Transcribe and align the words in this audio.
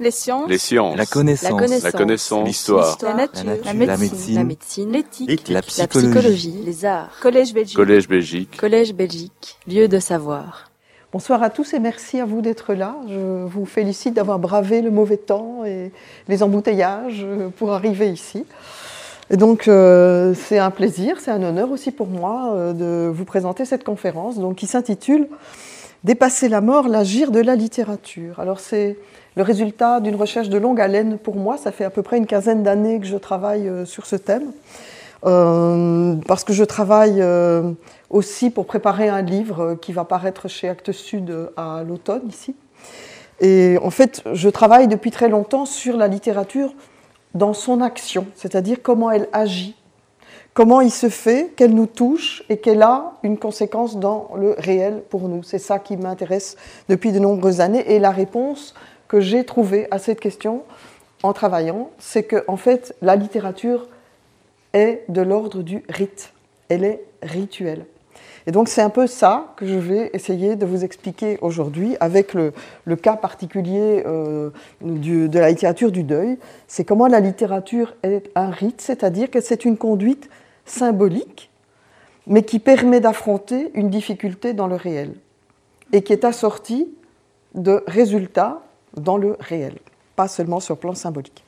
Les 0.00 0.10
sciences. 0.10 0.48
Les 0.48 0.56
sciences. 0.56 0.96
La 0.96 1.04
connaissance. 1.04 1.82
La 1.82 1.92
connaissance. 1.92 2.46
L'histoire. 2.46 2.96
La 3.02 3.12
nature. 3.12 3.44
La 3.44 3.50
nature. 3.52 3.64
La 3.66 3.74
médecine. 3.74 3.98
médecine. 3.98 4.34
La 4.34 4.44
médecine. 4.44 4.92
L'éthique. 4.92 5.48
La 5.48 5.54
La 5.56 5.62
psychologie. 5.62 6.08
psychologie. 6.08 6.62
Les 6.64 6.84
arts. 6.86 7.10
Collège 7.20 7.52
Belgique. 7.52 7.76
Collège 7.76 8.08
Belgique. 8.08 8.56
Collège 8.56 8.94
Belgique. 8.94 9.58
Lieu 9.68 9.88
de 9.88 9.98
savoir. 9.98 10.70
Bonsoir 11.12 11.42
à 11.42 11.50
tous 11.50 11.74
et 11.74 11.80
merci 11.80 12.18
à 12.18 12.24
vous 12.24 12.40
d'être 12.40 12.72
là. 12.72 12.96
Je 13.10 13.44
vous 13.44 13.66
félicite 13.66 14.14
d'avoir 14.14 14.38
bravé 14.38 14.80
le 14.80 14.90
mauvais 14.90 15.18
temps 15.18 15.66
et 15.66 15.92
les 16.28 16.42
embouteillages 16.42 17.26
pour 17.58 17.72
arriver 17.72 18.10
ici. 18.10 18.46
Et 19.28 19.36
donc 19.36 19.68
euh, 19.68 20.32
c'est 20.34 20.58
un 20.58 20.70
plaisir, 20.70 21.20
c'est 21.20 21.30
un 21.30 21.42
honneur 21.42 21.70
aussi 21.70 21.90
pour 21.90 22.06
moi 22.06 22.52
euh, 22.54 22.72
de 22.72 23.10
vous 23.12 23.24
présenter 23.24 23.64
cette 23.64 23.84
conférence 23.84 24.38
donc, 24.38 24.56
qui 24.56 24.66
s'intitule 24.66 25.28
Dépasser 26.02 26.48
la 26.48 26.62
mort, 26.62 26.88
l'agir 26.88 27.30
de 27.30 27.40
la 27.40 27.54
littérature. 27.54 28.40
Alors 28.40 28.58
c'est 28.58 28.96
le 29.36 29.42
résultat 29.42 30.00
d'une 30.00 30.16
recherche 30.16 30.48
de 30.48 30.58
longue 30.58 30.80
haleine 30.80 31.18
pour 31.18 31.36
moi. 31.36 31.56
Ça 31.56 31.72
fait 31.72 31.84
à 31.84 31.90
peu 31.90 32.02
près 32.02 32.18
une 32.18 32.26
quinzaine 32.26 32.62
d'années 32.62 33.00
que 33.00 33.06
je 33.06 33.16
travaille 33.16 33.68
euh, 33.68 33.84
sur 33.84 34.06
ce 34.06 34.16
thème. 34.16 34.52
Euh, 35.26 36.16
parce 36.26 36.44
que 36.44 36.54
je 36.54 36.64
travaille 36.64 37.20
euh, 37.20 37.72
aussi 38.08 38.48
pour 38.50 38.66
préparer 38.66 39.08
un 39.08 39.20
livre 39.20 39.74
qui 39.74 39.92
va 39.92 40.04
paraître 40.04 40.48
chez 40.48 40.68
Actes 40.68 40.92
Sud 40.92 41.50
à 41.56 41.82
l'automne 41.86 42.22
ici. 42.28 42.54
Et 43.40 43.78
en 43.82 43.90
fait, 43.90 44.22
je 44.32 44.48
travaille 44.48 44.88
depuis 44.88 45.10
très 45.10 45.28
longtemps 45.28 45.66
sur 45.66 45.96
la 45.96 46.08
littérature 46.08 46.72
dans 47.34 47.52
son 47.52 47.80
action, 47.80 48.26
c'est-à-dire 48.34 48.78
comment 48.82 49.10
elle 49.10 49.28
agit, 49.32 49.76
comment 50.52 50.80
il 50.80 50.90
se 50.90 51.08
fait 51.08 51.52
qu'elle 51.56 51.74
nous 51.74 51.86
touche 51.86 52.42
et 52.48 52.58
qu'elle 52.58 52.82
a 52.82 53.12
une 53.22 53.38
conséquence 53.38 53.96
dans 53.98 54.30
le 54.36 54.54
réel 54.58 55.02
pour 55.08 55.28
nous. 55.28 55.42
C'est 55.42 55.58
ça 55.58 55.78
qui 55.78 55.96
m'intéresse 55.96 56.56
depuis 56.88 57.12
de 57.12 57.18
nombreuses 57.18 57.60
années. 57.60 57.94
Et 57.94 57.98
la 57.98 58.10
réponse 58.10 58.74
que 59.10 59.18
j'ai 59.18 59.44
trouvée 59.44 59.88
à 59.90 59.98
cette 59.98 60.20
question 60.20 60.62
en 61.24 61.32
travaillant, 61.32 61.90
c'est 61.98 62.22
que 62.22 62.44
en 62.46 62.56
fait, 62.56 62.94
la 63.02 63.16
littérature 63.16 63.88
est 64.72 65.02
de 65.08 65.20
l'ordre 65.20 65.62
du 65.64 65.82
rite. 65.88 66.32
Elle 66.68 66.84
est 66.84 67.02
rituelle. 67.20 67.86
Et 68.46 68.52
donc 68.52 68.68
c'est 68.68 68.82
un 68.82 68.88
peu 68.88 69.08
ça 69.08 69.52
que 69.56 69.66
je 69.66 69.74
vais 69.74 70.10
essayer 70.12 70.54
de 70.54 70.64
vous 70.64 70.84
expliquer 70.84 71.38
aujourd'hui 71.40 71.96
avec 71.98 72.34
le, 72.34 72.52
cas 73.02 73.16
particulier 73.16 74.04
euh, 74.06 74.50
de 74.80 75.38
la 75.40 75.50
littérature 75.50 75.90
du 75.90 76.04
deuil. 76.04 76.38
C'est 76.68 76.84
comment 76.84 77.08
la 77.08 77.18
littérature 77.18 77.96
est 78.04 78.30
un 78.36 78.50
rite, 78.50 78.80
c'est-à-dire 78.80 79.28
que 79.28 79.40
c'est 79.40 79.64
une 79.64 79.76
conduite 79.76 80.30
symbolique, 80.66 81.50
mais 82.28 82.44
qui 82.44 82.60
permet 82.60 83.00
d'affronter 83.00 83.72
une 83.74 83.90
difficulté 83.90 84.52
dans 84.52 84.68
le 84.68 84.76
réel 84.76 85.14
et 85.92 86.02
qui 86.02 86.12
est 86.12 86.24
assortie 86.24 86.86
de 87.56 87.82
résultats 87.88 88.62
dans 88.96 89.16
le 89.16 89.36
réel, 89.40 89.78
pas 90.16 90.28
seulement 90.28 90.60
sur 90.60 90.74
le 90.74 90.80
plan 90.80 90.94
symbolique. 90.94 91.44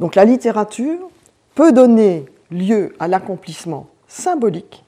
Donc 0.00 0.14
la 0.14 0.24
littérature 0.24 1.10
peut 1.54 1.72
donner 1.72 2.26
lieu 2.50 2.94
à 3.00 3.08
l'accomplissement 3.08 3.88
symbolique 4.06 4.84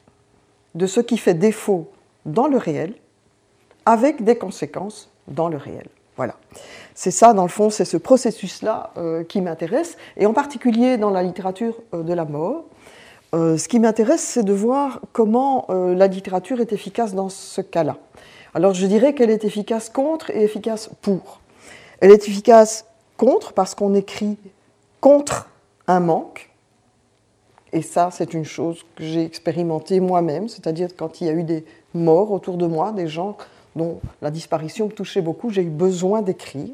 de 0.75 0.87
ce 0.87 1.01
qui 1.01 1.19
fait 1.19 1.35
défaut 1.35 1.91
dans 2.27 2.47
le 2.47 2.57
réel, 2.57 2.95
avec 3.87 4.23
des 4.23 4.37
conséquences 4.37 5.11
dans 5.29 5.49
le 5.49 5.57
réel. 5.57 5.87
Voilà. 6.17 6.37
C'est 6.95 7.11
ça, 7.11 7.33
dans 7.33 7.45
le 7.45 7.49
fond, 7.49 7.71
c'est 7.71 7.85
ce 7.85 7.97
processus-là 7.97 8.91
euh, 8.97 9.25
qui 9.25 9.41
m'intéresse, 9.41 9.97
et 10.17 10.27
en 10.27 10.33
particulier 10.33 10.97
dans 10.97 11.11
la 11.11 11.23
littérature 11.23 11.77
euh, 11.95 12.03
de 12.03 12.13
la 12.13 12.25
mort. 12.25 12.65
Euh, 13.35 13.57
ce 13.57 13.69
qui 13.69 13.79
m'intéresse, 13.79 14.21
c'est 14.21 14.43
de 14.43 14.53
voir 14.53 15.01
comment 15.13 15.67
la 15.71 16.07
littérature 16.09 16.61
est 16.61 16.73
efficace 16.73 17.15
dans 17.15 17.29
ce 17.29 17.61
cas-là. 17.61 17.97
Alors 18.55 18.75
je 18.75 18.87
dirais 18.87 19.15
qu'elle 19.15 19.31
est 19.31 19.45
efficace 19.45 19.89
contre 19.89 20.31
et 20.31 20.43
efficace 20.43 20.91
pour. 21.03 21.41
Elle 22.01 22.11
est 22.11 22.29
efficace 22.29 22.85
contre 23.17 23.53
parce 23.53 23.75
qu'on 23.75 23.95
écrit 23.95 24.37
contre 25.01 25.49
un 25.87 26.01
manque, 26.01 26.51
et 27.73 27.83
ça, 27.83 28.11
c'est 28.11 28.35
une 28.35 28.45
chose 28.45 28.85
que 28.97 29.05
j'ai 29.05 29.25
expérimentée 29.25 30.01
moi-même, 30.01 30.49
c'est-à-dire 30.49 30.89
quand 30.97 31.21
il 31.21 31.27
y 31.27 31.31
a 31.31 31.33
eu 31.33 31.45
des 31.45 31.65
morts 31.95 32.33
autour 32.33 32.57
de 32.57 32.67
moi, 32.67 32.93
des 32.93 33.07
gens 33.07 33.37
dont 33.77 34.01
la 34.23 34.31
disparition 34.31 34.87
me 34.87 34.93
touchait 34.93 35.21
beaucoup, 35.21 35.51
j'ai 35.51 35.63
eu 35.63 35.71
besoin 35.71 36.23
d'écrire. 36.23 36.71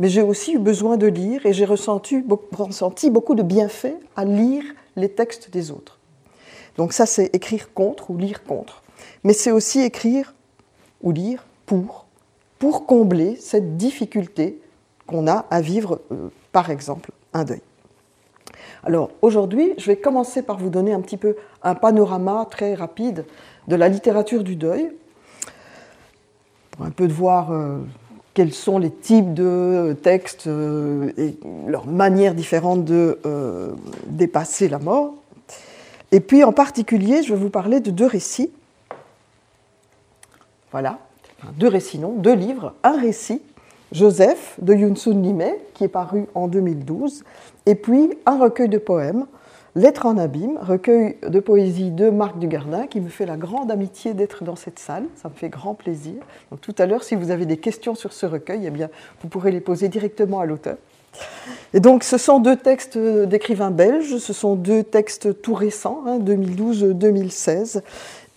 Mais 0.00 0.08
j'ai 0.08 0.22
aussi 0.22 0.54
eu 0.54 0.58
besoin 0.58 0.96
de 0.96 1.06
lire 1.06 1.46
et 1.46 1.52
j'ai 1.52 1.64
ressenti, 1.64 2.20
beaucoup 3.10 3.34
de 3.36 3.42
bienfaits 3.42 3.94
à 4.16 4.24
lire 4.24 4.64
les 4.96 5.08
textes 5.08 5.50
des 5.50 5.70
autres. 5.70 6.00
Donc 6.76 6.92
ça, 6.92 7.06
c'est 7.06 7.32
écrire 7.34 7.72
contre 7.72 8.10
ou 8.10 8.16
lire 8.16 8.42
contre. 8.42 8.82
Mais 9.22 9.32
c'est 9.32 9.52
aussi 9.52 9.80
écrire 9.80 10.34
ou 11.02 11.12
lire 11.12 11.44
pour, 11.66 12.06
pour 12.58 12.86
combler 12.86 13.36
cette 13.36 13.76
difficulté 13.76 14.60
qu'on 15.06 15.26
a 15.26 15.46
à 15.50 15.60
vivre, 15.60 16.00
euh, 16.10 16.28
par 16.52 16.70
exemple, 16.70 17.10
un 17.32 17.44
deuil. 17.44 17.60
Alors 18.84 19.10
aujourd'hui, 19.20 19.74
je 19.78 19.86
vais 19.86 19.96
commencer 19.96 20.42
par 20.42 20.58
vous 20.58 20.70
donner 20.70 20.92
un 20.92 21.00
petit 21.00 21.16
peu 21.16 21.36
un 21.62 21.74
panorama 21.74 22.46
très 22.50 22.74
rapide 22.74 23.24
de 23.68 23.76
la 23.76 23.88
littérature 23.88 24.42
du 24.42 24.56
deuil, 24.56 24.92
pour 26.72 26.86
un 26.86 26.90
peu 26.90 27.06
de 27.06 27.12
voir 27.12 27.52
euh, 27.52 27.78
quels 28.34 28.52
sont 28.52 28.78
les 28.78 28.90
types 28.90 29.34
de 29.34 29.96
textes 30.02 30.46
euh, 30.46 31.12
et 31.16 31.36
leurs 31.66 31.86
manières 31.86 32.34
différentes 32.34 32.84
de 32.84 33.18
dépasser 34.06 34.68
la 34.68 34.78
mort. 34.78 35.14
Et 36.10 36.20
puis 36.20 36.44
en 36.44 36.52
particulier, 36.52 37.22
je 37.22 37.32
vais 37.32 37.40
vous 37.40 37.50
parler 37.50 37.80
de 37.80 37.90
deux 37.90 38.06
récits. 38.06 38.50
Voilà, 40.72 40.98
deux 41.58 41.68
récits, 41.68 41.98
non, 41.98 42.14
deux 42.16 42.34
livres, 42.34 42.74
un 42.82 42.98
récit 42.98 43.42
Joseph 43.92 44.56
de 44.60 44.74
Yunsun 44.74 45.20
Limé, 45.20 45.54
qui 45.74 45.84
est 45.84 45.88
paru 45.88 46.26
en 46.34 46.48
2012, 46.48 47.24
et 47.66 47.74
puis 47.74 48.10
un 48.26 48.38
recueil 48.38 48.68
de 48.68 48.78
poèmes, 48.78 49.26
Lettres 49.74 50.04
en 50.04 50.18
abîme, 50.18 50.58
recueil 50.60 51.16
de 51.26 51.40
poésie 51.40 51.90
de 51.90 52.10
Marc 52.10 52.38
Dugardin, 52.38 52.86
qui 52.86 53.00
me 53.00 53.08
fait 53.08 53.24
la 53.24 53.38
grande 53.38 53.70
amitié 53.70 54.12
d'être 54.12 54.44
dans 54.44 54.56
cette 54.56 54.78
salle, 54.78 55.04
ça 55.16 55.30
me 55.30 55.34
fait 55.34 55.48
grand 55.48 55.72
plaisir. 55.72 56.16
Donc 56.50 56.60
tout 56.60 56.74
à 56.76 56.84
l'heure, 56.84 57.02
si 57.02 57.14
vous 57.14 57.30
avez 57.30 57.46
des 57.46 57.56
questions 57.56 57.94
sur 57.94 58.12
ce 58.12 58.26
recueil, 58.26 58.64
eh 58.66 58.70
bien, 58.70 58.90
vous 59.22 59.28
pourrez 59.28 59.50
les 59.50 59.62
poser 59.62 59.88
directement 59.88 60.40
à 60.40 60.46
l'auteur. 60.46 60.76
Et 61.72 61.80
donc 61.80 62.04
ce 62.04 62.18
sont 62.18 62.38
deux 62.38 62.56
textes 62.56 62.98
d'écrivains 62.98 63.70
belges, 63.70 64.18
ce 64.18 64.32
sont 64.34 64.56
deux 64.56 64.82
textes 64.82 65.40
tout 65.40 65.54
récents, 65.54 66.02
hein, 66.06 66.18
2012-2016. 66.18 67.80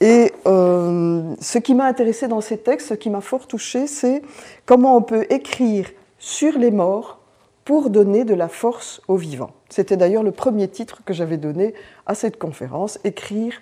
Et 0.01 0.33
euh, 0.45 1.35
ce 1.39 1.57
qui 1.57 1.73
m'a 1.73 1.85
intéressé 1.85 2.27
dans 2.27 2.41
ces 2.41 2.57
textes, 2.57 2.89
ce 2.89 2.93
qui 2.93 3.09
m'a 3.09 3.21
fort 3.21 3.47
touché, 3.47 3.87
c'est 3.87 4.21
comment 4.65 4.97
on 4.97 5.01
peut 5.01 5.25
écrire 5.29 5.89
sur 6.19 6.57
les 6.57 6.71
morts 6.71 7.19
pour 7.63 7.89
donner 7.89 8.25
de 8.25 8.33
la 8.33 8.47
force 8.47 9.01
aux 9.07 9.15
vivants. 9.15 9.51
C'était 9.69 9.97
d'ailleurs 9.97 10.23
le 10.23 10.31
premier 10.31 10.67
titre 10.67 11.01
que 11.03 11.13
j'avais 11.13 11.37
donné 11.37 11.73
à 12.05 12.13
cette 12.13 12.37
conférence, 12.37 12.99
écrire 13.03 13.53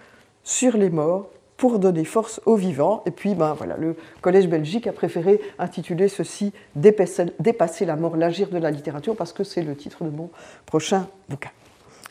sur 0.44 0.75
les 0.75 0.89
morts 0.89 1.29
pour 1.55 1.79
donner 1.79 2.03
force 2.03 2.41
aux 2.45 2.55
vivants. 2.55 3.03
Et 3.05 3.11
puis, 3.11 3.35
ben, 3.35 3.53
voilà, 3.53 3.77
le 3.77 3.95
Collège 4.21 4.50
Belgique 4.50 4.88
a 4.88 4.91
préféré 4.91 5.39
intituler 5.59 6.09
ceci 6.09 6.51
Dépasser 6.75 7.85
la 7.85 7.95
mort, 7.95 8.17
l'agir 8.17 8.50
de 8.50 8.57
la 8.57 8.71
littérature, 8.71 9.15
parce 9.15 9.31
que 9.31 9.45
c'est 9.45 9.61
le 9.61 9.75
titre 9.75 10.03
de 10.03 10.09
mon 10.09 10.29
prochain 10.65 11.07
bouquin. 11.29 11.51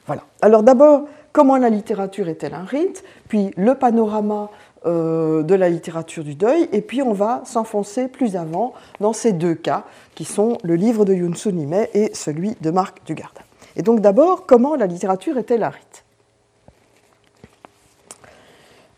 Voilà. 0.07 0.23
Alors 0.41 0.63
d'abord, 0.63 1.07
comment 1.33 1.57
la 1.57 1.71
littérature 1.71 2.29
est-elle 2.29 2.55
un 2.55 2.65
rite 2.65 3.05
Puis 3.29 3.51
le 3.57 3.75
panorama 3.75 4.51
euh, 4.85 5.43
de 5.43 5.55
la 5.55 5.69
littérature 5.69 6.25
du 6.25 6.35
deuil, 6.35 6.69
et 6.73 6.81
puis 6.81 7.03
on 7.03 7.13
va 7.13 7.43
s'enfoncer 7.45 8.09
plus 8.09 8.37
avant 8.37 8.75
dans 8.99 9.13
ces 9.13 9.33
deux 9.33 9.55
cas, 9.55 9.85
qui 10.15 10.25
sont 10.25 10.59
le 10.65 10.75
livre 10.75 11.05
de 11.05 11.15
Yun 11.15 11.35
Sun 11.35 11.61
Ime 11.61 11.87
et 11.95 12.13
celui 12.15 12.57
de 12.61 12.71
Marc 12.71 13.05
Dugardin. 13.07 13.43
Et 13.77 13.83
donc 13.83 14.01
d'abord, 14.01 14.45
comment 14.45 14.75
la 14.75 14.87
littérature 14.87 15.39
est-elle 15.39 15.63
un 15.63 15.71
rite? 15.71 16.05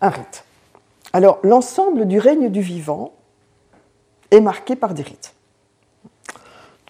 Un 0.01 0.09
rite. 0.09 0.45
Alors 1.13 1.39
l'ensemble 1.43 2.07
du 2.07 2.19
règne 2.19 2.49
du 2.49 2.61
vivant 2.61 3.13
est 4.31 4.41
marqué 4.41 4.77
par 4.77 4.95
des 4.95 5.03
rites. 5.03 5.34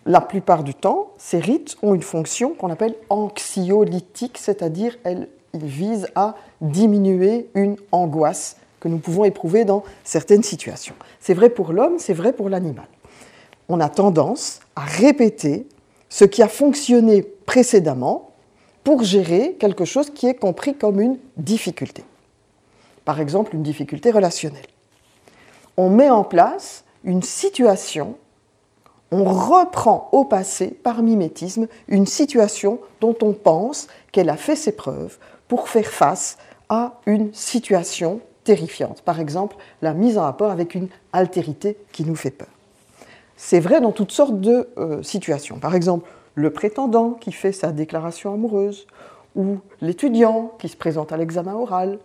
La 0.06 0.20
plupart 0.20 0.64
du 0.64 0.74
temps, 0.74 1.12
ces 1.16 1.38
rites 1.38 1.76
ont 1.82 1.94
une 1.94 2.02
fonction 2.02 2.50
qu'on 2.54 2.70
appelle 2.70 2.94
anxiolytique, 3.08 4.36
c'est-à-dire 4.38 4.96
ils 5.06 5.28
visent 5.64 6.08
à 6.14 6.34
diminuer 6.60 7.48
une 7.54 7.76
angoisse 7.90 8.56
que 8.80 8.88
nous 8.88 8.98
pouvons 8.98 9.24
éprouver 9.24 9.64
dans 9.64 9.82
certaines 10.04 10.42
situations. 10.42 10.94
C'est 11.20 11.32
vrai 11.32 11.48
pour 11.48 11.72
l'homme, 11.72 11.98
c'est 11.98 12.12
vrai 12.12 12.34
pour 12.34 12.50
l'animal. 12.50 12.86
On 13.70 13.80
a 13.80 13.88
tendance 13.88 14.60
à 14.76 14.82
répéter 14.82 15.66
ce 16.10 16.26
qui 16.26 16.42
a 16.42 16.48
fonctionné 16.48 17.22
précédemment 17.22 18.32
pour 18.84 19.02
gérer 19.02 19.56
quelque 19.58 19.86
chose 19.86 20.10
qui 20.10 20.26
est 20.26 20.34
compris 20.34 20.74
comme 20.74 21.00
une 21.00 21.18
difficulté. 21.38 22.04
Par 23.06 23.20
exemple, 23.20 23.54
une 23.54 23.62
difficulté 23.62 24.10
relationnelle. 24.10 24.66
On 25.78 25.88
met 25.88 26.10
en 26.10 26.24
place 26.24 26.84
une 27.04 27.22
situation, 27.22 28.16
on 29.14 29.24
reprend 29.24 30.08
au 30.10 30.24
passé, 30.24 30.68
par 30.68 31.02
mimétisme, 31.02 31.68
une 31.86 32.06
situation 32.06 32.80
dont 33.00 33.14
on 33.22 33.32
pense 33.32 33.86
qu'elle 34.10 34.28
a 34.28 34.36
fait 34.36 34.56
ses 34.56 34.72
preuves 34.72 35.18
pour 35.46 35.68
faire 35.68 35.86
face 35.86 36.36
à 36.68 36.94
une 37.06 37.32
situation 37.32 38.20
terrifiante. 38.42 39.02
Par 39.02 39.20
exemple, 39.20 39.56
la 39.82 39.94
mise 39.94 40.18
en 40.18 40.22
rapport 40.22 40.50
avec 40.50 40.74
une 40.74 40.88
altérité 41.12 41.76
qui 41.92 42.04
nous 42.04 42.16
fait 42.16 42.32
peur. 42.32 42.48
c'est 43.36 43.60
vrai 43.60 43.80
dans 43.80 43.92
toutes 43.92 44.12
sortes 44.12 44.40
de 44.40 44.68
euh, 44.78 45.02
situations. 45.02 45.58
Par 45.58 45.76
exemple, 45.76 46.08
le 46.34 46.50
prétendant 46.50 47.10
qui 47.12 47.30
fait 47.30 47.52
sa 47.52 47.70
déclaration 47.70 48.34
amoureuse, 48.34 48.86
ou 49.36 49.58
l'étudiant 49.80 50.52
qui 50.58 50.68
se 50.68 50.76
présente 50.76 51.12
à 51.12 51.16
l'examen 51.16 51.54
oral, 51.54 51.98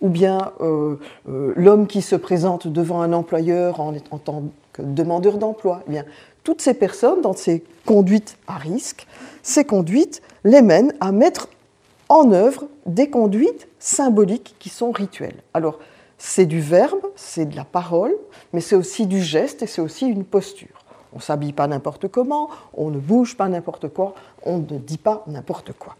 ou 0.00 0.08
bien 0.08 0.52
euh, 0.60 0.96
euh, 1.28 1.52
l'homme 1.56 1.86
qui 1.86 2.02
se 2.02 2.16
présente 2.16 2.68
devant 2.68 3.00
un 3.00 3.12
employeur 3.12 3.80
en, 3.80 3.92
tant 4.18 4.44
que 4.72 4.82
demandeur 4.82 5.38
d'emploi. 5.38 5.82
Eh 5.90 6.00
toutes 6.44 6.60
ces 6.60 6.74
personnes, 6.74 7.22
dans 7.22 7.32
ces 7.32 7.64
conduites 7.86 8.36
à 8.46 8.56
risque, 8.56 9.06
ces 9.42 9.64
conduites 9.64 10.22
les 10.44 10.62
mènent 10.62 10.94
à 11.00 11.10
mettre 11.10 11.48
en 12.08 12.30
œuvre 12.32 12.68
des 12.86 13.08
conduites 13.08 13.66
symboliques 13.78 14.54
qui 14.58 14.68
sont 14.68 14.92
rituelles. 14.92 15.42
Alors, 15.54 15.78
c'est 16.18 16.46
du 16.46 16.60
verbe, 16.60 17.00
c'est 17.16 17.46
de 17.46 17.56
la 17.56 17.64
parole, 17.64 18.14
mais 18.52 18.60
c'est 18.60 18.76
aussi 18.76 19.06
du 19.06 19.20
geste 19.20 19.62
et 19.62 19.66
c'est 19.66 19.80
aussi 19.80 20.06
une 20.06 20.24
posture. 20.24 20.84
On 21.12 21.16
ne 21.16 21.22
s'habille 21.22 21.52
pas 21.52 21.66
n'importe 21.66 22.08
comment, 22.08 22.50
on 22.74 22.90
ne 22.90 22.98
bouge 22.98 23.36
pas 23.36 23.48
n'importe 23.48 23.88
quoi, 23.88 24.14
on 24.42 24.58
ne 24.58 24.78
dit 24.78 24.98
pas 24.98 25.24
n'importe 25.26 25.72
quoi. 25.72 25.96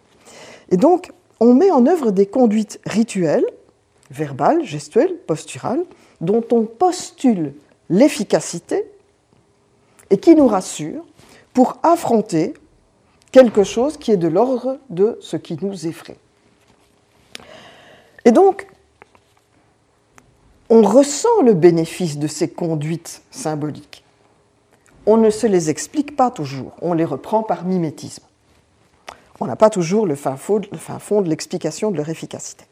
Et 0.70 0.76
donc, 0.76 1.12
on 1.40 1.54
met 1.54 1.70
en 1.70 1.86
œuvre 1.86 2.10
des 2.10 2.26
conduites 2.26 2.80
rituelles, 2.86 3.46
verbales, 4.10 4.64
gestuelles, 4.64 5.16
posturales, 5.26 5.84
dont 6.20 6.44
on 6.52 6.62
postule 6.62 7.54
l'efficacité 7.90 8.84
et 10.14 10.18
qui 10.18 10.36
nous 10.36 10.46
rassurent 10.46 11.04
pour 11.52 11.78
affronter 11.82 12.54
quelque 13.32 13.64
chose 13.64 13.96
qui 13.96 14.12
est 14.12 14.16
de 14.16 14.28
l'ordre 14.28 14.78
de 14.88 15.18
ce 15.20 15.36
qui 15.36 15.58
nous 15.60 15.86
effraie. 15.86 16.16
Et 18.24 18.30
donc, 18.30 18.68
on 20.70 20.82
ressent 20.82 21.42
le 21.42 21.52
bénéfice 21.52 22.16
de 22.16 22.26
ces 22.26 22.48
conduites 22.48 23.22
symboliques 23.30 24.04
on 25.06 25.16
ne 25.16 25.30
se 25.30 25.46
les 25.46 25.70
explique 25.70 26.16
pas 26.16 26.30
toujours, 26.30 26.72
on 26.80 26.94
les 26.94 27.04
reprend 27.04 27.42
par 27.42 27.64
mimétisme. 27.64 28.24
On 29.40 29.46
n'a 29.46 29.56
pas 29.56 29.70
toujours 29.70 30.06
le 30.06 30.14
fin 30.14 30.36
fond, 30.36 30.60
de 30.60 31.28
l'explication 31.28 31.90
de 31.90 31.96
leur 31.96 32.08
efficacité. 32.08 32.64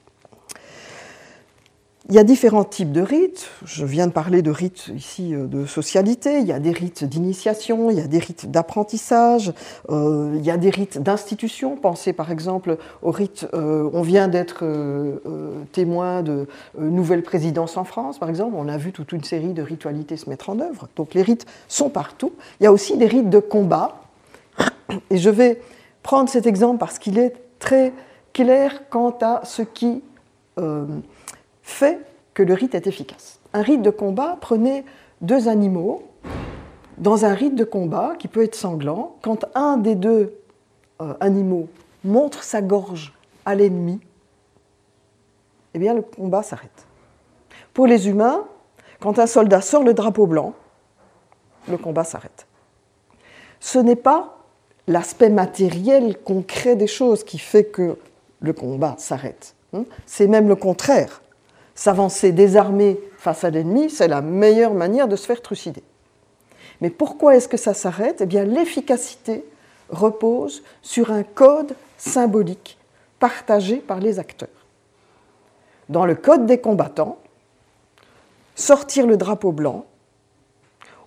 Il 2.09 2.17
y 2.17 2.19
a 2.19 2.25
différents 2.25 2.65
types 2.65 2.91
de 2.91 3.01
rites. 3.01 3.49
Je 3.65 3.85
viens 3.85 4.09
de 4.09 4.13
parler 4.13 4.43
de 4.43 4.51
rites 4.51 4.89
ici 4.89 5.35
euh, 5.35 5.47
de 5.47 5.67
socialité. 5.67 6.41
Il 6.41 6.47
y 6.47 6.53
a 6.53 6.59
des 6.59 6.73
rites 6.73 7.05
d'initiation, 7.05 7.91
il 7.91 7.99
y 7.99 8.01
a 8.01 8.09
des 8.09 8.19
rites 8.19 8.51
d'apprentissage, 8.51 9.53
euh, 9.89 10.35
il 10.35 10.45
y 10.45 10.51
a 10.51 10.57
des 10.57 10.71
rites 10.71 10.99
d'institution. 11.01 11.77
Pensez 11.77 12.13
par 12.13 12.33
exemple 12.33 12.77
au 13.03 13.13
rite, 13.13 13.47
euh, 13.55 13.89
on 13.93 14.03
vient 14.03 14.27
d'être 14.27 14.65
témoin 15.73 16.23
de 16.23 16.49
nouvelle 16.77 17.23
présidence 17.23 17.77
en 17.77 17.85
France, 17.85 18.19
par 18.19 18.29
exemple. 18.29 18.55
On 18.57 18.69
a 18.69 18.77
vu 18.77 18.91
toute 18.91 19.13
une 19.13 19.23
série 19.23 19.53
de 19.53 19.63
ritualités 19.63 20.17
se 20.17 20.29
mettre 20.29 20.51
en 20.51 20.59
œuvre. 20.59 20.89
Donc 20.97 21.15
les 21.15 21.23
rites 21.23 21.47
sont 21.69 21.89
partout. 21.89 22.33
Il 22.61 22.65
y 22.65 22.67
a 22.67 22.73
aussi 22.73 22.97
des 22.97 23.07
rites 23.07 23.31
de 23.31 23.39
combat. 23.39 24.03
Et 25.11 25.19
je 25.19 25.31
vais 25.31 25.61
prendre 26.03 26.29
cet 26.29 26.47
exemple 26.47 26.79
parce 26.79 26.99
qu'il 26.99 27.19
est 27.19 27.35
très 27.61 27.93
clair 28.33 28.89
quant 28.91 29.17
à 29.21 29.43
ce 29.45 29.63
qui 29.63 30.03
fait 31.63 32.01
que 32.35 32.43
le 32.43 32.55
rite 32.55 32.75
est 32.75 32.87
efficace. 32.87 33.41
Un 33.53 33.63
rite 33.63 33.83
de 33.83 33.91
combat, 33.91 34.39
prenez 34.41 34.85
deux 35.21 35.49
animaux 35.49 36.03
dans 36.99 37.25
un 37.25 37.35
rite 37.35 37.55
de 37.55 37.65
combat 37.65 38.15
qui 38.19 38.29
peut 38.29 38.43
être 38.43 38.55
sanglant. 38.55 39.17
Quand 39.23 39.45
un 39.55 39.77
des 39.77 39.95
deux 39.95 40.35
euh, 41.01 41.15
animaux 41.21 41.69
montre 42.05 42.43
sa 42.43 42.63
gorge 42.63 43.13
à 43.45 43.55
l'ennemi, 43.55 44.01
eh 45.75 45.79
bien 45.79 45.95
le 45.95 46.03
combat 46.03 46.43
s'arrête. 46.43 46.87
Pour 47.73 47.87
les 47.87 48.09
humains, 48.09 48.45
quand 49.01 49.19
un 49.19 49.27
soldat 49.27 49.61
sort 49.61 49.83
le 49.83 49.95
drapeau 49.95 50.27
blanc, 50.27 50.55
le 51.69 51.77
combat 51.77 52.05
s'arrête. 52.05 52.47
Ce 53.61 53.79
n'est 53.79 53.97
pas 53.97 54.39
l'aspect 54.87 55.31
matériel, 55.31 56.19
concret 56.19 56.77
des 56.77 56.87
choses 56.87 57.25
qui 57.25 57.39
fait 57.39 57.65
que 57.65 57.97
le 58.41 58.53
combat 58.53 58.97
s'arrête. 58.99 59.55
Hein. 59.73 59.85
C'est 60.07 60.27
même 60.27 60.49
le 60.49 60.57
contraire. 60.57 61.23
S'avancer 61.75 62.33
désarmé 62.33 63.01
face 63.17 63.45
à 63.45 63.51
l'ennemi, 63.51 63.91
c'est 63.91 64.09
la 64.09 64.21
meilleure 64.21 64.75
manière 64.75 65.09
de 65.09 65.17
se 65.17 65.27
faire 65.27 65.41
trucider. 65.41 65.83
Mais 66.81 66.91
pourquoi 66.91 67.37
est-ce 67.37 67.49
que 67.49 67.57
ça 67.57 67.75
s'arrête? 67.75 68.21
Eh 68.21 68.27
bien, 68.27 68.45
l'efficacité 68.45 69.45
repose 69.89 70.63
sur 70.83 71.13
un 71.13 71.23
code 71.23 71.75
symbolique 71.97 72.79
partagé 73.19 73.77
par 73.77 74.01
les 74.01 74.19
acteurs. 74.19 74.49
Dans 75.89 76.05
le 76.05 76.15
code 76.15 76.47
des 76.47 76.59
combattants, 76.59 77.19
sortir 78.55 79.07
le 79.07 79.17
drapeau 79.17 79.53
blanc, 79.53 79.87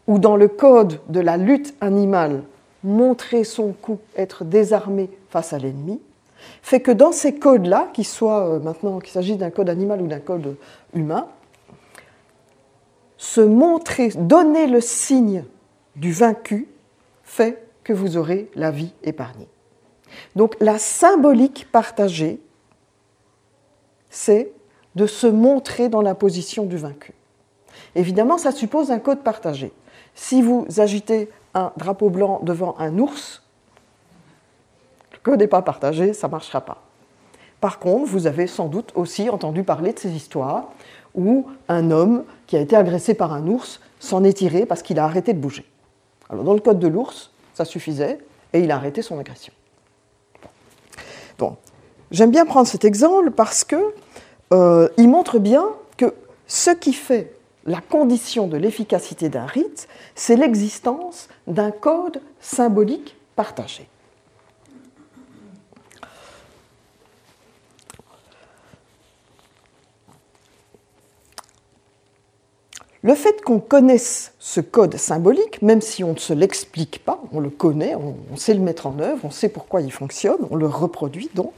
ou 0.08 0.20
dans 0.20 0.36
le 0.36 0.48
code 0.48 1.00
de 1.10 1.20
la 1.20 1.36
lutte 1.38 1.74
animale, 1.82 2.44
montrer 2.84 3.44
son 3.44 3.74
coup, 3.74 4.00
être 4.16 4.44
désarmé 4.44 5.10
face 5.30 5.52
à 5.54 5.58
l'ennemi, 5.58 6.00
fait 6.62 6.82
que 6.82 6.92
dans 6.92 7.12
ces 7.12 7.36
codes-là, 7.36 7.90
qu'il 7.94 8.06
soit 8.06 8.48
euh, 8.48 8.60
maintenant 8.60 9.00
qu'il 9.00 9.12
s'agisse 9.12 9.38
d'un 9.38 9.52
code 9.52 9.70
animal 9.70 10.02
ou 10.02 10.08
d'un 10.08 10.20
code 10.20 10.58
humain, 10.94 11.28
se 13.18 13.42
montrer, 13.42 14.10
donner 14.10 14.68
le 14.68 14.82
signe 14.82 15.46
du 15.96 16.12
vaincu 16.12 16.68
fait 17.24 17.66
que 17.84 17.94
vous 17.94 18.18
aurez 18.18 18.50
la 18.56 18.72
vie 18.72 18.94
épargnée. 19.04 19.48
Donc 20.36 20.56
la 20.60 20.78
symbolique 20.78 21.68
partagée, 21.72 22.40
c'est 24.10 24.52
de 24.96 25.08
se 25.08 25.28
montrer 25.28 25.90
dans 25.90 26.02
la 26.02 26.16
position 26.16 26.66
du 26.66 26.78
vaincu. 26.78 27.14
Évidemment, 27.96 28.38
ça 28.38 28.52
suppose 28.52 28.92
un 28.92 29.00
code 29.00 29.24
partagé. 29.24 29.74
Si 30.14 30.42
vous 30.42 30.66
agitez 30.78 31.30
un 31.54 31.72
drapeau 31.78 32.10
blanc 32.10 32.40
devant 32.44 32.76
un 32.80 32.98
ours, 32.98 33.44
code 35.26 35.40
n'est 35.40 35.48
pas 35.48 35.62
partagé, 35.62 36.14
ça 36.14 36.28
ne 36.28 36.32
marchera 36.32 36.62
pas. 36.62 36.84
Par 37.60 37.80
contre, 37.80 38.10
vous 38.10 38.28
avez 38.28 38.48
sans 38.48 38.68
doute 38.68 38.92
aussi 38.96 39.30
entendu 39.30 39.64
parler 39.64 39.92
de 39.92 40.00
ces 40.00 40.12
histoires 40.12 40.70
où 41.16 41.48
un 41.68 41.92
homme 41.92 42.24
qui 42.48 42.56
a 42.56 42.60
été 42.60 42.76
agressé 42.76 43.14
par 43.14 43.34
un 43.34 43.48
ours 43.48 43.82
s'en 44.00 44.24
est 44.24 44.34
tiré 44.34 44.66
parce 44.66 44.84
qu'il 44.84 45.00
a 45.00 45.04
arrêté 45.06 45.34
de 45.34 45.40
bouger. 45.40 45.66
Alors 46.30 46.44
dans 46.44 46.54
le 46.54 46.60
code 46.60 46.80
de 46.80 46.88
l'ours, 46.88 47.32
ça 47.54 47.66
suffisait 47.66 48.20
et 48.54 48.60
il 48.60 48.72
a 48.72 48.76
arrêté 48.76 49.02
son 49.02 49.20
agression. 49.20 49.54
J'aime 52.12 52.32
bien 52.32 52.46
prendre 52.46 52.68
cet 52.68 52.86
exemple 52.86 53.32
parce 53.32 53.64
qu'il 53.64 53.80
euh, 54.54 54.88
montre 55.00 55.40
bien 55.40 55.66
que 55.98 56.14
ce 56.48 56.72
qui 56.72 56.94
fait 56.94 57.34
la 57.66 57.82
condition 57.82 58.48
de 58.48 58.58
l'efficacité 58.58 59.28
d'un 59.28 59.46
rite, 59.46 59.88
c'est 60.14 60.36
l'existence 60.36 61.28
d'un 61.48 61.72
code 61.72 62.22
symbolique 62.40 63.18
partagé. 63.36 63.88
Le 73.06 73.14
fait 73.14 73.44
qu'on 73.44 73.60
connaisse 73.60 74.34
ce 74.40 74.60
code 74.62 74.98
symbolique, 74.98 75.62
même 75.62 75.80
si 75.80 76.04
on 76.04 76.14
ne 76.14 76.18
se 76.18 76.34
l'explique 76.34 77.06
pas, 77.06 77.22
on 77.32 77.40
le 77.40 77.52
connaît, 77.52 77.94
on, 77.94 78.36
sait 78.36 78.56
le 78.56 78.62
mettre 78.62 78.88
en 78.88 78.98
œuvre, 78.98 79.20
on 79.26 79.30
sait 79.30 79.48
pourquoi 79.48 79.82
il 79.82 79.92
fonctionne, 79.92 80.40
on 80.50 80.56
le 80.56 80.66
reproduit 80.66 81.30
donc, 81.36 81.54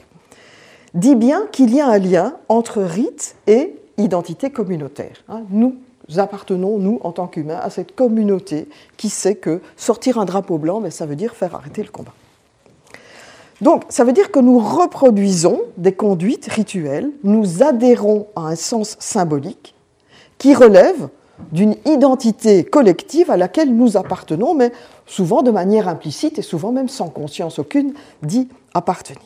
dit 0.94 1.16
bien 1.16 1.48
qu'il 1.54 1.74
y 1.74 1.80
a 1.80 1.88
un 1.88 2.00
lien 2.00 2.36
entre 2.50 2.82
rite 2.82 3.38
et 3.48 3.77
identité 3.98 4.50
communautaire. 4.50 5.24
Hein. 5.30 5.44
Nous 5.50 5.77
appartenons, 6.18 6.80
nous, 6.80 7.00
en 7.01 7.13
tant 7.13 7.27
qu'humains, 7.27 7.62
à 7.63 7.70
cette 7.70 7.96
communauté 7.96 8.68
qui 8.98 9.08
sait 9.08 9.36
que 9.36 9.62
sortir 9.77 10.20
un 10.20 10.25
drapeau 10.25 10.58
blanc, 10.58 10.82
mais 10.82 10.92
ça 10.92 11.06
veut 11.06 11.16
dire 11.16 11.34
faire 11.34 11.56
arrêter 11.56 11.82
le 11.82 11.92
combat. 11.92 12.13
Donc, 13.62 13.86
ça 13.88 14.04
veut 14.04 14.12
dire 14.12 14.32
que 14.32 14.39
nous 14.39 14.60
reproduisons 14.60 15.62
des 15.77 15.94
conduites 15.94 16.51
rituelles, 16.51 17.10
nous 17.24 17.63
adhérons 17.63 18.27
à 18.36 18.48
un 18.48 18.58
sens 18.58 18.98
symbolique 19.00 19.75
qui 20.38 20.54
relève 20.54 21.08
d'une 21.51 21.75
identité 21.86 22.63
collective 22.63 23.32
à 23.32 23.38
laquelle 23.38 23.75
nous 23.75 23.98
appartenons, 23.98 24.53
mais 24.53 24.72
souvent 25.06 25.44
de 25.44 25.51
manière 25.51 25.88
implicite 25.88 26.39
et 26.39 26.41
souvent 26.41 26.72
même 26.72 26.89
sans 26.89 27.10
conscience 27.10 27.60
aucune 27.60 27.94
d'y 28.24 28.50
appartenir. 28.74 29.22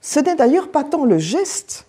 Ce 0.00 0.20
n'est 0.20 0.34
d'ailleurs 0.34 0.68
pas 0.68 0.84
tant 0.84 1.04
le 1.04 1.18
geste, 1.18 1.86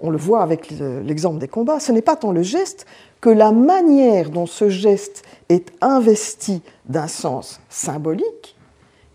on 0.00 0.10
le 0.10 0.18
voit 0.18 0.42
avec 0.42 0.70
l'exemple 0.70 1.38
des 1.38 1.48
combats, 1.48 1.80
ce 1.80 1.92
n'est 1.92 2.02
pas 2.02 2.16
tant 2.16 2.32
le 2.32 2.42
geste 2.42 2.86
que 3.20 3.30
la 3.30 3.52
manière 3.52 4.30
dont 4.30 4.46
ce 4.46 4.68
geste 4.68 5.24
est 5.48 5.72
investi 5.80 6.62
d'un 6.86 7.08
sens 7.08 7.60
symbolique 7.68 8.56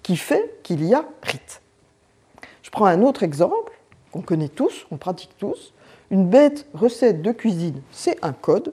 qui 0.02 0.18
fait 0.18 0.60
qu'il 0.64 0.84
y 0.86 0.94
a 0.94 1.06
rite. 1.22 1.62
Je 2.62 2.70
prends 2.70 2.86
un 2.86 3.02
autre 3.02 3.24
exemple 3.24 3.72
qu'on 4.12 4.22
connaît 4.22 4.50
tous, 4.50 4.86
on 4.92 4.98
pratique 4.98 5.32
tous, 5.38 5.74
une 6.14 6.28
bête 6.28 6.68
recette 6.76 7.24
de 7.24 7.32
cuisine, 7.32 7.82
c'est 7.92 8.24
un 8.24 8.34
code, 8.34 8.72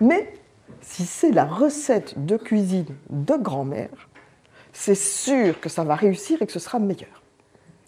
mais 0.00 0.32
si 0.80 1.04
c'est 1.04 1.30
la 1.30 1.44
recette 1.44 2.24
de 2.24 2.38
cuisine 2.38 2.96
de 3.10 3.34
grand-mère, 3.34 4.08
c'est 4.72 4.94
sûr 4.94 5.60
que 5.60 5.68
ça 5.68 5.84
va 5.84 5.94
réussir 5.94 6.40
et 6.40 6.46
que 6.46 6.52
ce 6.52 6.58
sera 6.58 6.78
meilleur. 6.78 7.22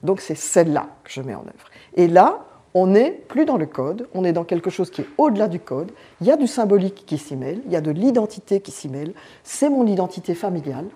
Donc 0.03 0.21
c'est 0.21 0.35
celle-là 0.35 0.91
que 1.03 1.11
je 1.11 1.23
mets 1.23 1.35
en 1.35 1.47
œuvre. 1.47 1.71
Et 1.95 2.09
là, 2.09 2.45
On 2.75 2.87
n'est 2.87 3.11
plus 3.11 3.45
dans 3.45 3.57
le 3.57 3.67
code, 3.67 4.09
on 4.15 4.25
est 4.25 4.33
dans 4.33 4.45
quelque 4.45 4.71
chose 4.71 4.91
qui 4.91 5.01
est 5.01 5.09
au-delà 5.17 5.49
du 5.49 5.59
code. 5.59 5.91
Il 6.21 6.27
y 6.27 6.31
a 6.31 6.37
du 6.37 6.47
symbolique 6.47 7.05
qui 7.07 7.19
s'y 7.19 7.35
mêle, 7.35 7.63
il 7.67 7.73
y 7.73 7.77
a 7.77 7.81
de 7.81 7.91
l'identité 7.91 8.61
qui 8.61 8.71
s'y 8.71 8.89
mêle. 8.89 9.15
C'est 9.43 9.71
mon 9.71 9.87
identité 9.87 10.35
familiale 10.35 10.87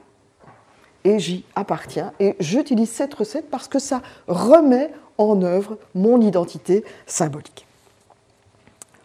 et 1.05 1.19
j'y 1.19 1.45
appartiens. 1.57 2.13
Et 2.21 2.37
j'utilise 2.41 2.91
cette 2.91 3.15
recette 3.15 3.51
parce 3.51 3.69
que 3.69 3.79
ça 3.79 4.03
remet 4.29 4.91
en 5.31 5.43
œuvre 5.43 5.79
mon 5.95 6.21
identité 6.21 6.85
symbolique. 7.07 7.67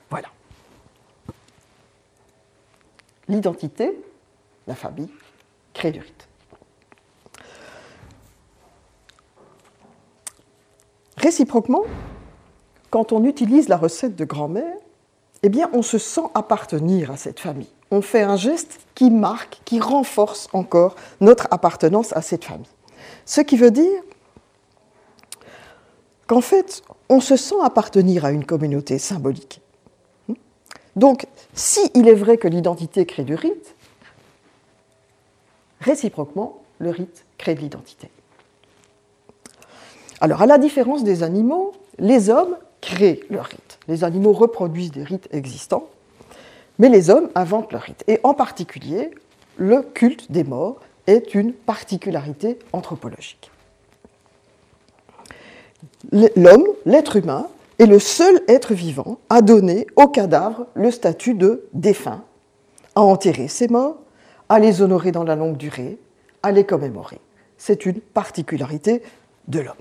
Voilà. 0.10 0.30
L'identité, 3.28 3.98
la 4.68 4.76
famille, 4.76 5.10
crée 5.74 5.92
du 5.92 6.00
rite. 6.00 6.28
Réciproquement, 11.18 11.84
quand 12.90 13.12
on 13.12 13.26
utilise 13.26 13.70
la 13.70 13.78
recette 13.78 14.16
de 14.16 14.24
grand-mère, 14.24 14.78
eh 15.44 15.50
bien, 15.50 15.70
on 15.74 15.82
se 15.82 15.98
sent 15.98 16.22
appartenir 16.34 17.12
à 17.12 17.18
cette 17.18 17.40
famille. 17.40 17.70
On 17.92 18.02
fait 18.02 18.22
un 18.22 18.38
geste 18.38 18.80
qui 18.96 19.10
marque, 19.10 19.62
qui 19.66 19.80
renforce 19.80 20.48
encore 20.54 20.96
notre 21.22 21.48
appartenance 21.52 22.16
à 22.16 22.22
cette 22.22 22.46
famille. 22.46 22.66
Ce 23.26 23.42
qui 23.42 23.58
veut 23.58 23.72
dire 23.72 24.02
qu'en 26.28 26.42
fait, 26.42 26.84
on 27.10 27.20
se 27.20 27.36
sent 27.36 27.56
appartenir 27.64 28.26
à 28.26 28.32
une 28.32 28.46
communauté 28.46 29.00
symbolique. 29.00 29.62
Donc, 30.96 31.26
si 31.54 31.80
est 31.94 32.14
vrai 32.14 32.38
que 32.38 32.48
l'identité 32.48 33.06
crée 33.06 33.24
du 33.24 33.36
rite, 33.36 33.76
réciproquement, 35.80 36.62
le 36.80 36.90
rite 36.90 37.26
crée 37.38 37.56
de 37.56 37.62
l'identité. 37.62 38.10
Alors, 40.20 40.42
à 40.42 40.46
la 40.46 40.58
différence 40.58 41.04
des 41.04 41.24
animaux, 41.24 41.74
les 42.00 42.30
hommes 42.30 42.58
créent 42.82 43.22
leur 43.30 43.46
rite. 43.46 43.80
Les 43.88 44.04
animaux 44.04 44.34
reproduisent 44.34 44.92
des 44.92 45.04
rites 45.04 45.28
existants, 45.32 45.88
mais 46.80 46.90
les 46.90 47.10
hommes 47.10 47.30
inventent 47.36 47.72
leur 47.72 47.84
rite. 47.84 48.04
Et 48.08 48.20
en 48.24 48.34
particulier, 48.34 49.12
le 49.58 49.82
culte 49.82 50.32
des 50.32 50.44
morts 50.44 50.80
est 51.06 51.36
une 51.36 51.54
particularité 51.54 52.60
anthropologique. 52.74 53.52
L'homme, 56.12 56.68
l'être 56.86 57.18
humain, 57.18 57.48
est 57.80 57.86
le 57.86 58.00
seul 58.00 58.42
être 58.48 58.74
vivant 58.74 59.20
à 59.30 59.42
donner 59.42 59.88
aux 59.96 60.08
cadavres 60.08 60.68
le 60.74 60.90
statut 60.90 61.34
de 61.34 61.68
défunt, 61.74 62.24
à 62.96 63.02
enterrer 63.02 63.48
ses 63.48 63.68
morts, 63.68 63.98
à 64.50 64.60
les 64.60 64.82
honorer 64.82 65.12
dans 65.12 65.24
la 65.24 65.36
longue 65.36 65.58
durée, 65.58 65.98
à 66.44 66.52
les 66.52 66.64
commémorer. 66.64 67.20
C'est 67.58 67.86
une 67.86 68.00
particularité 68.00 69.02
de 69.48 69.60
l'homme. 69.60 69.76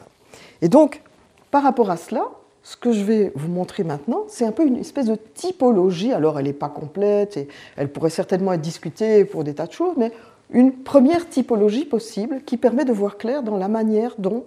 Et 0.62 0.68
donc, 0.68 1.02
par 1.50 1.62
rapport 1.62 1.90
à 1.90 1.96
cela, 1.96 2.24
ce 2.62 2.76
que 2.76 2.92
je 2.92 3.04
vais 3.04 3.32
vous 3.36 3.48
montrer 3.48 3.84
maintenant, 3.84 4.24
c'est 4.26 4.44
un 4.44 4.52
peu 4.52 4.66
une 4.66 4.76
espèce 4.76 5.06
de 5.06 5.16
typologie. 5.34 6.12
Alors, 6.12 6.38
elle 6.38 6.46
n'est 6.46 6.52
pas 6.52 6.68
complète 6.68 7.36
et 7.36 7.48
elle 7.76 7.88
pourrait 7.88 8.10
certainement 8.10 8.52
être 8.52 8.60
discutée 8.60 9.24
pour 9.24 9.44
des 9.44 9.54
tas 9.54 9.66
de 9.66 9.72
choses, 9.72 9.94
mais 9.96 10.10
une 10.50 10.72
première 10.72 11.28
typologie 11.28 11.84
possible 11.84 12.42
qui 12.44 12.56
permet 12.56 12.84
de 12.84 12.92
voir 12.92 13.18
clair 13.18 13.42
dans 13.42 13.56
la 13.56 13.68
manière 13.68 14.14
dont 14.18 14.44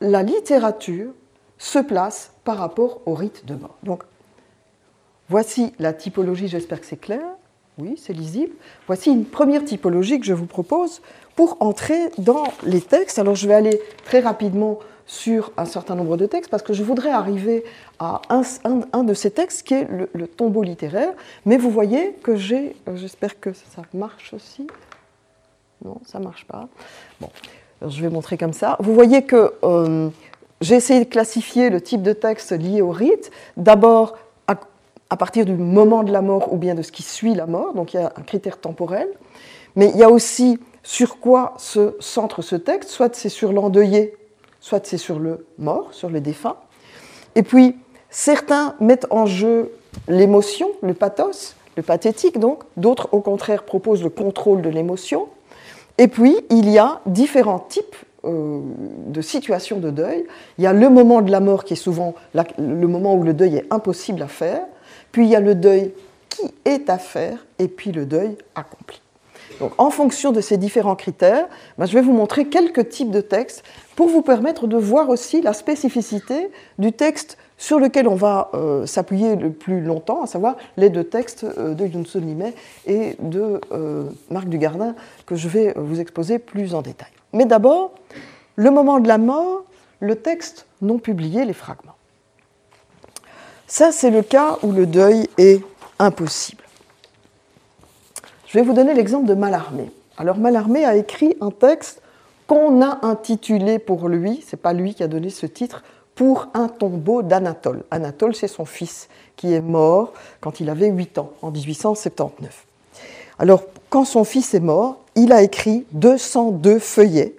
la 0.00 0.22
littérature 0.22 1.12
se 1.58 1.78
place 1.78 2.32
par 2.44 2.58
rapport 2.58 3.00
au 3.06 3.14
rite 3.14 3.46
de 3.46 3.54
mort. 3.54 3.76
Donc, 3.82 4.02
voici 5.28 5.72
la 5.78 5.92
typologie, 5.92 6.48
j'espère 6.48 6.80
que 6.80 6.86
c'est 6.86 7.00
clair. 7.00 7.24
Oui, 7.78 7.96
c'est 7.98 8.12
lisible. 8.12 8.54
Voici 8.86 9.10
une 9.10 9.24
première 9.24 9.64
typologie 9.64 10.20
que 10.20 10.26
je 10.26 10.34
vous 10.34 10.46
propose 10.46 11.02
pour 11.34 11.56
entrer 11.60 12.10
dans 12.18 12.44
les 12.62 12.80
textes. 12.80 13.18
Alors, 13.18 13.34
je 13.34 13.48
vais 13.48 13.54
aller 13.54 13.80
très 14.04 14.20
rapidement 14.20 14.78
sur 15.06 15.52
un 15.56 15.64
certain 15.64 15.96
nombre 15.96 16.16
de 16.16 16.26
textes 16.26 16.50
parce 16.50 16.62
que 16.62 16.72
je 16.72 16.82
voudrais 16.82 17.10
arriver 17.10 17.64
à 17.98 18.22
un, 18.30 19.04
de 19.04 19.14
ces 19.14 19.30
textes 19.30 19.66
qui 19.66 19.74
est 19.74 19.88
le, 19.90 20.28
tombeau 20.28 20.62
littéraire. 20.62 21.12
Mais 21.44 21.56
vous 21.56 21.70
voyez 21.70 22.12
que 22.22 22.36
j'ai, 22.36 22.76
euh, 22.88 22.96
j'espère 22.96 23.40
que 23.40 23.52
ça 23.52 23.82
marche 23.92 24.32
aussi. 24.32 24.66
Non, 25.84 26.00
ça 26.06 26.20
marche 26.20 26.46
pas. 26.46 26.68
Bon, 27.20 27.28
je 27.88 28.02
vais 28.02 28.10
montrer 28.10 28.36
comme 28.36 28.52
ça. 28.52 28.76
Vous 28.80 28.94
voyez 28.94 29.22
que 29.22 29.52
euh, 29.62 30.08
j'ai 30.60 30.76
essayé 30.76 31.00
de 31.00 31.08
classifier 31.08 31.70
le 31.70 31.80
type 31.80 32.02
de 32.02 32.12
texte 32.12 32.52
lié 32.52 32.82
au 32.82 32.90
rite. 32.90 33.30
D'abord 33.56 34.16
à, 34.46 34.56
à 35.10 35.16
partir 35.16 35.44
du 35.44 35.52
moment 35.52 36.02
de 36.02 36.12
la 36.12 36.22
mort 36.22 36.52
ou 36.52 36.56
bien 36.56 36.74
de 36.74 36.82
ce 36.82 36.92
qui 36.92 37.02
suit 37.02 37.34
la 37.34 37.46
mort, 37.46 37.74
donc 37.74 37.94
il 37.94 37.98
y 37.98 38.00
a 38.00 38.12
un 38.16 38.22
critère 38.22 38.58
temporel. 38.58 39.08
Mais 39.76 39.90
il 39.94 39.96
y 39.98 40.04
a 40.04 40.10
aussi 40.10 40.58
sur 40.82 41.18
quoi 41.18 41.54
se 41.56 41.96
centre 42.00 42.42
ce 42.42 42.56
texte, 42.56 42.90
soit 42.90 43.14
c'est 43.14 43.28
sur 43.28 43.52
l'endeuillé 43.52 44.16
soit 44.64 44.86
c'est 44.86 44.96
sur 44.96 45.18
le 45.18 45.46
mort, 45.58 45.92
sur 45.92 46.08
le 46.08 46.22
défunt. 46.22 46.56
Et 47.34 47.42
puis, 47.42 47.76
certains 48.08 48.74
mettent 48.80 49.06
en 49.10 49.26
jeu 49.26 49.72
l'émotion, 50.08 50.70
le 50.80 50.94
pathos, 50.94 51.54
le 51.76 51.82
pathétique 51.82 52.38
donc, 52.38 52.62
d'autres 52.78 53.10
au 53.12 53.20
contraire 53.20 53.64
proposent 53.64 54.02
le 54.02 54.08
contrôle 54.08 54.62
de 54.62 54.70
l'émotion. 54.70 55.28
Et 55.98 56.08
puis, 56.08 56.36
il 56.50 56.70
y 56.70 56.78
a 56.78 57.00
différents 57.06 57.60
types 57.60 57.96
euh, 58.24 58.60
de 59.06 59.20
situations 59.20 59.78
de 59.78 59.90
deuil. 59.90 60.24
Il 60.58 60.64
y 60.64 60.66
a 60.66 60.72
le 60.72 60.88
moment 60.88 61.22
de 61.22 61.30
la 61.30 61.40
mort 61.40 61.64
qui 61.64 61.74
est 61.74 61.76
souvent 61.76 62.14
le 62.34 62.86
moment 62.86 63.14
où 63.14 63.22
le 63.22 63.34
deuil 63.34 63.56
est 63.56 63.66
impossible 63.70 64.22
à 64.22 64.28
faire, 64.28 64.62
puis 65.12 65.26
il 65.26 65.30
y 65.30 65.36
a 65.36 65.40
le 65.40 65.54
deuil 65.54 65.92
qui 66.30 66.52
est 66.64 66.90
à 66.90 66.98
faire, 66.98 67.46
et 67.58 67.68
puis 67.68 67.92
le 67.92 68.06
deuil 68.06 68.36
accompli. 68.54 69.00
Donc, 69.60 69.72
en 69.78 69.90
fonction 69.90 70.32
de 70.32 70.40
ces 70.40 70.56
différents 70.56 70.96
critères, 70.96 71.46
ben, 71.78 71.86
je 71.86 71.94
vais 71.94 72.00
vous 72.00 72.12
montrer 72.12 72.46
quelques 72.46 72.88
types 72.88 73.10
de 73.10 73.20
textes 73.20 73.62
pour 73.94 74.08
vous 74.08 74.22
permettre 74.22 74.66
de 74.66 74.76
voir 74.76 75.10
aussi 75.10 75.42
la 75.42 75.52
spécificité 75.52 76.50
du 76.78 76.92
texte 76.92 77.38
sur 77.58 77.78
lequel 77.78 78.08
on 78.08 78.14
va 78.14 78.50
euh, 78.54 78.86
s'appuyer 78.86 79.36
le 79.36 79.50
plus 79.50 79.80
longtemps, 79.80 80.22
à 80.22 80.26
savoir 80.26 80.56
les 80.76 80.90
deux 80.90 81.04
textes 81.04 81.44
euh, 81.44 81.74
de 81.74 81.86
Yunsun 81.86 82.20
Limet 82.20 82.54
et 82.86 83.16
de 83.20 83.60
euh, 83.72 84.08
Marc 84.30 84.48
Dugardin, 84.48 84.94
que 85.26 85.36
je 85.36 85.48
vais 85.48 85.72
vous 85.76 86.00
exposer 86.00 86.38
plus 86.38 86.74
en 86.74 86.82
détail. 86.82 87.08
Mais 87.32 87.44
d'abord, 87.44 87.94
le 88.56 88.70
moment 88.70 89.00
de 89.00 89.08
la 89.08 89.18
mort, 89.18 89.64
le 90.00 90.16
texte 90.16 90.66
non 90.82 90.98
publié, 90.98 91.44
les 91.44 91.52
fragments. 91.52 91.94
Ça, 93.66 93.92
c'est 93.92 94.10
le 94.10 94.22
cas 94.22 94.58
où 94.62 94.72
le 94.72 94.86
deuil 94.86 95.28
est 95.38 95.62
impossible. 95.98 96.62
Je 98.46 98.58
vais 98.58 98.64
vous 98.64 98.74
donner 98.74 98.94
l'exemple 98.94 99.26
de 99.26 99.34
Mallarmé. 99.34 99.90
Alors 100.16 100.38
Mallarmé 100.38 100.84
a 100.84 100.96
écrit 100.96 101.36
un 101.40 101.50
texte 101.50 102.02
qu'on 102.46 102.82
a 102.82 103.04
intitulé 103.06 103.78
pour 103.78 104.08
lui, 104.08 104.44
c'est 104.46 104.60
pas 104.60 104.72
lui 104.72 104.94
qui 104.94 105.02
a 105.02 105.08
donné 105.08 105.30
ce 105.30 105.46
titre, 105.46 105.82
pour 106.14 106.48
un 106.54 106.68
tombeau 106.68 107.22
d'Anatole. 107.22 107.84
Anatole, 107.90 108.34
c'est 108.34 108.48
son 108.48 108.64
fils 108.64 109.08
qui 109.36 109.52
est 109.52 109.60
mort 109.60 110.12
quand 110.40 110.60
il 110.60 110.70
avait 110.70 110.88
8 110.88 111.18
ans, 111.18 111.32
en 111.42 111.50
1879. 111.50 112.66
Alors, 113.38 113.64
quand 113.90 114.04
son 114.04 114.24
fils 114.24 114.54
est 114.54 114.60
mort, 114.60 115.00
il 115.16 115.32
a 115.32 115.42
écrit 115.42 115.86
202 115.92 116.78
feuillets. 116.78 117.34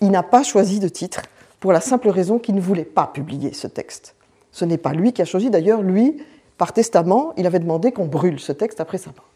Il 0.00 0.10
n'a 0.10 0.22
pas 0.22 0.42
choisi 0.42 0.80
de 0.80 0.88
titre 0.88 1.22
pour 1.60 1.72
la 1.72 1.80
simple 1.80 2.08
raison 2.08 2.38
qu'il 2.38 2.54
ne 2.54 2.60
voulait 2.60 2.84
pas 2.84 3.06
publier 3.06 3.52
ce 3.52 3.66
texte. 3.66 4.14
Ce 4.50 4.64
n'est 4.64 4.78
pas 4.78 4.92
lui 4.92 5.12
qui 5.12 5.22
a 5.22 5.24
choisi, 5.24 5.50
d'ailleurs, 5.50 5.82
lui, 5.82 6.22
par 6.58 6.72
testament, 6.72 7.32
il 7.36 7.46
avait 7.46 7.58
demandé 7.58 7.92
qu'on 7.92 8.06
brûle 8.06 8.40
ce 8.40 8.52
texte 8.52 8.80
après 8.80 8.98
sa 8.98 9.10
mort. 9.10 9.28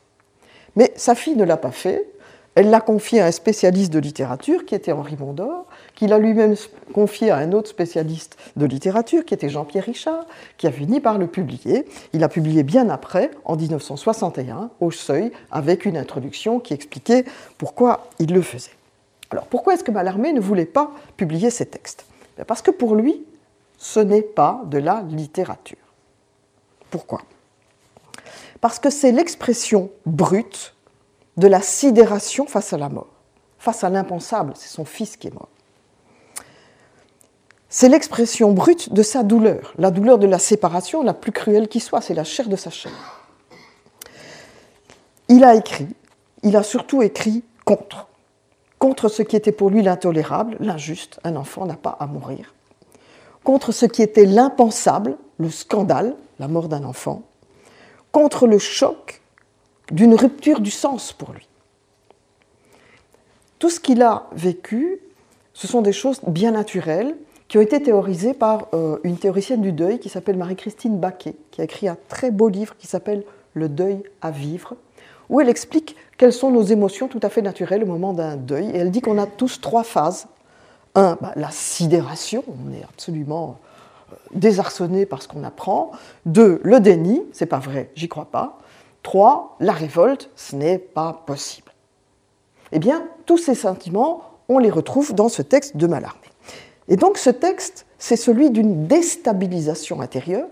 Mais 0.77 0.93
sa 0.97 1.15
fille 1.15 1.37
ne 1.37 1.45
l'a 1.45 1.57
pas 1.57 1.71
fait. 1.71 2.09
Elle 2.55 2.71
l'a 2.71 2.81
confié 2.81 3.21
à 3.21 3.27
un 3.27 3.31
spécialiste 3.31 3.93
de 3.93 3.99
littérature 3.99 4.65
qui 4.65 4.75
était 4.75 4.93
Henri 4.93 5.17
Mondor, 5.19 5.67
qu'il 5.95 6.13
a 6.13 6.19
lui-même 6.19 6.57
confié 6.93 7.31
à 7.31 7.37
un 7.37 7.53
autre 7.53 7.69
spécialiste 7.69 8.37
de 8.57 8.67
littérature 8.67 9.25
qui 9.25 9.35
était 9.35 9.49
Jean-Pierre 9.49 9.85
Richard, 9.85 10.27
qui 10.59 10.67
a 10.67 10.73
fini 10.73 11.01
par 11.01 11.19
le 11.19 11.27
publier. 11.27 11.87
Il 12.13 12.25
a 12.25 12.29
publié 12.29 12.63
bien 12.63 12.89
après, 12.89 13.31
en 13.45 13.57
1961, 13.57 14.71
au 14.81 14.91
Seuil, 14.91 15.33
avec 15.51 15.85
une 15.85 15.97
introduction 15.97 16.61
qui 16.61 16.75
expliquait 16.75 17.25
pourquoi 17.59 18.09
il 18.19 18.33
le 18.33 18.43
faisait. 18.43 18.73
Alors 19.31 19.47
pourquoi 19.47 19.75
est-ce 19.75 19.85
que 19.85 19.91
Mallarmé 19.91 20.33
ne 20.33 20.41
voulait 20.41 20.65
pas 20.65 20.91
publier 21.17 21.51
ces 21.51 21.67
textes? 21.67 22.07
Ben, 22.37 22.45
Parce 22.45 22.63
que 22.63 22.71
pour 22.71 22.95
lui, 22.95 23.25
ce 23.79 24.01
n'est 24.01 24.23
pas 24.23 24.63
de 24.67 24.79
la 24.79 25.05
littérature. 25.09 25.79
Pourquoi? 26.91 27.23
Parce 28.61 28.79
que 28.79 28.91
c'est 28.91 29.13
l'expression 29.13 29.91
brute 30.07 30.75
de 31.37 31.49
la 31.49 31.61
sidération 31.61 32.47
face 32.47 32.73
à 32.73 32.79
la 32.79 32.89
mort, 32.89 33.09
face 33.59 33.85
à 33.85 33.91
l'impensable, 33.91 34.53
c'est 34.57 34.69
son 34.69 34.85
fils 34.85 35.17
qui 35.17 35.27
est 35.27 35.35
mort. 35.35 35.49
C'est 37.77 37.89
l'expression 37.89 38.53
brute 38.53 38.93
de 38.93 39.03
sa 39.03 39.25
douleur, 39.25 39.75
la 39.79 39.91
douleur 39.91 40.21
de 40.21 40.29
la 40.29 40.39
séparation 40.39 41.03
la 41.03 41.13
plus 41.13 41.33
cruelle 41.33 41.67
qui 41.67 41.81
soit, 41.81 42.01
c'est 42.01 42.15
la 42.15 42.23
chair 42.23 42.49
de 42.49 42.55
sa 42.55 42.71
chair. 42.71 42.93
Il 45.29 45.43
a 45.43 45.57
écrit, 45.57 45.89
il 46.45 46.55
a 46.55 46.63
surtout 46.63 47.03
écrit 47.03 47.43
contre, 47.65 48.07
contre 48.79 49.09
ce 49.09 49.23
qui 49.23 49.35
était 49.35 49.51
pour 49.51 49.71
lui 49.71 49.83
l'intolérable, 49.83 50.57
l'injuste, 50.61 51.19
un 51.25 51.35
enfant 51.35 51.67
n'a 51.67 51.75
pas 51.75 51.97
à 51.99 52.07
mourir, 52.07 52.55
contre 53.43 53.73
ce 53.73 53.87
qui 53.87 54.03
était 54.03 54.25
l'impensable, 54.25 55.17
le 55.39 55.51
scandale, 55.51 56.15
la 56.39 56.47
mort 56.47 56.69
d'un 56.69 56.85
enfant, 56.85 57.23
contre 58.13 58.47
le 58.47 58.61
choc 58.61 59.21
d'une 59.91 60.15
rupture 60.15 60.61
du 60.61 60.71
sens 60.71 61.13
pour 61.13 61.33
lui. 61.33 61.49
Tout 63.59 63.69
ce 63.69 63.81
qu'il 63.81 64.01
a 64.01 64.29
vécu, 64.31 65.01
ce 65.55 65.67
sont 65.67 65.83
des 65.83 65.93
choses 65.93 66.21
bien 66.25 66.53
naturelles 66.53 67.17
qui 67.55 67.59
ont 67.59 67.63
été 67.63 67.81
théorisées 67.81 68.35
par 68.35 68.67
euh, 68.75 68.99
une 69.05 69.17
théoricienne 69.17 69.61
du 69.61 69.71
deuil 69.71 70.01
qui 70.01 70.09
s'appelle 70.09 70.37
Marie-Christine 70.37 70.99
Baquet, 70.99 71.37
qui 71.53 71.61
a 71.61 71.65
écrit 71.65 71.87
un 71.87 71.97
très 72.09 72.33
beau 72.33 72.49
livre 72.49 72.77
qui 72.77 72.89
s'appelle 72.89 73.23
Le 73.53 73.69
deuil 73.69 74.03
à 74.23 74.33
vivre, 74.33 74.75
où 75.29 75.41
elle 75.41 75.49
explique 75.49 75.95
quelles 76.19 76.33
sont 76.33 76.51
nos 76.51 76.65
émotions 76.65 77.07
tout 77.07 77.21
à 77.23 77.29
fait 77.29 77.43
naturelles 77.43 77.85
au 77.85 77.87
moment 77.87 78.13
d'un 78.13 78.35
deuil. 78.35 78.71
Et 78.71 78.79
elle 78.79 78.91
dit 78.91 79.01
qu'on 79.03 79.19
a 79.19 79.27
tous 79.29 79.61
trois 79.61 79.85
phases. 79.85 80.27
Un, 80.97 81.17
bah, 81.21 81.31
la 81.37 81.53
sidération, 81.53 82.43
on 82.49 82.73
est 82.73 82.83
absolument 82.83 83.61
euh, 84.11 84.17
désarçonné 84.35 85.07
par 85.07 85.23
ce 85.23 85.29
qu'on 85.29 85.45
apprend. 85.45 85.93
Deux, 86.27 86.61
le 86.65 86.81
déni, 86.81 87.23
c'est 87.33 87.47
pas 87.47 87.61
vrai, 87.61 87.93
j'y 87.95 88.09
crois 88.09 88.25
pas. 88.33 88.59
Trois, 89.05 89.55
la 89.61 89.75
révolte, 89.75 90.29
ce 90.35 90.57
n'est 90.57 90.79
pas 90.79 91.23
possible. 91.25 91.71
Eh 92.73 92.81
bien, 92.81 93.07
tous 93.27 93.39
ces 93.39 93.55
sentiments, 93.55 94.23
on 94.49 94.59
les 94.59 94.71
retrouve 94.71 95.15
dans 95.15 95.29
ce 95.29 95.41
texte 95.41 95.77
de 95.77 95.87
Mallarmé. 95.87 96.24
Et 96.89 96.97
donc 96.97 97.19
ce 97.19 97.31
texte, 97.31 97.87
c'est 97.99 98.17
celui 98.17 98.51
d'une 98.51 98.87
déstabilisation 98.87 100.01
intérieure, 100.01 100.49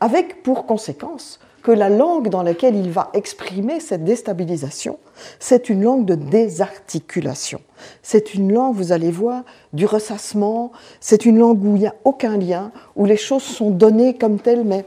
avec 0.00 0.42
pour 0.42 0.66
conséquence 0.66 1.40
que 1.62 1.70
la 1.70 1.90
langue 1.90 2.28
dans 2.28 2.42
laquelle 2.42 2.74
il 2.74 2.90
va 2.90 3.10
exprimer 3.12 3.80
cette 3.80 4.04
déstabilisation, 4.04 4.98
c'est 5.38 5.68
une 5.68 5.82
langue 5.82 6.06
de 6.06 6.14
désarticulation. 6.14 7.60
C'est 8.02 8.34
une 8.34 8.52
langue, 8.52 8.74
vous 8.74 8.92
allez 8.92 9.10
voir, 9.10 9.44
du 9.74 9.84
ressassement, 9.84 10.72
c'est 11.00 11.26
une 11.26 11.38
langue 11.38 11.62
où 11.62 11.76
il 11.76 11.80
n'y 11.80 11.86
a 11.86 11.94
aucun 12.04 12.38
lien, 12.38 12.72
où 12.96 13.04
les 13.04 13.18
choses 13.18 13.42
sont 13.42 13.70
données 13.70 14.16
comme 14.16 14.38
telles, 14.38 14.64
mais 14.64 14.86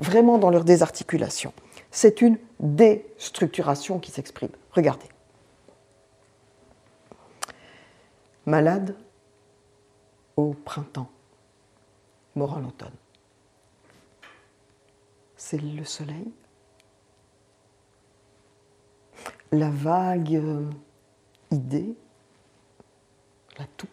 vraiment 0.00 0.38
dans 0.38 0.50
leur 0.50 0.64
désarticulation. 0.64 1.52
C'est 1.90 2.20
une 2.20 2.36
déstructuration 2.60 3.98
qui 3.98 4.10
s'exprime. 4.10 4.50
Regardez. 4.72 5.06
Malade 8.44 8.94
au 10.38 10.54
printemps, 10.54 11.10
mort 12.36 12.58
en 12.58 12.64
automne. 12.64 12.94
C'est 15.36 15.60
le 15.60 15.84
soleil. 15.84 16.30
La 19.50 19.68
vague 19.68 20.36
euh, 20.36 20.70
idée, 21.50 21.92
la 23.58 23.66
toux. 23.66 23.88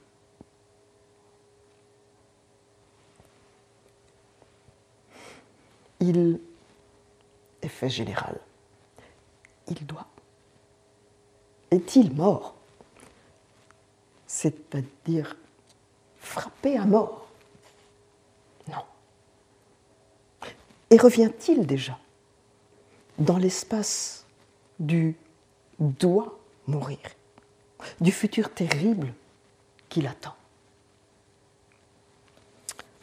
Il, 6.00 6.40
effet 7.64 7.90
général, 7.90 8.40
il 9.68 9.84
doit. 9.88 10.06
Est-il 11.72 12.14
mort? 12.14 12.54
C'est-à-dire 14.28 15.36
frappé 16.26 16.78
à 16.78 16.86
mort 16.86 17.28
Non. 18.68 18.84
Et 20.90 20.98
revient-il 20.98 21.66
déjà 21.66 21.98
dans 23.18 23.38
l'espace 23.38 24.26
du 24.80 25.16
doit 25.80 26.38
mourir, 26.68 27.00
du 28.02 28.12
futur 28.12 28.54
terrible 28.54 29.14
qui 29.90 30.02
l'attend 30.02 30.36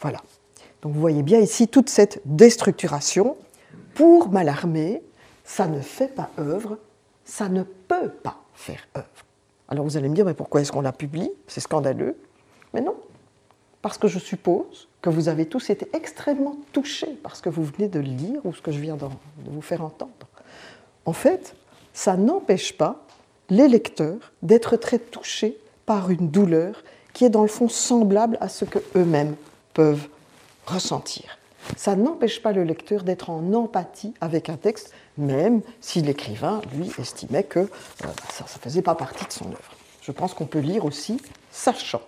Voilà. 0.01 0.21
Donc 0.83 0.93
vous 0.93 1.01
voyez 1.01 1.23
bien 1.23 1.39
ici 1.39 1.69
toute 1.69 1.89
cette 1.89 2.21
déstructuration. 2.25 3.37
Pour 3.95 4.31
Mallarmé, 4.31 5.03
ça 5.45 5.67
ne 5.67 5.81
fait 5.81 6.09
pas 6.09 6.31
œuvre, 6.39 6.79
ça 7.25 7.49
ne 7.49 7.63
peut 7.63 8.11
pas 8.11 8.39
faire 8.55 8.87
œuvre. 8.97 9.07
Alors 9.69 9.85
vous 9.85 9.97
allez 9.97 10.09
me 10.09 10.15
dire, 10.15 10.25
mais 10.25 10.35
pourquoi 10.35 10.61
est-ce 10.61 10.73
qu'on 10.73 10.81
la 10.81 10.93
publie? 10.93 11.31
C'est 11.47 11.61
scandaleux. 11.61 12.17
Mais 12.75 12.81
non, 12.81 12.97
parce 13.83 13.99
que 13.99 14.09
je 14.09 14.19
suppose 14.19 14.89
que 15.03 15.11
vous 15.11 15.29
avez 15.29 15.47
tous 15.47 15.69
été 15.71 15.89
extrêmement 15.93 16.57
touchés 16.73 17.19
par 17.23 17.37
ce 17.37 17.43
que 17.43 17.51
vous 17.51 17.65
venez 17.65 17.89
de 17.89 17.99
lire 17.99 18.41
ou 18.45 18.55
ce 18.55 18.63
que 18.63 18.71
je 18.71 18.79
viens 18.79 18.97
de 18.97 19.07
vous 19.47 19.61
faire 19.61 19.83
entendre. 19.83 20.13
En 21.05 21.13
fait, 21.13 21.57
ça 21.93 22.17
n'empêche 22.17 22.77
pas 22.77 23.05
les 23.51 23.69
lecteurs 23.69 24.33
d'être 24.43 24.77
très 24.77 24.99
touchés 24.99 25.59
par 25.85 26.11
une 26.11 26.31
douleur 26.31 26.83
qui 27.13 27.25
est 27.25 27.31
dans 27.31 27.43
le 27.43 27.49
fond 27.49 27.69
semblable 27.69 28.39
à 28.41 28.49
ce 28.49 28.65
qu'eux-mêmes 28.65 29.35
peuvent 29.75 30.09
ressentir. 30.67 31.39
Ça 31.77 31.97
n'empêche 31.97 32.41
pas 32.41 32.53
le 32.53 32.65
lecteur 32.65 33.03
d'être 33.03 33.31
en 33.31 33.53
empathie 33.53 34.15
avec 34.21 34.49
un 34.49 34.57
texte, 34.57 34.93
même 35.19 35.61
si 35.81 36.01
l'écrivain, 36.03 36.61
lui, 36.75 36.91
estimait 36.99 37.45
que 37.45 37.61
euh, 37.61 37.67
ça 38.31 38.45
ne 38.45 38.49
faisait 38.49 38.83
pas 38.83 38.95
partie 38.95 39.25
de 39.27 39.33
son 39.33 39.47
œuvre. 39.47 39.77
Je 40.01 40.13
pense 40.13 40.35
qu'on 40.35 40.47
peut 40.47 40.59
lire 40.59 40.85
aussi 40.85 41.21
sachant 41.51 42.03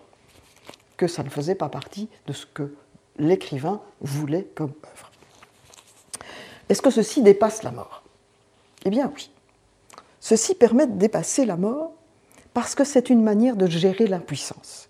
que 0.96 1.06
ça 1.06 1.22
ne 1.22 1.28
faisait 1.28 1.54
pas 1.54 1.68
partie 1.68 2.08
de 2.26 2.32
ce 2.32 2.46
que 2.46 2.74
l'écrivain 3.18 3.80
voulait 4.00 4.44
comme 4.54 4.72
œuvre. 4.84 5.10
Est-ce 6.68 6.82
que 6.82 6.90
ceci 6.90 7.22
dépasse 7.22 7.62
la 7.62 7.70
mort? 7.70 8.02
Eh 8.84 8.90
bien 8.90 9.10
oui. 9.14 9.30
Ceci 10.20 10.54
permet 10.54 10.86
de 10.86 10.96
dépasser 10.96 11.44
la 11.44 11.56
mort 11.56 11.92
parce 12.54 12.74
que 12.74 12.84
c'est 12.84 13.10
une 13.10 13.22
manière 13.22 13.56
de 13.56 13.66
gérer 13.66 14.06
l'impuissance. 14.06 14.88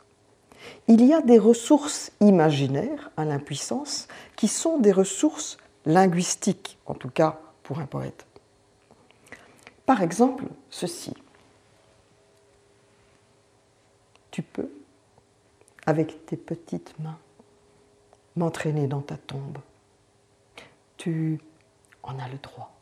Il 0.87 1.05
y 1.05 1.13
a 1.15 1.23
des 1.23 1.39
ressources 1.39 2.13
imaginaires 2.21 3.11
à 3.17 3.25
l'impuissance 3.25 4.07
qui 4.37 4.49
sont 4.49 4.79
des 4.79 4.93
ressources 4.93 5.59
linguistiques, 5.87 6.79
en 6.87 6.95
tout 6.95 7.09
cas 7.09 7.41
pour 7.63 7.79
un 7.79 7.87
poète. 7.87 8.27
Par 9.87 10.03
exemple, 10.03 10.45
ceci. 10.71 11.15
Tu 14.31 14.43
peux 14.43 14.71
avec 15.87 16.27
tes 16.27 16.37
petites 16.37 16.95
mains, 17.01 17.19
m'entraîner 18.37 18.87
dans 18.87 19.01
ta 19.01 19.17
tombe. 19.17 19.59
Tu 20.97 21.39
en 22.03 22.19
as 22.19 22.29
le 22.29 22.39
droit. 22.43 22.73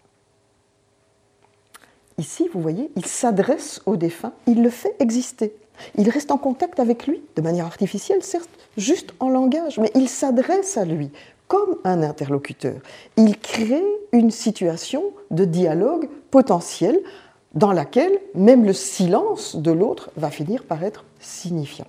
Ici, 2.18 2.48
vous 2.52 2.60
voyez, 2.60 2.90
il 2.96 3.06
s'adresse 3.06 3.80
au 3.86 3.96
défunt, 3.96 4.32
il 4.46 4.62
le 4.62 4.70
fait 4.70 4.94
exister. 5.00 5.54
Il 5.96 6.08
reste 6.10 6.30
en 6.30 6.38
contact 6.38 6.78
avec 6.78 7.06
lui, 7.06 7.22
de 7.36 7.42
manière 7.42 7.66
artificielle, 7.66 8.22
certes, 8.22 8.50
juste 8.76 9.14
en 9.20 9.28
langage, 9.28 9.78
mais 9.78 9.90
il 9.94 10.08
s'adresse 10.08 10.76
à 10.76 10.84
lui 10.84 11.10
comme 11.48 11.76
un 11.84 12.02
interlocuteur. 12.02 12.80
Il 13.16 13.38
crée 13.38 13.84
une 14.12 14.30
situation 14.30 15.04
de 15.30 15.44
dialogue 15.44 16.08
potentiel 16.30 16.98
dans 17.54 17.72
laquelle 17.72 18.18
même 18.34 18.64
le 18.64 18.72
silence 18.72 19.56
de 19.56 19.70
l'autre 19.70 20.10
va 20.16 20.30
finir 20.30 20.64
par 20.64 20.82
être 20.82 21.04
signifiant. 21.20 21.86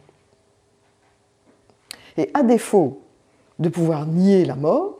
Et 2.17 2.29
à 2.33 2.43
défaut 2.43 3.01
de 3.59 3.69
pouvoir 3.69 4.05
nier 4.05 4.45
la 4.45 4.55
mort, 4.55 4.97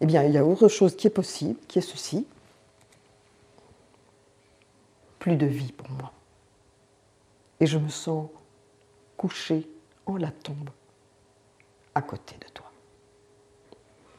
eh 0.00 0.06
bien, 0.06 0.22
il 0.22 0.32
y 0.32 0.38
a 0.38 0.44
autre 0.44 0.68
chose 0.68 0.96
qui 0.96 1.06
est 1.06 1.10
possible, 1.10 1.58
qui 1.68 1.78
est 1.78 1.82
ceci. 1.82 2.26
Plus 5.18 5.36
de 5.36 5.46
vie 5.46 5.72
pour 5.72 5.90
moi. 5.90 6.12
Et 7.60 7.66
je 7.66 7.78
me 7.78 7.88
sens 7.88 8.28
couché 9.16 9.68
en 10.04 10.16
la 10.16 10.30
tombe 10.30 10.70
à 11.94 12.02
côté 12.02 12.36
de 12.36 12.48
toi. 12.52 12.70